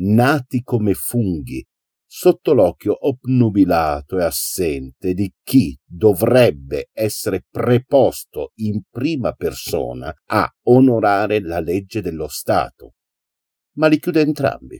nati 0.00 0.62
come 0.62 0.94
funghi, 0.94 1.64
sotto 2.12 2.54
l'occhio 2.54 3.06
obnubilato 3.06 4.18
e 4.18 4.24
assente 4.24 5.14
di 5.14 5.32
chi 5.44 5.78
dovrebbe 5.86 6.88
essere 6.92 7.44
preposto 7.48 8.50
in 8.56 8.80
prima 8.90 9.32
persona 9.32 10.12
a 10.26 10.52
onorare 10.64 11.40
la 11.40 11.60
legge 11.60 12.02
dello 12.02 12.26
Stato, 12.26 12.94
ma 13.76 13.86
li 13.86 14.00
chiude 14.00 14.22
entrambi. 14.22 14.76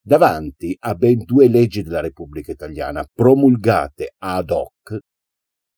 Davanti 0.00 0.76
a 0.78 0.94
ben 0.94 1.24
due 1.24 1.48
leggi 1.48 1.82
della 1.82 2.00
Repubblica 2.00 2.52
Italiana 2.52 3.04
promulgate 3.12 4.14
ad 4.18 4.50
hoc 4.50 4.98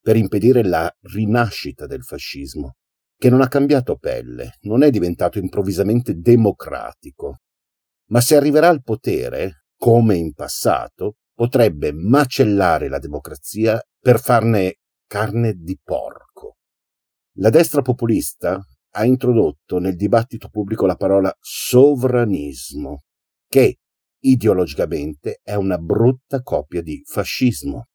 per 0.03 0.17
impedire 0.17 0.63
la 0.63 0.95
rinascita 1.01 1.87
del 1.87 2.03
fascismo, 2.03 2.75
che 3.17 3.31
non 3.31 3.41
ha 3.41 3.49
cambiato 3.49 3.97
pelle, 3.97 4.59
non 4.61 4.83
è 4.83 4.91
diventato 4.91 5.39
improvvisamente 5.39 6.13
democratico, 6.15 7.39
ma 8.11 8.21
se 8.21 8.37
arriverà 8.37 8.69
al 8.69 8.83
potere, 8.83 9.61
come 9.81 10.15
in 10.15 10.35
passato, 10.35 11.15
potrebbe 11.33 11.91
macellare 11.91 12.91
la 12.91 12.99
democrazia 12.99 13.81
per 13.99 14.21
farne 14.21 14.81
carne 15.07 15.55
di 15.55 15.79
porco. 15.83 16.57
La 17.39 17.49
destra 17.49 17.81
populista 17.81 18.63
ha 18.93 19.05
introdotto 19.07 19.79
nel 19.79 19.97
dibattito 19.97 20.51
pubblico 20.51 20.85
la 20.85 20.97
parola 20.97 21.35
sovranismo, 21.41 23.05
che 23.49 23.79
ideologicamente 24.19 25.41
è 25.43 25.55
una 25.55 25.79
brutta 25.79 26.43
copia 26.43 26.83
di 26.83 27.03
fascismo. 27.07 27.87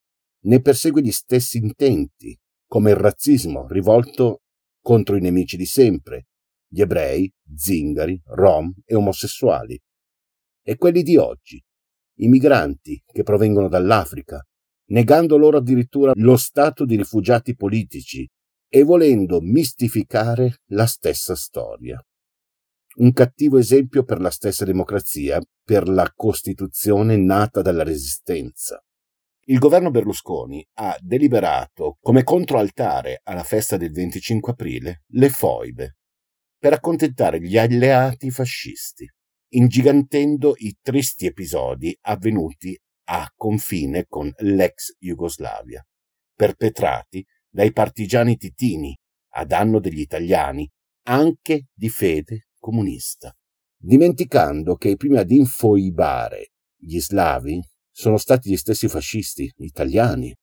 Ne 0.45 0.61
persegue 0.61 1.03
gli 1.03 1.11
stessi 1.11 1.59
intenti, 1.59 2.35
come 2.65 2.89
il 2.89 2.97
razzismo 2.97 3.67
rivolto 3.67 4.41
contro 4.81 5.17
i 5.17 5.21
nemici 5.21 5.55
di 5.55 5.67
sempre, 5.67 6.29
gli 6.67 6.81
ebrei, 6.81 7.31
zingari, 7.55 8.19
rom 8.25 8.73
e 8.83 8.95
omosessuali. 8.95 9.79
E 10.63 10.77
quelli 10.77 11.03
di 11.03 11.15
oggi, 11.15 11.63
i 12.19 12.27
migranti 12.27 13.01
che 13.05 13.23
provengono 13.23 13.67
dall'Africa, 13.67 14.45
negando 14.87 15.37
loro 15.37 15.57
addirittura 15.57 16.11
lo 16.15 16.37
stato 16.37 16.85
di 16.85 16.95
rifugiati 16.95 17.55
politici 17.55 18.27
e 18.67 18.83
volendo 18.83 19.39
mistificare 19.41 20.57
la 20.71 20.85
stessa 20.85 21.35
storia. 21.35 21.99
Un 22.97 23.11
cattivo 23.11 23.57
esempio 23.57 24.03
per 24.03 24.21
la 24.21 24.29
stessa 24.29 24.63
democrazia, 24.63 25.41
per 25.63 25.87
la 25.89 26.09
Costituzione 26.13 27.17
nata 27.17 27.61
dalla 27.61 27.83
Resistenza. 27.83 28.81
Il 29.47 29.59
governo 29.59 29.91
Berlusconi 29.91 30.65
ha 30.75 30.97
deliberato 31.01 31.97
come 31.99 32.23
controaltare 32.23 33.19
alla 33.23 33.43
festa 33.43 33.77
del 33.77 33.91
25 33.91 34.53
aprile 34.53 35.03
le 35.07 35.29
foibe, 35.29 35.97
per 36.57 36.73
accontentare 36.73 37.39
gli 37.39 37.57
alleati 37.57 38.31
fascisti, 38.31 39.07
ingigantendo 39.55 40.53
i 40.57 40.77
tristi 40.81 41.25
episodi 41.25 41.97
avvenuti 42.01 42.77
a 43.07 43.31
confine 43.35 44.05
con 44.07 44.31
l'ex 44.39 44.95
Jugoslavia, 44.99 45.85
perpetrati 46.35 47.25
dai 47.49 47.71
partigiani 47.71 48.35
titini 48.35 48.97
a 49.35 49.45
danno 49.45 49.79
degli 49.79 49.99
italiani, 49.99 50.69
anche 51.07 51.67
di 51.73 51.89
fede 51.89 52.47
comunista, 52.59 53.33
dimenticando 53.77 54.75
che 54.75 54.89
i 54.89 54.97
primi 54.97 55.17
ad 55.17 55.31
infoibare 55.31 56.51
gli 56.75 56.99
slavi 56.99 57.61
sono 57.91 58.17
stati 58.17 58.49
gli 58.49 58.57
stessi 58.57 58.89
fascisti 58.89 59.49
italiani. 59.57 60.35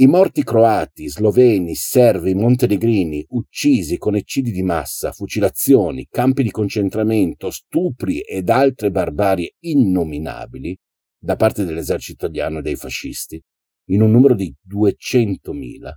I 0.00 0.06
morti 0.06 0.42
croati, 0.44 1.10
sloveni, 1.10 1.74
servi, 1.74 2.34
montenegrini, 2.34 3.22
uccisi 3.28 3.98
con 3.98 4.14
eccidi 4.14 4.50
di 4.50 4.62
massa, 4.62 5.12
fucilazioni, 5.12 6.06
campi 6.08 6.42
di 6.42 6.50
concentramento, 6.50 7.50
stupri 7.50 8.20
ed 8.20 8.48
altre 8.48 8.90
barbarie 8.90 9.56
innominabili 9.58 10.74
da 11.18 11.36
parte 11.36 11.66
dell'esercito 11.66 12.24
italiano 12.24 12.60
e 12.60 12.62
dei 12.62 12.76
fascisti, 12.76 13.38
in 13.90 14.00
un 14.00 14.10
numero 14.10 14.34
di 14.34 14.50
200.000, 14.66 15.90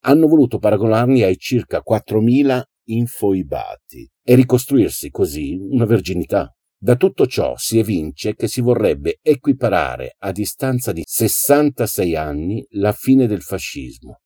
hanno 0.00 0.26
voluto 0.26 0.58
paragonarli 0.58 1.22
ai 1.22 1.38
circa 1.38 1.82
4.000 1.82 2.60
infoibati 2.88 4.06
e 4.22 4.34
ricostruirsi 4.34 5.08
così 5.08 5.56
una 5.58 5.86
verginità. 5.86 6.54
Da 6.76 6.96
tutto 6.96 7.26
ciò 7.26 7.56
si 7.56 7.78
evince 7.78 8.34
che 8.34 8.48
si 8.48 8.60
vorrebbe 8.60 9.18
equiparare 9.22 10.16
a 10.18 10.32
distanza 10.32 10.92
di 10.92 11.02
66 11.06 12.16
anni 12.16 12.66
la 12.70 12.92
fine 12.92 13.26
del 13.26 13.42
fascismo. 13.42 14.20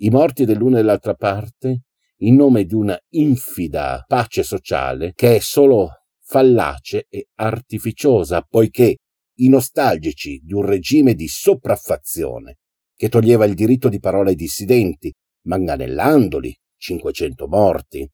I 0.00 0.10
morti 0.10 0.44
dell'una 0.44 0.78
e 0.78 0.80
dell'altra 0.80 1.14
parte 1.14 1.82
in 2.22 2.34
nome 2.34 2.64
di 2.64 2.74
una 2.74 2.98
infida 3.10 4.04
pace 4.06 4.42
sociale 4.42 5.12
che 5.14 5.36
è 5.36 5.38
solo 5.38 6.00
fallace 6.22 7.06
e 7.08 7.28
artificiosa, 7.36 8.42
poiché 8.42 8.96
i 9.38 9.48
nostalgici 9.48 10.40
di 10.42 10.52
un 10.52 10.64
regime 10.64 11.14
di 11.14 11.28
sopraffazione 11.28 12.58
che 12.94 13.08
toglieva 13.08 13.46
il 13.46 13.54
diritto 13.54 13.88
di 13.88 13.98
parola 13.98 14.28
ai 14.28 14.36
dissidenti, 14.36 15.12
manganellandoli, 15.46 16.54
500 16.76 17.48
morti, 17.48 18.08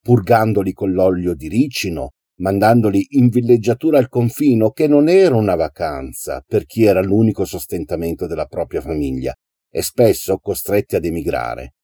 purgandoli 0.00 0.72
con 0.72 0.92
l'olio 0.92 1.34
di 1.34 1.48
ricino, 1.48 2.12
mandandoli 2.42 3.06
in 3.10 3.28
villeggiatura 3.28 3.98
al 3.98 4.08
confino, 4.08 4.72
che 4.72 4.88
non 4.88 5.08
era 5.08 5.36
una 5.36 5.54
vacanza 5.54 6.44
per 6.46 6.66
chi 6.66 6.84
era 6.84 7.00
l'unico 7.00 7.44
sostentamento 7.44 8.26
della 8.26 8.46
propria 8.46 8.80
famiglia, 8.80 9.32
e 9.70 9.80
spesso 9.80 10.38
costretti 10.38 10.96
ad 10.96 11.04
emigrare. 11.04 11.74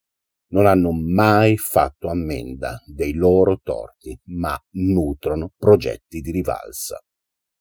Non 0.51 0.67
hanno 0.67 0.91
mai 0.93 1.57
fatto 1.57 2.09
ammenda 2.09 2.83
dei 2.85 3.15
loro 3.15 3.61
torti, 3.63 4.19
ma 4.27 4.59
nutrono 4.73 5.53
progetti 5.57 6.21
di 6.21 6.31
rivalsa. 6.31 6.99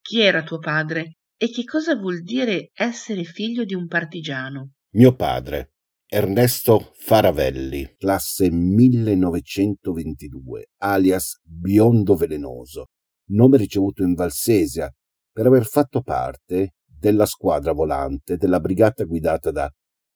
Chi 0.01 0.21
era 0.21 0.41
tuo 0.43 0.57
padre 0.57 1.17
e 1.37 1.51
che 1.51 1.65
cosa 1.65 1.95
vuol 1.95 2.23
dire 2.23 2.71
essere 2.73 3.23
figlio 3.23 3.63
di 3.63 3.75
un 3.75 3.87
partigiano? 3.87 4.71
Mio 4.95 5.13
padre, 5.13 5.73
Ernesto 6.09 6.93
Faravelli, 6.93 7.95
classe 7.97 8.49
1922, 8.49 10.69
alias 10.77 11.41
Biondo 11.43 12.15
Velenoso, 12.15 12.91
nome 13.31 13.57
ricevuto 13.57 14.03
in 14.03 14.13
Valsesia 14.13 14.89
per 15.29 15.47
aver 15.47 15.65
fatto 15.65 16.01
parte 16.01 16.75
della 16.85 17.25
squadra 17.25 17.73
volante 17.73 18.37
della 18.37 18.61
brigata 18.61 19.03
guidata 19.03 19.51
da 19.51 19.69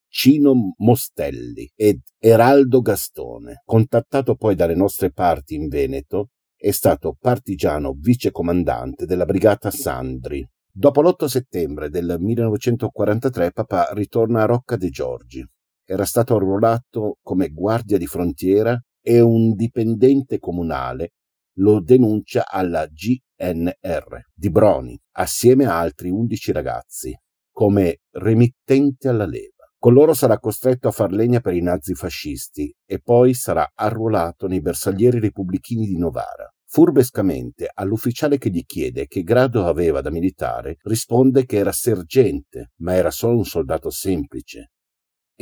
Cino 0.08 0.72
Mostelli 0.78 1.70
ed 1.74 2.00
Eraldo 2.18 2.80
Gastone. 2.80 3.60
Contattato 3.62 4.34
poi 4.34 4.54
dalle 4.54 4.74
nostre 4.74 5.12
parti 5.12 5.56
in 5.56 5.68
Veneto, 5.68 6.30
è 6.56 6.70
stato 6.70 7.18
partigiano 7.20 7.92
vicecomandante 7.98 9.04
della 9.04 9.26
brigata 9.26 9.70
Sandri. 9.70 10.42
Dopo 10.72 11.02
l'8 11.02 11.26
settembre 11.26 11.90
del 11.90 12.16
1943 12.18 13.52
papà 13.52 13.90
ritorna 13.92 14.44
a 14.44 14.46
Rocca 14.46 14.76
de 14.76 14.88
Giorgi, 14.88 15.46
era 15.92 16.06
stato 16.06 16.36
arruolato 16.36 17.18
come 17.20 17.48
guardia 17.48 17.98
di 17.98 18.06
frontiera 18.06 18.80
e 19.02 19.20
un 19.20 19.52
dipendente 19.54 20.38
comunale 20.38 21.10
lo 21.56 21.82
denuncia 21.82 22.48
alla 22.48 22.86
GNR 22.86 24.20
di 24.32 24.50
Broni, 24.50 24.98
assieme 25.16 25.66
a 25.66 25.78
altri 25.78 26.08
11 26.08 26.52
ragazzi, 26.52 27.14
come 27.50 27.98
remittente 28.12 29.08
alla 29.08 29.26
leva. 29.26 29.50
Con 29.76 29.92
loro 29.92 30.14
sarà 30.14 30.38
costretto 30.38 30.88
a 30.88 30.92
far 30.92 31.12
legna 31.12 31.40
per 31.40 31.52
i 31.52 31.60
nazifascisti 31.60 32.74
e 32.86 33.00
poi 33.00 33.34
sarà 33.34 33.70
arruolato 33.74 34.46
nei 34.46 34.62
bersaglieri 34.62 35.18
repubblichini 35.18 35.84
di 35.84 35.98
Novara. 35.98 36.50
Furbescamente 36.64 37.68
all'ufficiale 37.70 38.38
che 38.38 38.48
gli 38.48 38.64
chiede 38.64 39.06
che 39.06 39.22
grado 39.22 39.66
aveva 39.66 40.00
da 40.00 40.10
militare 40.10 40.78
risponde 40.84 41.44
che 41.44 41.58
era 41.58 41.72
sergente, 41.72 42.70
ma 42.76 42.94
era 42.94 43.10
solo 43.10 43.36
un 43.36 43.44
soldato 43.44 43.90
semplice 43.90 44.71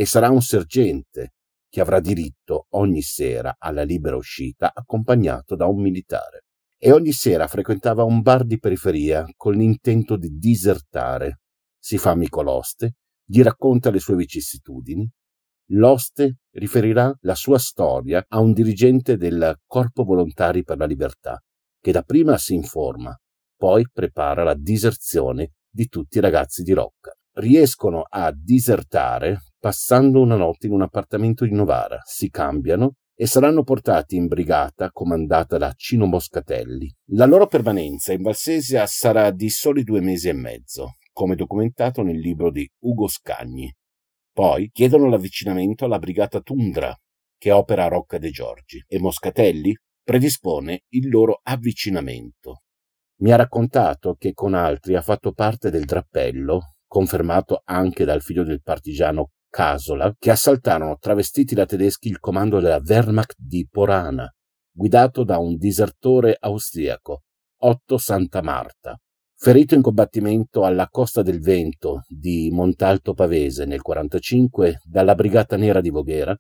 e 0.01 0.07
sarà 0.07 0.30
un 0.30 0.40
sergente 0.40 1.34
che 1.68 1.82
avrà 1.82 2.01
diritto 2.01 2.68
ogni 2.70 3.03
sera 3.03 3.57
alla 3.59 3.82
libera 3.82 4.16
uscita 4.16 4.72
accompagnato 4.72 5.57
da 5.57 5.66
un 5.66 5.78
militare. 5.78 6.44
E 6.78 6.90
ogni 6.90 7.12
sera 7.12 7.46
frequentava 7.46 8.03
un 8.05 8.22
bar 8.22 8.46
di 8.46 8.59
periferia 8.59 9.26
con 9.36 9.53
l'intento 9.53 10.16
di 10.16 10.30
disertare. 10.38 11.40
Si 11.78 11.98
fa 11.98 12.12
amico 12.12 12.40
l'oste, 12.40 12.94
gli 13.22 13.42
racconta 13.42 13.90
le 13.90 13.98
sue 13.98 14.16
vicissitudini. 14.16 15.07
L'oste 15.72 16.38
riferirà 16.53 17.14
la 17.20 17.34
sua 17.34 17.59
storia 17.59 18.24
a 18.26 18.40
un 18.40 18.55
dirigente 18.55 19.18
del 19.18 19.59
Corpo 19.66 20.05
Volontari 20.05 20.64
per 20.64 20.78
la 20.78 20.86
Libertà, 20.86 21.38
che 21.78 21.92
dapprima 21.92 22.38
si 22.38 22.55
informa, 22.55 23.14
poi 23.55 23.84
prepara 23.92 24.44
la 24.44 24.55
diserzione 24.55 25.57
di 25.68 25.88
tutti 25.88 26.16
i 26.16 26.22
ragazzi 26.22 26.62
di 26.62 26.72
Rocca. 26.72 27.12
Riescono 27.34 28.01
a 28.09 28.32
disertare 28.34 29.42
passando 29.61 30.23
una 30.23 30.37
notte 30.37 30.67
in 30.67 30.73
un 30.73 30.81
appartamento 30.81 31.45
di 31.45 31.53
Novara, 31.53 32.01
si 32.03 32.31
cambiano 32.31 32.95
e 33.15 33.27
saranno 33.27 33.63
portati 33.63 34.17
in 34.17 34.27
brigata 34.27 34.91
comandata 34.91 35.59
da 35.59 35.75
Cino 35.77 36.07
Moscatelli. 36.07 36.91
La 37.11 37.27
loro 37.27 37.47
permanenza 37.47 38.15
in 38.15 38.23
Valsesia 38.23 38.87
sarà 38.87 39.31
di 39.31 39.51
soli 39.51 39.85
due 39.85 40.01
mesi 40.01 40.31
e 40.31 40.33
mezzo, 40.33 40.95
come 41.13 41.35
documentato 41.35 42.01
nel 42.03 42.19
libro 42.19 42.51
di 42.51 42.67
Ugo 42.85 43.07
Scagni. 43.09 43.71
Poi 44.33 44.71
chiedono 44.73 45.11
l'avvicinamento 45.11 45.85
alla 45.85 45.99
brigata 45.99 46.41
Tundra, 46.41 46.97
che 47.37 47.51
opera 47.51 47.85
a 47.85 47.89
Rocca 47.89 48.17
de 48.17 48.31
Giorgi, 48.31 48.83
e 48.89 48.99
Moscatelli 48.99 49.77
predispone 50.03 50.85
il 50.95 51.11
loro 51.11 51.41
avvicinamento. 51.43 52.63
Mi 53.21 53.33
ha 53.33 53.37
raccontato 53.37 54.15
che 54.15 54.33
con 54.33 54.55
altri 54.55 54.95
ha 54.95 55.03
fatto 55.03 55.33
parte 55.33 55.69
del 55.69 55.85
drappello, 55.85 56.77
confermato 56.87 57.61
anche 57.67 58.07
dal 58.07 58.23
figlio 58.23 58.45
del 58.45 58.63
partigiano 58.63 59.33
Casola 59.51 60.14
che 60.16 60.30
assaltarono 60.30 60.96
travestiti 60.98 61.57
da 61.57 61.66
tedeschi 61.66 62.09
il 62.09 62.20
comando 62.20 62.61
della 62.61 62.80
Wehrmacht 62.82 63.34
di 63.36 63.66
Porana, 63.68 64.32
guidato 64.70 65.24
da 65.24 65.38
un 65.38 65.57
disertore 65.57 66.36
austriaco, 66.38 67.24
Otto 67.62 67.98
Santa 67.98 68.42
Marta. 68.42 68.96
Ferito 69.34 69.74
in 69.74 69.82
combattimento 69.82 70.64
alla 70.64 70.86
Costa 70.88 71.22
del 71.22 71.40
Vento 71.40 72.03
di 72.07 72.51
Montalto 72.53 73.12
Pavese 73.14 73.64
nel 73.64 73.80
1945 73.82 74.82
dalla 74.84 75.14
Brigata 75.14 75.57
Nera 75.57 75.80
di 75.80 75.90
Voghera, 75.90 76.36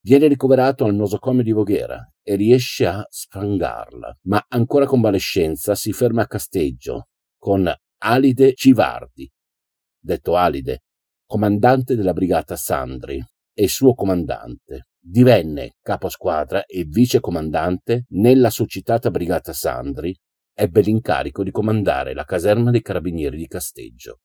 viene 0.00 0.28
ricoverato 0.28 0.84
al 0.84 0.94
nosocomio 0.94 1.42
di 1.42 1.52
Voghera 1.52 2.00
e 2.22 2.36
riesce 2.36 2.86
a 2.86 3.04
sfrangarla, 3.06 4.18
ma 4.22 4.44
ancora 4.48 4.86
convalescenza 4.86 5.74
si 5.74 5.92
ferma 5.92 6.22
a 6.22 6.26
Casteggio 6.26 7.08
con 7.36 7.70
Alide 7.98 8.54
Civardi, 8.54 9.28
detto 9.98 10.36
Alide, 10.36 10.84
comandante 11.26 11.96
della 11.96 12.12
brigata 12.12 12.54
Sandri 12.56 13.22
e 13.52 13.68
suo 13.68 13.94
comandante. 13.94 14.86
Divenne 14.98 15.74
capo 15.82 16.08
squadra 16.08 16.64
e 16.64 16.84
vicecomandante 16.84 18.04
nella 18.10 18.50
succitata 18.50 19.10
brigata 19.10 19.52
Sandri. 19.52 20.16
Ebbe 20.54 20.80
l'incarico 20.80 21.42
di 21.42 21.50
comandare 21.50 22.14
la 22.14 22.24
caserma 22.24 22.70
dei 22.70 22.80
carabinieri 22.80 23.36
di 23.36 23.46
Casteggio. 23.46 24.20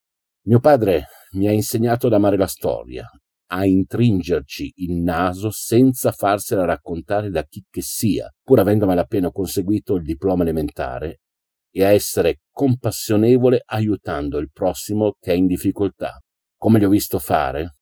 Mio 0.45 0.59
padre 0.59 1.07
mi 1.33 1.47
ha 1.47 1.51
insegnato 1.51 2.07
ad 2.07 2.13
amare 2.13 2.37
la 2.37 2.47
storia, 2.47 3.07
a 3.47 3.65
intringerci 3.65 4.71
il 4.77 5.01
naso 5.01 5.49
senza 5.51 6.11
farsela 6.11 6.65
raccontare 6.65 7.29
da 7.29 7.43
chi 7.43 7.63
che 7.69 7.81
sia, 7.81 8.31
pur 8.41 8.59
avendo 8.59 8.85
malapena 8.85 9.29
conseguito 9.31 9.95
il 9.95 10.03
diploma 10.03 10.43
elementare, 10.43 11.19
e 11.71 11.83
a 11.83 11.91
essere 11.91 12.41
compassionevole 12.49 13.61
aiutando 13.65 14.37
il 14.37 14.51
prossimo 14.51 15.15
che 15.19 15.31
è 15.33 15.35
in 15.35 15.47
difficoltà, 15.47 16.19
come 16.61 16.77
gli 16.77 16.83
ho 16.83 16.89
visto 16.89 17.17
fare, 17.17 17.77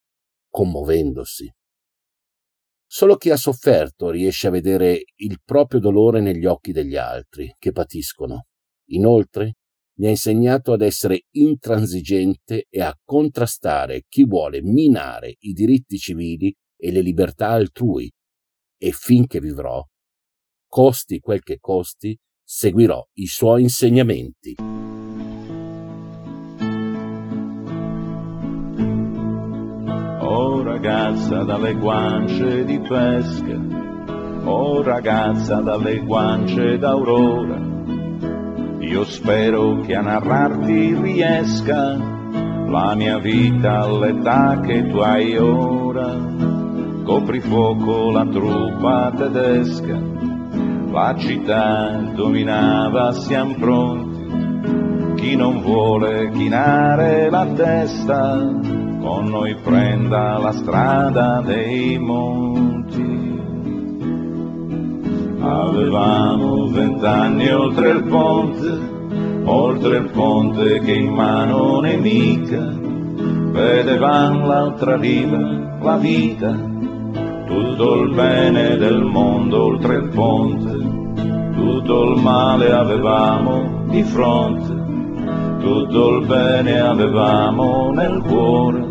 commuovendosi. 0.49 1.53
Solo 2.87 3.17
chi 3.17 3.29
ha 3.29 3.35
sofferto 3.35 4.09
riesce 4.09 4.47
a 4.47 4.51
vedere 4.51 5.03
il 5.15 5.41
proprio 5.43 5.81
dolore 5.81 6.21
negli 6.21 6.45
occhi 6.45 6.71
degli 6.71 6.95
altri 6.95 7.53
che 7.59 7.73
patiscono. 7.73 8.45
Inoltre, 8.91 9.55
mi 9.97 10.07
ha 10.07 10.11
insegnato 10.11 10.71
ad 10.71 10.81
essere 10.81 11.25
intransigente 11.31 12.67
e 12.69 12.81
a 12.81 12.97
contrastare 13.03 14.05
chi 14.07 14.25
vuole 14.25 14.61
minare 14.61 15.35
i 15.39 15.51
diritti 15.51 15.97
civili 15.97 16.55
e 16.77 16.91
le 16.91 17.01
libertà 17.01 17.49
altrui, 17.49 18.09
e 18.77 18.91
finché 18.93 19.41
vivrò, 19.41 19.85
costi 20.69 21.19
quel 21.19 21.43
che 21.43 21.57
costi, 21.59 22.17
seguirò 22.41 23.05
i 23.15 23.27
suoi 23.27 23.63
insegnamenti. 23.63 24.98
Ragazza 30.81 31.43
dalle 31.43 31.73
guance 31.73 32.63
di 32.63 32.79
pesca, 32.79 33.59
oh 34.45 34.81
ragazza 34.81 35.55
dalle 35.55 35.99
guance 35.99 36.77
d'aurora, 36.77 37.59
io 38.79 39.03
spero 39.03 39.81
che 39.81 39.93
a 39.95 40.01
narrarti 40.01 40.95
riesca 41.01 41.97
la 42.65 42.95
mia 42.95 43.17
vita 43.17 43.81
all'età 43.81 44.61
che 44.61 44.87
tu 44.87 44.99
hai 44.99 45.35
ora. 45.37 46.15
Copri 47.03 47.41
fuoco 47.41 48.11
la 48.11 48.25
truppa 48.25 49.11
tedesca, 49.17 49.99
la 50.91 51.13
città 51.17 51.89
dominava, 52.15 53.11
siamo 53.11 53.55
pronti. 53.55 54.17
Chi 55.15 55.35
non 55.35 55.59
vuole 55.59 56.31
chinare 56.31 57.29
la 57.29 57.45
testa, 57.47 58.78
con 58.99 59.25
noi 59.25 59.55
prenda 59.55 60.37
la 60.37 60.51
strada 60.51 61.41
dei 61.45 61.97
monti. 61.97 63.37
Avevamo 65.39 66.67
vent'anni 66.67 67.49
oltre 67.49 67.89
il 67.91 68.03
ponte, 68.03 68.77
oltre 69.45 69.97
il 69.97 70.09
ponte 70.11 70.79
che 70.79 70.93
in 70.93 71.13
mano 71.13 71.79
nemica, 71.79 72.73
vedevamo 73.51 74.45
l'altra 74.45 74.97
riva, 74.97 75.77
la 75.81 75.95
vita, 75.95 76.51
tutto 77.45 78.01
il 78.01 78.13
bene 78.13 78.75
del 78.75 79.01
mondo 79.01 79.63
oltre 79.63 79.95
il 79.95 80.09
ponte, 80.09 80.71
tutto 81.55 82.11
il 82.11 82.21
male 82.21 82.71
avevamo 82.71 83.85
di 83.87 84.03
fronte, 84.03 84.75
tutto 85.59 86.17
il 86.17 86.25
bene 86.27 86.79
avevamo 86.79 87.91
nel 87.91 88.21
cuore, 88.27 88.88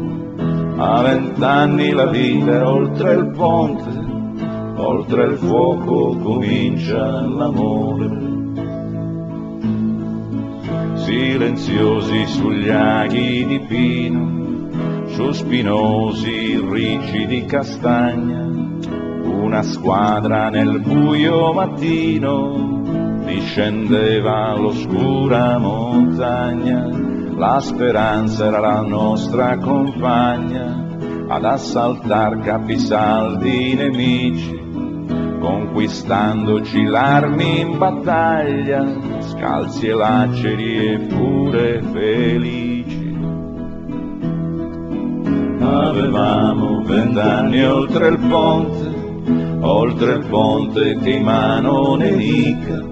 a 0.80 1.02
vent'anni 1.02 1.90
la 1.90 2.06
vita 2.06 2.68
oltre 2.68 3.14
il 3.14 3.30
ponte, 3.30 3.90
oltre 4.76 5.24
il 5.24 5.36
fuoco 5.36 6.16
comincia 6.16 7.20
l'amore. 7.20 8.26
Silenziosi 10.94 12.26
sugli 12.26 12.68
aghi 12.68 13.44
di 13.44 13.58
pino, 13.66 15.06
su 15.08 15.32
spinosi 15.32 16.64
ricci 16.70 17.26
di 17.26 17.44
castagna, 17.44 18.46
una 19.24 19.62
squadra 19.62 20.48
nel 20.48 20.80
buio 20.80 21.52
mattino 21.52 22.76
discendeva 23.24 24.54
l'oscura 24.54 25.58
montagna, 25.58 27.07
la 27.38 27.60
speranza 27.60 28.46
era 28.46 28.58
la 28.58 28.80
nostra 28.80 29.56
compagna 29.58 30.86
ad 31.28 31.44
assaltar 31.44 32.40
capisaldi 32.40 33.74
nemici, 33.74 34.60
conquistandoci 35.38 36.82
l'armi 36.82 37.60
in 37.60 37.78
battaglia, 37.78 38.84
scalzi 39.20 39.86
e 39.86 39.94
laceri 39.94 40.94
e 40.94 40.98
pure 40.98 41.80
felici. 41.92 43.16
Avevamo 45.60 46.82
vent'anni 46.82 47.62
oltre 47.62 48.08
il 48.08 48.18
ponte, 48.18 49.60
oltre 49.60 50.12
il 50.14 50.26
ponte 50.26 50.98
che 50.98 51.10
in 51.10 51.22
mano 51.22 51.94
nemica, 51.94 52.82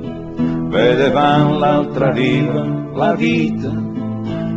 vedevamo 0.68 1.58
l'altra 1.58 2.12
riva, 2.12 2.64
la 2.92 3.14
vita, 3.14 3.85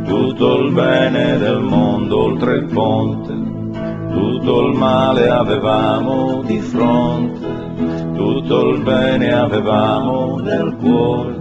tutto 0.09 0.61
il 0.61 0.73
bene 0.73 1.37
del 1.37 1.59
mondo 1.59 2.23
oltre 2.23 2.55
il 2.55 2.65
ponte, 2.65 3.31
tutto 4.11 4.65
il 4.65 4.75
male 4.75 5.29
avevamo 5.29 6.41
di 6.41 6.59
fronte, 6.59 7.47
tutto 8.15 8.69
il 8.71 8.81
bene 8.81 9.31
avevamo 9.31 10.39
nel 10.39 10.75
cuore. 10.79 11.37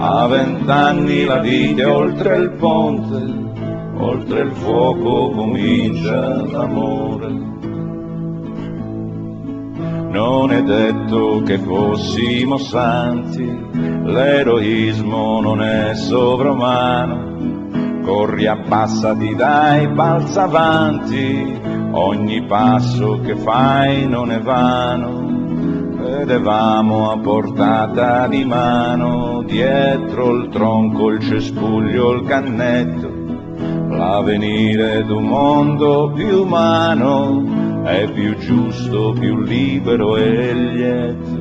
A 0.00 0.26
vent'anni 0.26 1.24
la 1.24 1.38
vita 1.38 1.82
è 1.82 1.88
oltre 1.88 2.36
il 2.36 2.50
ponte, 2.52 3.24
oltre 3.96 4.40
il 4.42 4.52
fuoco 4.52 5.30
comincia 5.30 6.44
l'amore. 6.44 7.46
Non 10.10 10.52
è 10.52 10.62
detto 10.62 11.42
che 11.42 11.58
fossimo 11.58 12.58
santi, 12.58 13.50
l'eroismo 14.04 15.40
non 15.40 15.62
è 15.62 15.94
sovrumano, 15.94 17.27
corri 18.08 18.46
abbassati 18.46 19.34
dai, 19.34 19.86
balza 19.88 20.44
avanti, 20.44 21.60
ogni 21.90 22.42
passo 22.46 23.20
che 23.20 23.36
fai 23.36 24.08
non 24.08 24.32
è 24.32 24.40
vano. 24.40 25.26
Vedevamo 25.98 27.10
a 27.10 27.18
portata 27.18 28.26
di 28.26 28.46
mano, 28.46 29.42
dietro 29.42 30.30
il 30.30 30.48
tronco, 30.48 31.10
il 31.10 31.20
cespuglio, 31.20 32.12
il 32.12 32.26
cannetto, 32.26 33.12
l'avvenire 33.90 35.04
d'un 35.04 35.24
mondo 35.24 36.10
più 36.14 36.44
umano 36.44 37.84
è 37.84 38.10
più 38.10 38.38
giusto, 38.38 39.14
più 39.18 39.36
libero 39.36 40.16
e 40.16 40.54
lieto. 40.54 41.37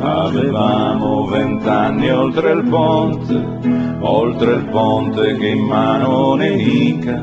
Avevamo 0.00 1.26
vent'anni 1.26 2.10
oltre 2.10 2.52
il 2.52 2.68
ponte, 2.68 3.98
oltre 4.00 4.52
il 4.52 4.64
ponte 4.66 5.36
che 5.36 5.48
in 5.48 5.64
mano 5.64 6.34
nemica, 6.34 7.20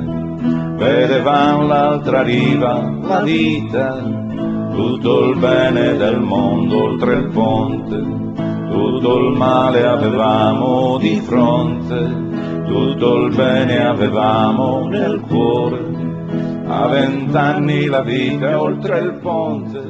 vedevamo 0.76 1.68
l'altra 1.68 2.22
riva, 2.22 2.94
la 3.02 3.22
vita, 3.22 3.98
tutto 4.74 5.30
il 5.30 5.40
bene 5.40 5.96
del 5.96 6.20
mondo 6.20 6.84
oltre 6.84 7.14
il 7.14 7.30
ponte, 7.30 7.96
tutto 8.70 9.18
il 9.20 9.38
male 9.38 9.86
avevamo 9.86 10.98
di 10.98 11.22
fronte, 11.22 12.24
tutto 12.66 13.16
il 13.26 13.36
bene 13.36 13.86
avevamo 13.86 14.86
nel 14.86 15.22
cuore. 15.22 15.94
A 16.68 16.88
vent'anni 16.88 17.86
la 17.86 18.02
vita 18.02 18.60
oltre 18.60 19.00
il 19.00 19.14
ponte. 19.22 19.85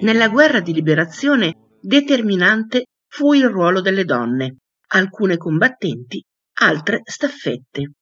Nella 0.00 0.28
guerra 0.28 0.60
di 0.60 0.72
liberazione 0.72 1.70
determinante 1.80 2.84
fu 3.08 3.32
il 3.32 3.48
ruolo 3.48 3.80
delle 3.80 4.04
donne, 4.04 4.58
alcune 4.90 5.36
combattenti, 5.36 6.22
altre 6.60 7.00
staffette. 7.02 7.92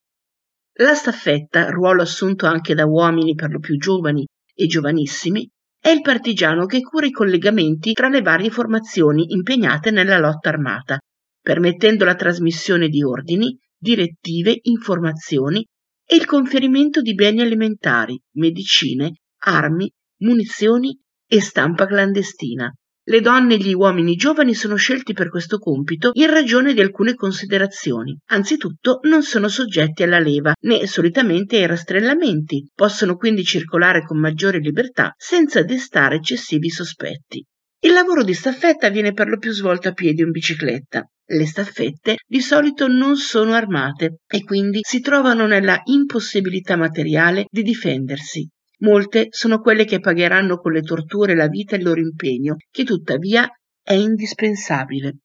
La 0.79 0.95
staffetta, 0.95 1.71
ruolo 1.71 2.03
assunto 2.03 2.45
anche 2.45 2.75
da 2.75 2.85
uomini 2.85 3.35
per 3.35 3.51
lo 3.51 3.61
più 3.61 3.79
giovani 3.79 4.27
e 4.55 4.67
giovanissimi, 4.67 5.49
è 5.81 5.89
il 5.89 6.03
partigiano 6.03 6.67
che 6.67 6.83
cura 6.83 7.07
i 7.07 7.11
collegamenti 7.11 7.95
tra 7.95 8.09
le 8.09 8.21
varie 8.21 8.51
formazioni 8.51 9.33
impegnate 9.33 9.91
nella 9.91 10.19
lotta 10.19 10.51
armata, 10.51 10.99
permettendo 11.41 12.05
la 12.05 12.15
trasmissione 12.15 12.89
di 12.89 13.03
ordini, 13.03 13.59
direttive, 13.79 14.59
informazioni 14.63 15.65
e 16.05 16.17
il 16.17 16.27
conferimento 16.27 17.01
di 17.01 17.15
beni 17.15 17.41
alimentari, 17.41 18.21
medicine, 18.35 19.15
armi, 19.45 19.91
munizioni 20.19 20.99
e 21.27 21.41
stampa 21.41 21.87
clandestina. 21.87 22.73
Le 23.09 23.21
donne 23.21 23.55
e 23.55 23.59
gli 23.59 23.73
uomini 23.73 24.17
giovani 24.17 24.53
sono 24.53 24.75
scelti 24.75 25.13
per 25.13 25.29
questo 25.29 25.59
compito 25.59 26.11
in 26.15 26.29
ragione 26.29 26.75
di 26.75 26.81
alcune 26.81 27.15
considerazioni. 27.15 28.19
Anzitutto 28.31 28.99
non 29.03 29.23
sono 29.23 29.47
soggetti 29.47 30.03
alla 30.03 30.19
leva 30.19 30.53
né 30.63 30.89
solitamente 30.89 31.57
ai 31.57 31.67
rastrellamenti, 31.67 32.69
possono 32.75 33.15
quindi 33.15 33.45
circolare 33.45 34.05
con 34.05 34.19
maggiore 34.19 34.59
libertà 34.59 35.15
senza 35.17 35.63
destare 35.63 36.17
eccessivi 36.17 36.69
sospetti. 36.69 37.45
Il 37.85 37.93
lavoro 37.93 38.25
di 38.25 38.35
staffetta 38.35 38.89
viene 38.89 39.13
per 39.13 39.29
lo 39.29 39.39
più 39.39 39.53
svolto 39.53 39.87
a 39.87 39.93
piedi 39.93 40.23
o 40.23 40.25
in 40.25 40.33
bicicletta. 40.33 41.09
Le 41.29 41.47
staffette 41.47 42.17
di 42.27 42.41
solito 42.41 42.89
non 42.89 43.17
sono 43.17 43.53
armate 43.53 44.21
e 44.27 44.43
quindi 44.43 44.81
si 44.83 45.01
trovano 45.01 45.47
nella 45.47 45.81
impossibilità 45.85 46.75
materiale 46.75 47.47
di 47.49 47.63
difendersi. 47.63 48.49
Molte 48.79 49.29
sono 49.31 49.61
quelle 49.61 49.85
che 49.85 50.01
pagheranno 50.01 50.59
con 50.59 50.73
le 50.73 50.83
torture 50.83 51.35
la 51.35 51.49
vita 51.49 51.75
e 51.75 51.79
il 51.79 51.85
loro 51.85 52.01
impegno, 52.01 52.57
che 52.71 52.85
tuttavia 52.85 53.49
è 53.83 53.95
indispensabile. 53.95 55.19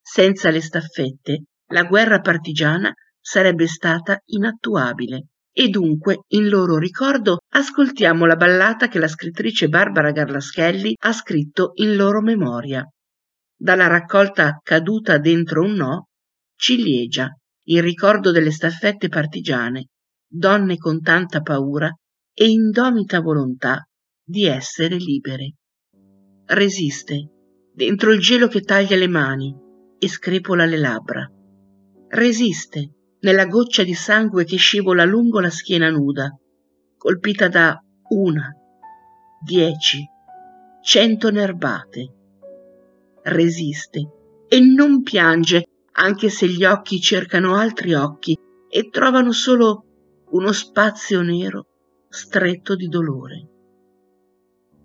Senza 0.00 0.50
le 0.50 0.60
staffette, 0.60 1.44
la 1.70 1.84
guerra 1.84 2.20
partigiana 2.20 2.92
sarebbe 3.20 3.66
stata 3.66 4.20
inattuabile. 4.26 5.26
E 5.52 5.68
dunque, 5.68 6.24
in 6.28 6.48
loro 6.48 6.78
ricordo, 6.78 7.38
ascoltiamo 7.54 8.26
la 8.26 8.36
ballata 8.36 8.88
che 8.88 8.98
la 8.98 9.08
scrittrice 9.08 9.68
Barbara 9.68 10.10
Garlaschelli 10.10 10.94
ha 10.98 11.12
scritto 11.12 11.70
in 11.74 11.96
loro 11.96 12.20
memoria. 12.20 12.84
Dalla 13.58 13.86
raccolta 13.86 14.60
Caduta 14.62 15.16
dentro 15.18 15.62
un 15.62 15.72
no, 15.72 16.08
ciliegia, 16.56 17.28
in 17.68 17.80
ricordo 17.80 18.32
delle 18.32 18.50
staffette 18.50 19.08
partigiane, 19.08 19.86
donne 20.28 20.76
con 20.76 21.00
tanta 21.00 21.40
paura 21.40 21.90
e 22.38 22.50
indomita 22.50 23.20
volontà 23.20 23.88
di 24.22 24.44
essere 24.44 24.96
libere. 24.96 25.54
Resiste 26.44 27.30
dentro 27.72 28.12
il 28.12 28.20
gelo 28.20 28.46
che 28.46 28.60
taglia 28.60 28.94
le 28.94 29.08
mani 29.08 29.56
e 29.98 30.06
screpola 30.06 30.66
le 30.66 30.76
labbra. 30.76 31.32
Resiste 32.08 32.90
nella 33.20 33.46
goccia 33.46 33.84
di 33.84 33.94
sangue 33.94 34.44
che 34.44 34.56
scivola 34.56 35.04
lungo 35.04 35.40
la 35.40 35.48
schiena 35.48 35.88
nuda, 35.88 36.28
colpita 36.98 37.48
da 37.48 37.82
una, 38.10 38.54
dieci, 39.42 40.04
cento 40.82 41.30
nerbate. 41.30 42.14
Resiste 43.22 44.10
e 44.46 44.60
non 44.60 45.02
piange 45.02 45.64
anche 45.92 46.28
se 46.28 46.46
gli 46.48 46.64
occhi 46.64 47.00
cercano 47.00 47.56
altri 47.56 47.94
occhi 47.94 48.38
e 48.68 48.90
trovano 48.90 49.32
solo 49.32 49.84
uno 50.32 50.52
spazio 50.52 51.22
nero 51.22 51.68
stretto 52.16 52.74
di 52.74 52.88
dolore. 52.88 53.46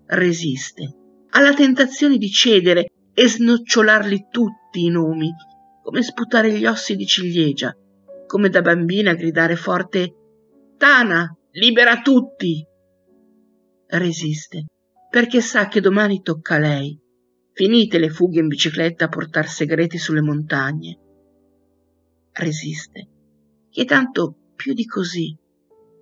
Resiste 0.04 0.96
alla 1.30 1.54
tentazione 1.54 2.18
di 2.18 2.28
cedere 2.28 2.90
e 3.14 3.26
snocciolarli 3.26 4.26
tutti 4.30 4.84
i 4.84 4.90
nomi, 4.90 5.30
come 5.82 6.02
sputare 6.02 6.52
gli 6.52 6.66
ossi 6.66 6.94
di 6.94 7.06
ciliegia, 7.06 7.74
come 8.26 8.50
da 8.50 8.60
bambina 8.60 9.14
gridare 9.14 9.56
forte 9.56 10.14
Tana, 10.76 11.34
libera 11.52 12.02
tutti! 12.02 12.62
Resiste, 13.86 14.66
perché 15.08 15.40
sa 15.40 15.68
che 15.68 15.80
domani 15.80 16.20
tocca 16.20 16.56
a 16.56 16.58
lei. 16.58 17.00
Finite 17.54 17.98
le 17.98 18.10
fughe 18.10 18.40
in 18.40 18.48
bicicletta 18.48 19.06
a 19.06 19.08
portar 19.08 19.48
segreti 19.48 19.96
sulle 19.96 20.22
montagne. 20.22 20.98
Resiste, 22.32 23.08
che 23.70 23.84
tanto 23.86 24.36
più 24.54 24.74
di 24.74 24.84
così 24.84 25.36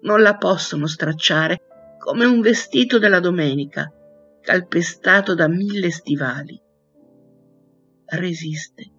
non 0.02 0.22
la 0.22 0.36
possono 0.36 0.86
stracciare 0.86 1.96
come 1.98 2.24
un 2.24 2.40
vestito 2.40 2.98
della 2.98 3.20
domenica, 3.20 3.92
calpestato 4.40 5.34
da 5.34 5.48
mille 5.48 5.90
stivali. 5.90 6.60
Resiste, 8.06 8.90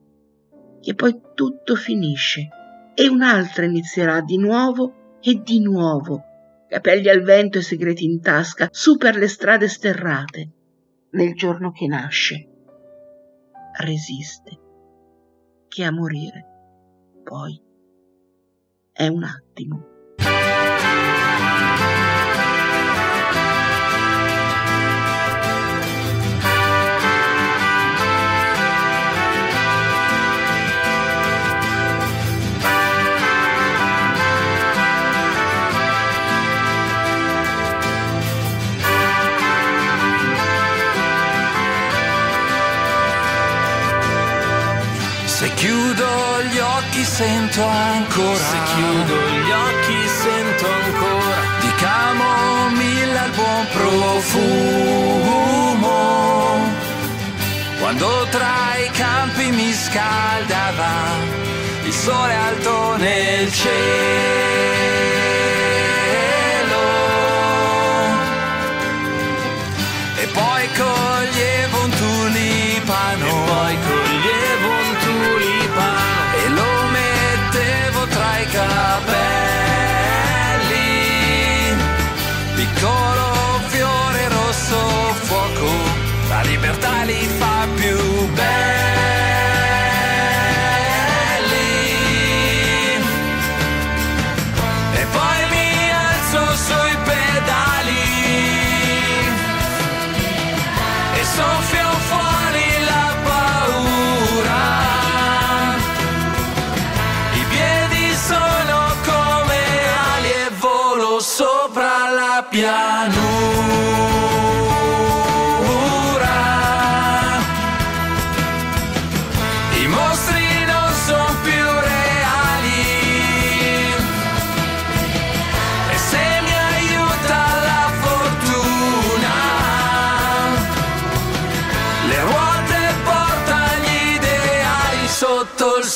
che 0.79 0.93
poi 0.93 1.19
tutto 1.33 1.75
finisce 1.75 2.47
e 2.93 3.07
un'altra 3.07 3.65
inizierà 3.65 4.21
di 4.21 4.37
nuovo 4.37 5.17
e 5.21 5.41
di 5.41 5.59
nuovo, 5.59 6.23
capelli 6.67 7.09
al 7.09 7.21
vento 7.21 7.57
e 7.57 7.61
segreti 7.61 8.05
in 8.05 8.21
tasca, 8.21 8.69
su 8.71 8.97
per 8.97 9.15
le 9.15 9.27
strade 9.27 9.67
sterrate, 9.67 10.51
nel 11.11 11.33
giorno 11.33 11.71
che 11.71 11.87
nasce. 11.87 12.47
Resiste, 13.79 14.59
che 15.67 15.83
a 15.83 15.91
morire 15.91 16.45
poi 17.23 17.59
è 18.91 19.07
un 19.07 19.23
attimo. 19.23 19.90
Chiudo 45.61 46.41
gli 46.49 46.57
occhi 46.57 47.03
sento 47.03 47.63
ancora. 47.63 48.35
Se 48.35 48.57
chiudo 48.73 49.15
gli 49.29 49.51
occhi 49.51 50.07
sento 50.07 50.65
ancora. 50.65 51.39
Di 51.59 51.71
camomilla 51.75 53.25
il 53.25 53.31
buon 53.35 53.67
profumo. 53.77 54.39
Quando 57.79 58.27
tra 58.31 58.75
i 58.85 58.89
campi 58.91 59.51
mi 59.51 59.71
scaldava 59.71 60.93
il 61.83 61.93
sole 61.93 62.33
alto 62.33 62.95
nel 62.97 63.51
cielo. 63.53 65.00
Capelli. 78.51 79.29
Piccolo 82.55 83.59
fiore 83.67 84.27
rosso 84.29 84.77
fuoco, 85.23 85.69
la 86.29 86.41
libertà 86.41 87.03
li 87.03 87.27
fa 87.37 87.50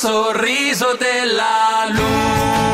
sorriso 0.06 0.94
della 0.96 1.84
luna. 1.88 2.65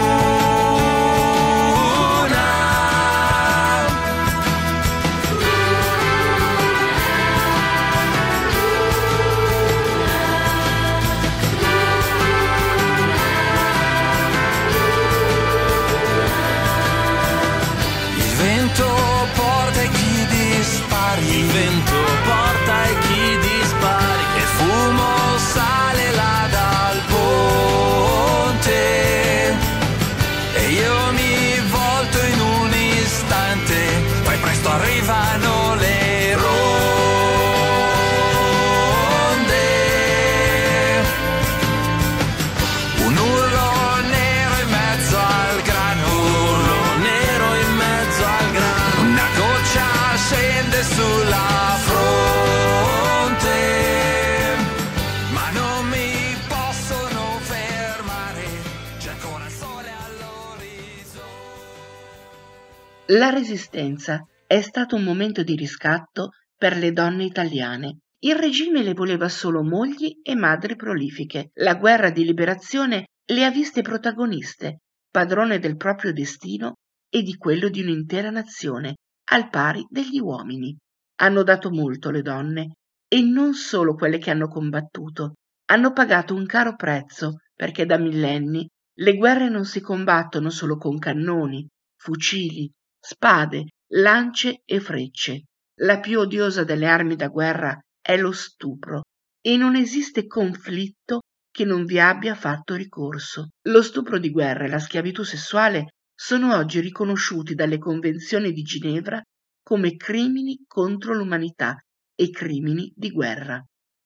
La 63.15 63.29
Resistenza 63.29 64.27
è 64.47 64.63
stato 64.63 64.97
un 64.97 65.05
momento 65.05 65.43
di 65.43 65.55
riscatto 65.55 66.31
per 66.57 66.79
le 66.79 66.93
donne 66.93 67.25
italiane. 67.25 67.99
Il 68.21 68.37
regime 68.37 68.83
le 68.83 68.95
voleva 68.95 69.29
solo 69.29 69.63
mogli 69.63 70.21
e 70.23 70.35
madri 70.35 70.77
prolifiche. 70.77 71.51
La 71.57 71.75
guerra 71.75 72.09
di 72.09 72.25
liberazione 72.25 73.09
le 73.27 73.45
ha 73.45 73.51
viste 73.51 73.83
protagoniste, 73.83 74.79
padrone 75.11 75.59
del 75.59 75.77
proprio 75.77 76.15
destino 76.15 76.77
e 77.11 77.21
di 77.21 77.37
quello 77.37 77.69
di 77.69 77.83
un'intera 77.83 78.31
nazione, 78.31 78.95
al 79.31 79.51
pari 79.51 79.85
degli 79.91 80.19
uomini. 80.19 80.75
Hanno 81.17 81.43
dato 81.43 81.71
molto 81.71 82.09
le 82.09 82.23
donne, 82.23 82.77
e 83.07 83.21
non 83.21 83.53
solo 83.53 83.95
quelle 83.95 84.17
che 84.17 84.31
hanno 84.31 84.49
combattuto. 84.49 85.35
Hanno 85.67 85.93
pagato 85.93 86.35
un 86.35 86.47
caro 86.47 86.77
prezzo, 86.77 87.41
perché 87.55 87.85
da 87.85 87.99
millenni 87.99 88.67
le 89.01 89.17
guerre 89.17 89.51
non 89.51 89.67
si 89.67 89.83
combattono 89.83 90.49
solo 90.49 90.79
con 90.79 90.97
cannoni, 90.97 91.69
fucili, 91.95 92.73
spade, 93.05 93.67
lance 93.95 94.63
e 94.65 94.79
frecce. 94.79 95.43
La 95.81 95.99
più 95.99 96.21
odiosa 96.21 96.63
delle 96.63 96.87
armi 96.87 97.17
da 97.17 97.27
guerra 97.27 97.77
è 98.01 98.17
lo 98.17 98.31
stupro, 98.31 99.03
e 99.41 99.57
non 99.57 99.75
esiste 99.75 100.29
conflitto 100.29 101.23
che 101.51 101.65
non 101.65 101.85
vi 101.85 101.99
abbia 101.99 102.37
fatto 102.37 102.75
ricorso. 102.75 103.49
Lo 103.67 103.83
stupro 103.83 104.19
di 104.19 104.31
guerra 104.31 104.67
e 104.67 104.69
la 104.69 104.79
schiavitù 104.79 105.25
sessuale 105.25 105.89
sono 106.15 106.55
oggi 106.55 106.79
riconosciuti 106.79 107.55
dalle 107.55 107.79
convenzioni 107.79 108.53
di 108.53 108.63
Ginevra 108.63 109.21
come 109.65 109.97
crimini 109.97 110.63
contro 110.67 111.13
l'umanità 111.15 111.77
e 112.15 112.31
crimini 112.31 112.93
di 112.95 113.11
guerra. 113.11 113.61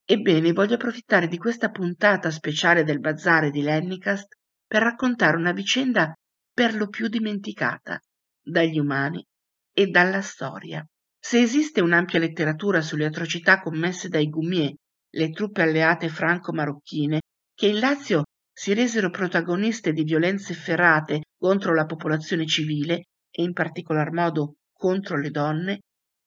Ebbene, 0.09 0.53
voglio 0.53 0.75
approfittare 0.75 1.27
di 1.27 1.37
questa 1.37 1.69
puntata 1.69 2.31
speciale 2.31 2.83
del 2.83 2.99
Bazar 2.99 3.51
di 3.51 3.61
Lennicast 3.61 4.37
per 4.65 4.81
raccontare 4.81 5.37
una 5.37 5.51
vicenda 5.51 6.13
per 6.51 6.73
lo 6.73 6.87
più 6.87 7.07
dimenticata 7.07 7.99
dagli 8.47 8.79
umani 8.79 9.23
e 9.73 9.87
dalla 9.87 10.21
storia. 10.21 10.85
Se 11.19 11.41
esiste 11.41 11.81
un'ampia 11.81 12.19
letteratura 12.19 12.81
sulle 12.81 13.05
atrocità 13.05 13.59
commesse 13.59 14.07
dai 14.07 14.29
Gumier, 14.29 14.73
le 15.09 15.29
truppe 15.31 15.61
alleate 15.61 16.09
franco-marocchine, 16.09 17.21
che 17.53 17.67
in 17.67 17.79
Lazio 17.79 18.23
si 18.51 18.73
resero 18.73 19.09
protagoniste 19.09 19.91
di 19.91 20.03
violenze 20.03 20.53
efferate 20.53 21.23
contro 21.37 21.73
la 21.73 21.85
popolazione 21.85 22.45
civile 22.45 23.05
e 23.29 23.43
in 23.43 23.53
particolar 23.53 24.11
modo 24.11 24.55
contro 24.73 25.19
le 25.19 25.29
donne, 25.29 25.81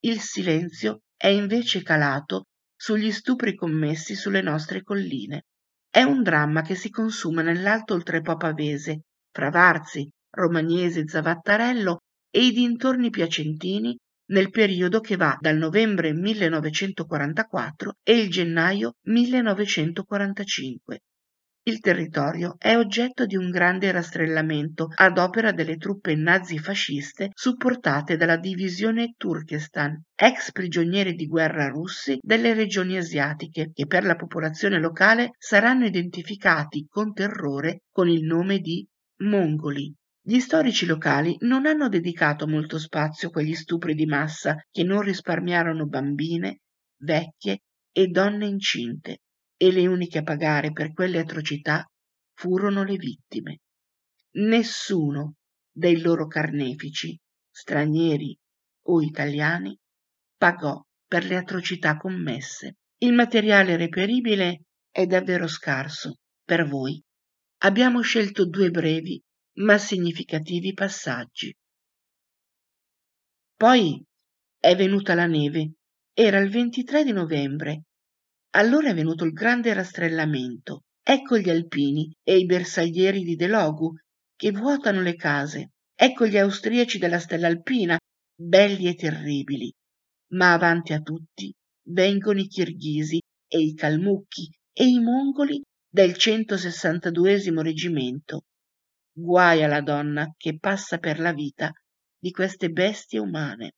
il 0.04 0.20
silenzio 0.20 1.00
è 1.16 1.28
invece 1.28 1.82
calato 1.82 2.44
sugli 2.76 3.10
stupri 3.10 3.54
commessi 3.54 4.14
sulle 4.14 4.42
nostre 4.42 4.82
colline. 4.82 5.44
È 5.88 6.02
un 6.02 6.22
dramma 6.22 6.62
che 6.62 6.74
si 6.74 6.88
consuma 6.90 7.42
nell'alto 7.42 7.94
oltrepo 7.94 8.36
pavese, 8.36 9.02
fra 9.32 9.50
Varzi, 9.50 10.08
Romagnese, 10.30 11.06
Zavattarello 11.06 11.98
e 12.30 12.44
i 12.44 12.52
dintorni 12.52 13.10
piacentini 13.10 13.96
nel 14.30 14.50
periodo 14.50 15.00
che 15.00 15.16
va 15.16 15.36
dal 15.40 15.56
novembre 15.56 16.12
1944 16.12 17.94
e 18.02 18.18
il 18.18 18.30
gennaio 18.30 18.94
1945. 19.02 21.00
Il 21.62 21.80
territorio 21.80 22.54
è 22.58 22.74
oggetto 22.74 23.26
di 23.26 23.36
un 23.36 23.50
grande 23.50 23.92
rastrellamento 23.92 24.88
ad 24.94 25.18
opera 25.18 25.52
delle 25.52 25.76
truppe 25.76 26.14
nazifasciste 26.14 27.30
supportate 27.34 28.16
dalla 28.16 28.38
divisione 28.38 29.12
Turkestan, 29.16 30.00
ex 30.14 30.52
prigionieri 30.52 31.12
di 31.12 31.26
guerra 31.26 31.68
russi 31.68 32.16
delle 32.22 32.54
regioni 32.54 32.96
asiatiche, 32.96 33.72
che 33.74 33.86
per 33.86 34.04
la 34.04 34.16
popolazione 34.16 34.80
locale 34.80 35.32
saranno 35.36 35.84
identificati 35.84 36.86
con 36.88 37.12
terrore 37.12 37.82
con 37.90 38.08
il 38.08 38.24
nome 38.24 38.58
di 38.60 38.86
mongoli. 39.24 39.94
Gli 40.22 40.38
storici 40.38 40.84
locali 40.84 41.34
non 41.40 41.64
hanno 41.64 41.88
dedicato 41.88 42.46
molto 42.46 42.78
spazio 42.78 43.28
a 43.28 43.30
quegli 43.30 43.54
stupri 43.54 43.94
di 43.94 44.04
massa 44.04 44.54
che 44.70 44.84
non 44.84 45.00
risparmiarono 45.00 45.86
bambine, 45.86 46.60
vecchie 46.98 47.62
e 47.90 48.06
donne 48.08 48.46
incinte, 48.46 49.20
e 49.56 49.72
le 49.72 49.86
uniche 49.86 50.18
a 50.18 50.22
pagare 50.22 50.72
per 50.72 50.92
quelle 50.92 51.18
atrocità 51.18 51.84
furono 52.34 52.84
le 52.84 52.96
vittime. 52.96 53.60
Nessuno 54.32 55.36
dei 55.72 56.00
loro 56.00 56.26
carnefici, 56.26 57.18
stranieri 57.50 58.36
o 58.88 59.00
italiani, 59.00 59.76
pagò 60.36 60.82
per 61.06 61.24
le 61.24 61.36
atrocità 61.36 61.96
commesse. 61.96 62.76
Il 62.98 63.14
materiale 63.14 63.76
reperibile 63.76 64.64
è 64.90 65.06
davvero 65.06 65.46
scarso 65.46 66.18
per 66.44 66.68
voi. 66.68 67.02
Abbiamo 67.62 68.02
scelto 68.02 68.46
due 68.46 68.70
brevi 68.70 69.22
ma 69.58 69.76
significativi 69.78 70.72
passaggi. 70.72 71.54
Poi 73.56 74.02
è 74.58 74.74
venuta 74.76 75.14
la 75.14 75.26
neve. 75.26 75.72
Era 76.14 76.38
il 76.38 76.50
23 76.50 77.04
di 77.04 77.12
novembre. 77.12 77.82
Allora 78.54 78.90
è 78.90 78.94
venuto 78.94 79.24
il 79.24 79.32
grande 79.32 79.72
rastrellamento. 79.72 80.84
Ecco 81.02 81.38
gli 81.38 81.50
alpini 81.50 82.14
e 82.22 82.38
i 82.38 82.46
bersaglieri 82.46 83.22
di 83.22 83.36
Delogu 83.36 83.92
che 84.36 84.50
vuotano 84.50 85.02
le 85.02 85.14
case. 85.14 85.72
Ecco 85.94 86.26
gli 86.26 86.38
austriaci 86.38 86.98
della 86.98 87.18
stella 87.18 87.48
alpina, 87.48 87.98
belli 88.34 88.86
e 88.86 88.94
terribili. 88.94 89.72
Ma 90.32 90.52
avanti 90.52 90.92
a 90.92 91.00
tutti 91.00 91.52
vengono 91.88 92.40
i 92.40 92.46
kirghisi 92.46 93.20
e 93.46 93.58
i 93.58 93.74
calmucchi 93.74 94.48
e 94.72 94.86
i 94.86 95.00
mongoli 95.00 95.60
del 95.92 96.16
162 96.16 97.62
reggimento 97.62 98.44
Guai 99.12 99.62
alla 99.62 99.80
donna 99.80 100.32
che 100.36 100.58
passa 100.58 100.98
per 100.98 101.18
la 101.18 101.32
vita 101.32 101.70
di 102.18 102.30
queste 102.30 102.68
bestie 102.70 103.18
umane. 103.18 103.74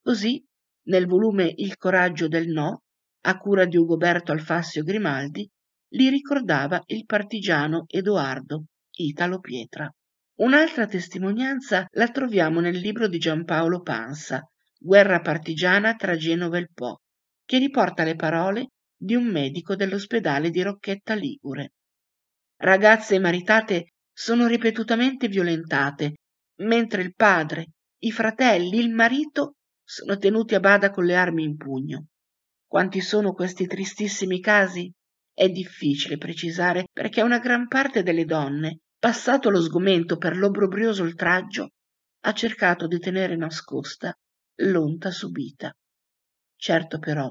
Così, 0.00 0.44
nel 0.88 1.06
volume 1.06 1.52
Il 1.56 1.76
coraggio 1.76 2.28
del 2.28 2.48
no, 2.48 2.82
a 3.22 3.36
cura 3.38 3.64
di 3.64 3.76
Ugoberto 3.76 4.32
Alfassio 4.32 4.82
Grimaldi, 4.82 5.48
li 5.94 6.08
ricordava 6.08 6.82
il 6.86 7.04
partigiano 7.04 7.84
Edoardo 7.88 8.64
Italo 8.96 9.40
Pietra. 9.40 9.90
Un'altra 10.36 10.86
testimonianza 10.86 11.86
la 11.92 12.08
troviamo 12.08 12.60
nel 12.60 12.76
libro 12.76 13.08
di 13.08 13.18
Giampaolo 13.18 13.80
Pansa, 13.80 14.42
Guerra 14.78 15.20
partigiana 15.20 15.94
tra 15.94 16.16
Genova 16.16 16.58
e 16.58 16.60
il 16.60 16.70
Po, 16.72 17.00
che 17.44 17.58
riporta 17.58 18.04
le 18.04 18.16
parole 18.16 18.70
di 18.96 19.14
un 19.14 19.26
medico 19.26 19.76
dell'ospedale 19.76 20.50
di 20.50 20.62
Rocchetta 20.62 21.14
Ligure. 21.14 21.72
Ragazze 22.56 23.18
maritate 23.18 23.93
sono 24.14 24.46
ripetutamente 24.46 25.28
violentate, 25.28 26.14
mentre 26.60 27.02
il 27.02 27.14
padre, 27.14 27.72
i 28.04 28.12
fratelli, 28.12 28.78
il 28.78 28.90
marito 28.90 29.56
sono 29.82 30.16
tenuti 30.16 30.54
a 30.54 30.60
bada 30.60 30.90
con 30.90 31.04
le 31.04 31.16
armi 31.16 31.42
in 31.42 31.56
pugno. 31.56 32.06
Quanti 32.66 33.00
sono 33.00 33.32
questi 33.32 33.66
tristissimi 33.66 34.40
casi? 34.40 34.90
È 35.32 35.48
difficile 35.48 36.16
precisare 36.16 36.86
perché 36.92 37.22
una 37.22 37.38
gran 37.38 37.66
parte 37.66 38.02
delle 38.02 38.24
donne, 38.24 38.78
passato 38.98 39.50
lo 39.50 39.60
sgomento 39.60 40.16
per 40.16 40.36
l'obbrobrioso 40.36 41.02
oltraggio, 41.02 41.70
ha 42.20 42.32
cercato 42.32 42.86
di 42.86 42.98
tenere 42.98 43.36
nascosta 43.36 44.14
l'onta 44.60 45.10
subita. 45.10 45.72
Certo 46.56 46.98
però, 46.98 47.30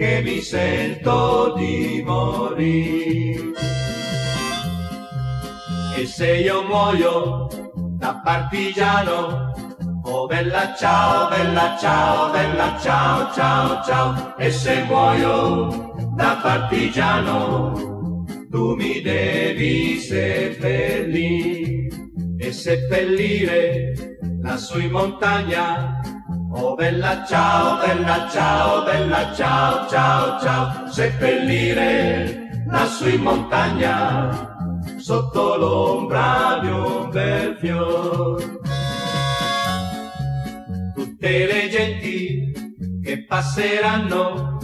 che 0.00 0.22
mi 0.22 0.40
sento 0.40 1.52
di 1.58 2.02
morire. 2.02 3.52
E 5.94 6.06
se 6.06 6.36
io 6.36 6.62
muoio 6.62 7.48
da 7.98 8.18
partigiano, 8.24 9.52
oh 10.04 10.24
bella 10.24 10.74
ciao, 10.74 11.28
bella 11.28 11.76
ciao, 11.78 12.30
bella 12.30 12.78
ciao, 12.80 13.30
ciao, 13.34 13.82
ciao, 13.84 14.38
e 14.38 14.50
se 14.50 14.84
muoio 14.84 15.92
da 16.16 16.38
partigiano, 16.40 18.24
tu 18.48 18.74
mi 18.76 19.02
devi 19.02 19.98
seppellire 19.98 21.88
e 22.38 22.52
seppellire 22.52 23.92
lassù 24.40 24.78
in 24.80 24.92
montagna 24.92 26.00
Oh 26.52 26.74
bella 26.74 27.24
ciao, 27.28 27.78
bella 27.78 28.28
ciao, 28.28 28.82
bella 28.84 29.32
ciao, 29.32 29.88
ciao, 29.88 30.40
ciao, 30.40 30.90
seppellire 30.90 32.64
lassù 32.66 33.08
in 33.08 33.22
montagna, 33.22 34.56
sotto 34.96 35.56
l'ombra 35.56 36.58
di 36.60 36.68
un 36.68 37.08
bel 37.10 37.56
fior. 37.60 38.58
Tutte 40.92 41.46
le 41.46 41.68
genti 41.68 42.52
che 43.00 43.24
passeranno, 43.26 44.58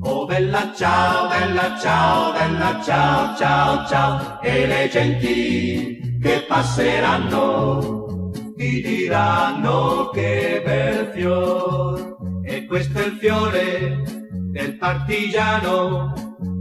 oh 0.00 0.24
bella 0.26 0.72
ciao, 0.76 1.26
bella 1.26 1.76
ciao, 1.76 2.32
bella 2.34 2.80
ciao, 2.84 3.36
ciao, 3.36 3.86
ciao, 3.88 4.40
e 4.42 4.66
le 4.66 4.88
genti 4.88 6.18
che 6.22 6.44
passeranno 6.46 8.01
ti 8.62 8.80
diranno 8.80 10.10
che 10.10 10.62
bel 10.64 11.10
fior. 11.12 12.16
E 12.44 12.64
questo 12.66 13.00
è 13.00 13.06
il 13.06 13.16
fiore 13.18 14.04
del 14.52 14.76
partigiano. 14.76 16.14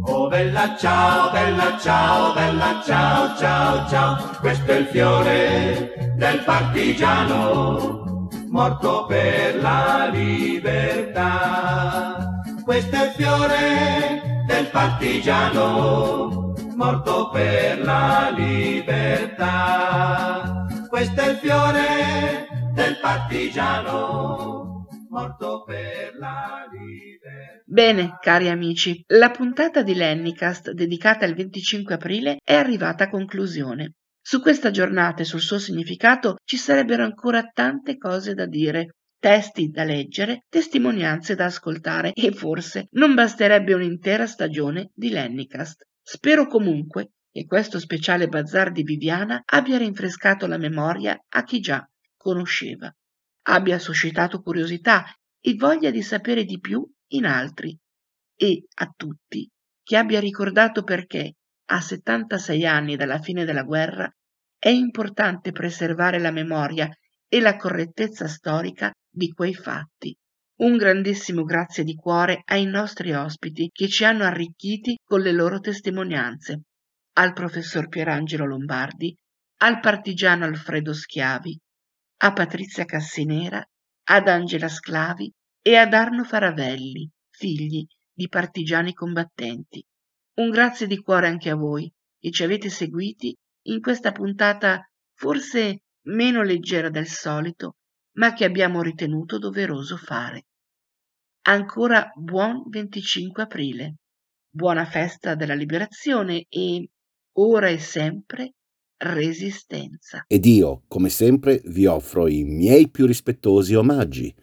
Oh 0.06 0.28
bella 0.28 0.76
ciao 0.80 1.30
bella 1.32 1.78
ciao 1.78 2.34
bella 2.34 2.82
ciao 2.84 3.38
ciao 3.38 3.88
ciao. 3.88 4.18
Questo 4.40 4.72
è 4.72 4.78
il 4.78 4.88
fiore 4.88 5.94
del 6.18 6.42
partigiano 6.44 8.30
morto 8.50 9.06
per 9.06 9.62
la 9.62 10.10
libertà. 10.12 12.18
Questo 12.64 12.96
è 12.96 13.06
il 13.06 13.12
fiore 13.12 14.44
del 14.48 14.66
partigiano 14.72 16.56
morto 16.76 17.30
per 17.30 17.84
la 17.84 18.34
libertà 18.36 20.51
questo 20.92 21.22
è 21.22 21.30
il 21.30 21.38
fiore 21.38 22.48
del 22.74 23.00
partigiano 23.00 24.86
morto 25.10 25.64
per 25.64 26.18
la 26.20 26.68
libertà. 26.70 27.64
Bene, 27.66 28.18
cari 28.20 28.50
amici, 28.50 29.02
la 29.08 29.32
puntata 29.32 29.84
di 29.84 29.96
Lennicast 29.96 30.72
dedicata 30.72 31.24
al 31.24 31.34
25 31.34 31.94
aprile 31.94 32.40
è 32.44 32.56
arrivata 32.56 33.06
a 33.06 33.10
conclusione. 33.10 33.94
Su 34.22 34.42
questa 34.42 34.70
giornata 34.70 35.22
e 35.22 35.26
sul 35.26 35.40
suo 35.40 35.60
significato 35.60 36.36
ci 36.44 36.58
sarebbero 36.58 37.06
ancora 37.06 37.50
tante 37.54 37.96
cose 37.96 38.34
da 38.34 38.46
dire, 38.46 38.96
testi 39.18 39.70
da 39.70 39.86
leggere, 39.86 40.44
testimonianze 40.50 41.36
da 41.36 41.46
ascoltare 41.46 42.12
e 42.12 42.34
forse 42.34 42.88
non 42.92 43.14
basterebbe 43.14 43.74
un'intera 43.74 44.28
stagione 44.28 44.90
di 44.94 45.10
Lennicast. 45.10 45.86
Spero 46.02 46.48
comunque 46.48 47.12
che 47.32 47.46
questo 47.46 47.80
speciale 47.80 48.28
bazar 48.28 48.72
di 48.72 48.84
Viviana 48.84 49.42
abbia 49.46 49.78
rinfrescato 49.78 50.48
la 50.48 50.58
memoria 50.58 51.18
a 51.30 51.44
chi 51.44 51.62
già 51.62 51.88
conosceva, 52.18 52.94
abbia 53.44 53.80
suscitato 53.80 54.42
curiosità 54.42 55.06
e 55.40 55.56
voglia 55.56 55.92
di 55.92 56.02
sapere 56.02 56.44
di 56.44 56.60
più 56.60 56.86
in 57.14 57.26
altri. 57.26 57.78
E 58.36 58.66
a 58.76 58.94
tutti 58.96 59.50
che 59.82 59.98
abbia 59.98 60.20
ricordato 60.20 60.84
perché 60.84 61.36
a 61.70 61.80
76 61.80 62.66
anni 62.66 62.98
dalla 62.98 63.20
fine 63.20 63.46
della 63.46 63.64
guerra 63.64 64.12
è 64.58 64.70
importante 64.70 65.52
preservare 65.52 66.20
la 66.20 66.32
memoria 66.32 66.90
e 67.30 67.40
la 67.40 67.56
correttezza 67.56 68.28
storica 68.28 68.92
di 69.10 69.30
quei 69.30 69.54
fatti. 69.54 70.16
Un 70.62 70.76
grandissimo 70.76 71.44
grazie 71.44 71.84
di 71.86 71.96
cuore 71.96 72.42
ai 72.46 72.66
nostri 72.66 73.14
ospiti 73.14 73.70
che 73.72 73.88
ci 73.88 74.04
hanno 74.04 74.26
arricchiti 74.26 75.00
con 75.04 75.22
le 75.22 75.32
loro 75.32 75.60
testimonianze 75.60 76.64
al 77.14 77.34
professor 77.34 77.88
Pierangelo 77.88 78.46
Lombardi, 78.46 79.16
al 79.58 79.80
partigiano 79.80 80.46
Alfredo 80.46 80.94
Schiavi, 80.94 81.60
a 82.24 82.34
Patrizia 82.34 82.86
Cassinera, 82.86 83.64
ad 84.04 84.28
Angela 84.28 84.68
Sclavi 84.68 85.32
e 85.62 85.76
ad 85.76 85.94
Arno 85.94 86.24
Faravelli, 86.24 87.10
figli 87.30 87.86
di 88.14 88.28
partigiani 88.28 88.94
combattenti. 88.94 89.84
Un 90.36 90.50
grazie 90.50 90.88
di 90.88 90.98
cuore 90.98 91.28
anche 91.28 91.50
a 91.50 91.56
voi 91.56 91.92
che 92.20 92.32
ci 92.32 92.44
avete 92.44 92.70
seguiti 92.70 93.36
in 93.68 93.82
questa 93.82 94.12
puntata 94.12 94.88
forse 95.14 95.82
meno 96.06 96.42
leggera 96.42 96.90
del 96.90 97.08
solito, 97.08 97.76
ma 98.18 98.34
che 98.34 98.46
abbiamo 98.46 98.82
ritenuto 98.82 99.38
doveroso 99.38 99.98
fare. 99.98 100.46
Ancora 101.44 102.12
buon 102.16 102.64
25 102.68 103.44
aprile, 103.44 103.96
buona 104.50 104.86
festa 104.86 105.36
della 105.36 105.56
liberazione 105.56 106.46
e 106.50 106.90
ora 107.34 107.70
e 107.70 107.80
sempre 107.80 108.54
resistenza. 108.98 110.26
Ed 110.28 110.46
io, 110.46 110.84
come 110.88 111.10
sempre, 111.10 111.62
vi 111.66 111.86
offro 111.86 112.28
i 112.28 112.44
miei 112.44 112.90
più 112.90 113.06
rispettosi 113.06 113.74
omaggi. 113.74 114.34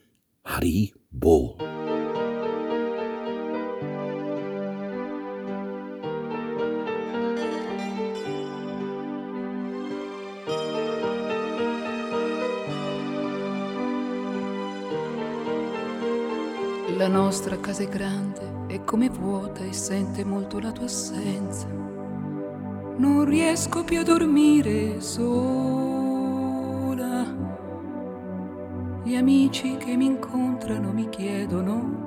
Haribo. 0.43 1.57
La 16.97 17.07
nostra 17.07 17.61
casa 17.61 17.85
è 17.85 17.89
grande, 17.89 18.67
è 18.67 18.83
come 18.83 19.09
vuota 19.09 19.65
e 19.65 19.73
sente 19.73 20.25
molto 20.25 20.59
la 20.59 20.73
tua 20.73 20.87
assenza 20.87 21.89
non 22.99 23.25
riesco 23.25 23.85
più 23.85 24.01
a 24.01 24.03
dormire 24.03 25.01
sola. 25.01 25.27
Gli 29.05 29.15
amici 29.15 29.77
che 29.77 29.95
mi 29.97 30.07
incontrano 30.07 30.91
mi 30.93 31.09
chiedono 31.09 32.07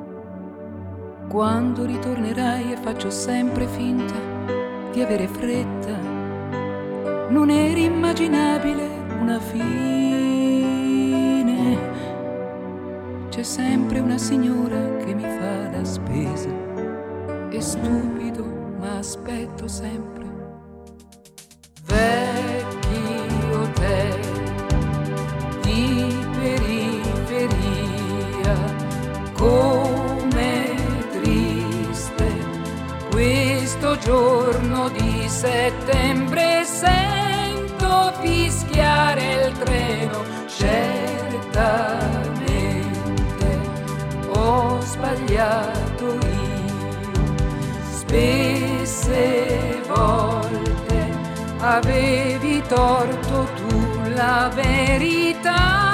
quando 1.30 1.86
ritornerai 1.86 2.74
e 2.74 2.78
faccio 2.78 3.10
sempre 3.10 3.66
finta 3.68 4.14
di 4.92 5.02
avere 5.02 5.28
fretta. 5.28 5.98
Non 7.30 7.50
era 7.50 7.80
immaginabile 7.80 8.90
una 9.22 9.40
fine. 9.40 9.70
C'è 13.30 13.44
sempre 13.44 14.00
una 14.00 14.18
signora 14.18 14.98
che 14.98 15.14
mi 15.14 15.24
fa 15.24 15.70
la 15.72 15.86
spesa. 15.86 16.50
È 17.50 17.60
stupido, 17.62 18.44
ma 18.78 18.98
aspetto 18.98 19.70
sempre 19.70 20.21
giorno 34.12 34.90
di 34.90 35.26
settembre 35.30 36.66
sento 36.66 38.12
fischiare 38.20 39.46
il 39.46 39.58
treno, 39.58 40.26
certamente 40.48 42.10
ho 44.34 44.82
sbagliato 44.82 46.06
io, 46.06 47.24
spesse 47.90 49.82
volte 49.88 51.18
avevi 51.60 52.62
torto 52.68 53.48
tu 53.56 54.10
la 54.14 54.52
verità. 54.54 55.91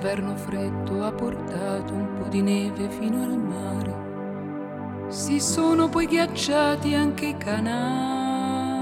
Questo 0.00 0.06
inverno 0.08 0.34
freddo 0.36 1.04
ha 1.04 1.12
portato 1.12 1.92
un 1.92 2.14
po' 2.18 2.28
di 2.28 2.40
neve 2.40 2.88
fino 2.88 3.22
al 3.22 3.36
mare. 3.38 5.08
Si 5.08 5.38
sono 5.40 5.88
poi 5.90 6.06
ghiacciati 6.06 6.94
anche 6.94 7.26
i 7.26 7.36
canali. 7.36 8.78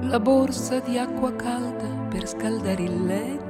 La 0.00 0.18
borsa 0.18 0.78
di 0.80 0.96
acqua 0.98 1.34
calda 1.34 1.86
per 2.08 2.26
scaldare 2.26 2.82
il 2.82 3.04
letto. 3.04 3.44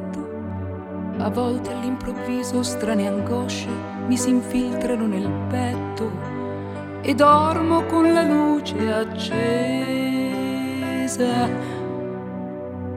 A 1.18 1.31
volte 1.31 1.73
all'improvviso 1.73 2.64
strane 2.64 3.06
angosce 3.06 3.68
mi 4.06 4.16
si 4.16 4.31
infiltrano 4.31 5.06
nel 5.06 5.31
petto 5.48 6.10
e 7.02 7.14
dormo 7.14 7.85
con 7.85 8.12
la 8.12 8.23
luce 8.23 8.93
accesa 8.93 9.36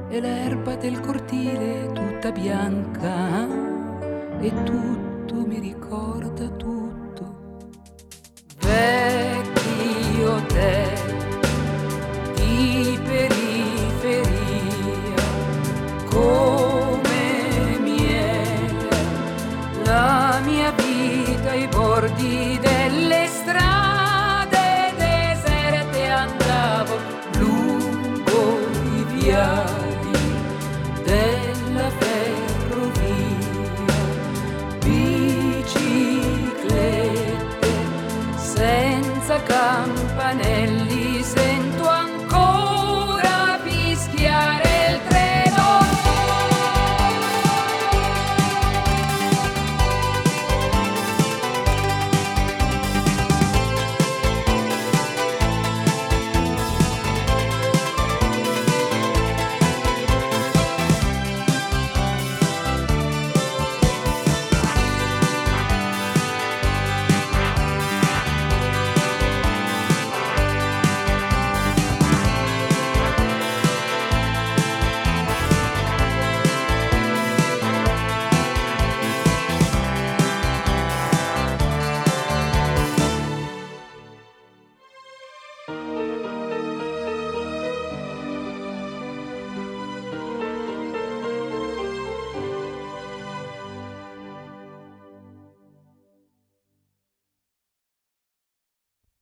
e 0.10 0.20
l'erba 0.20 0.76
del 0.76 1.00
cortile 1.00 1.92
tutta 1.94 2.32
bianca 2.32 3.48
e 4.40 4.64
tutto 4.64 4.99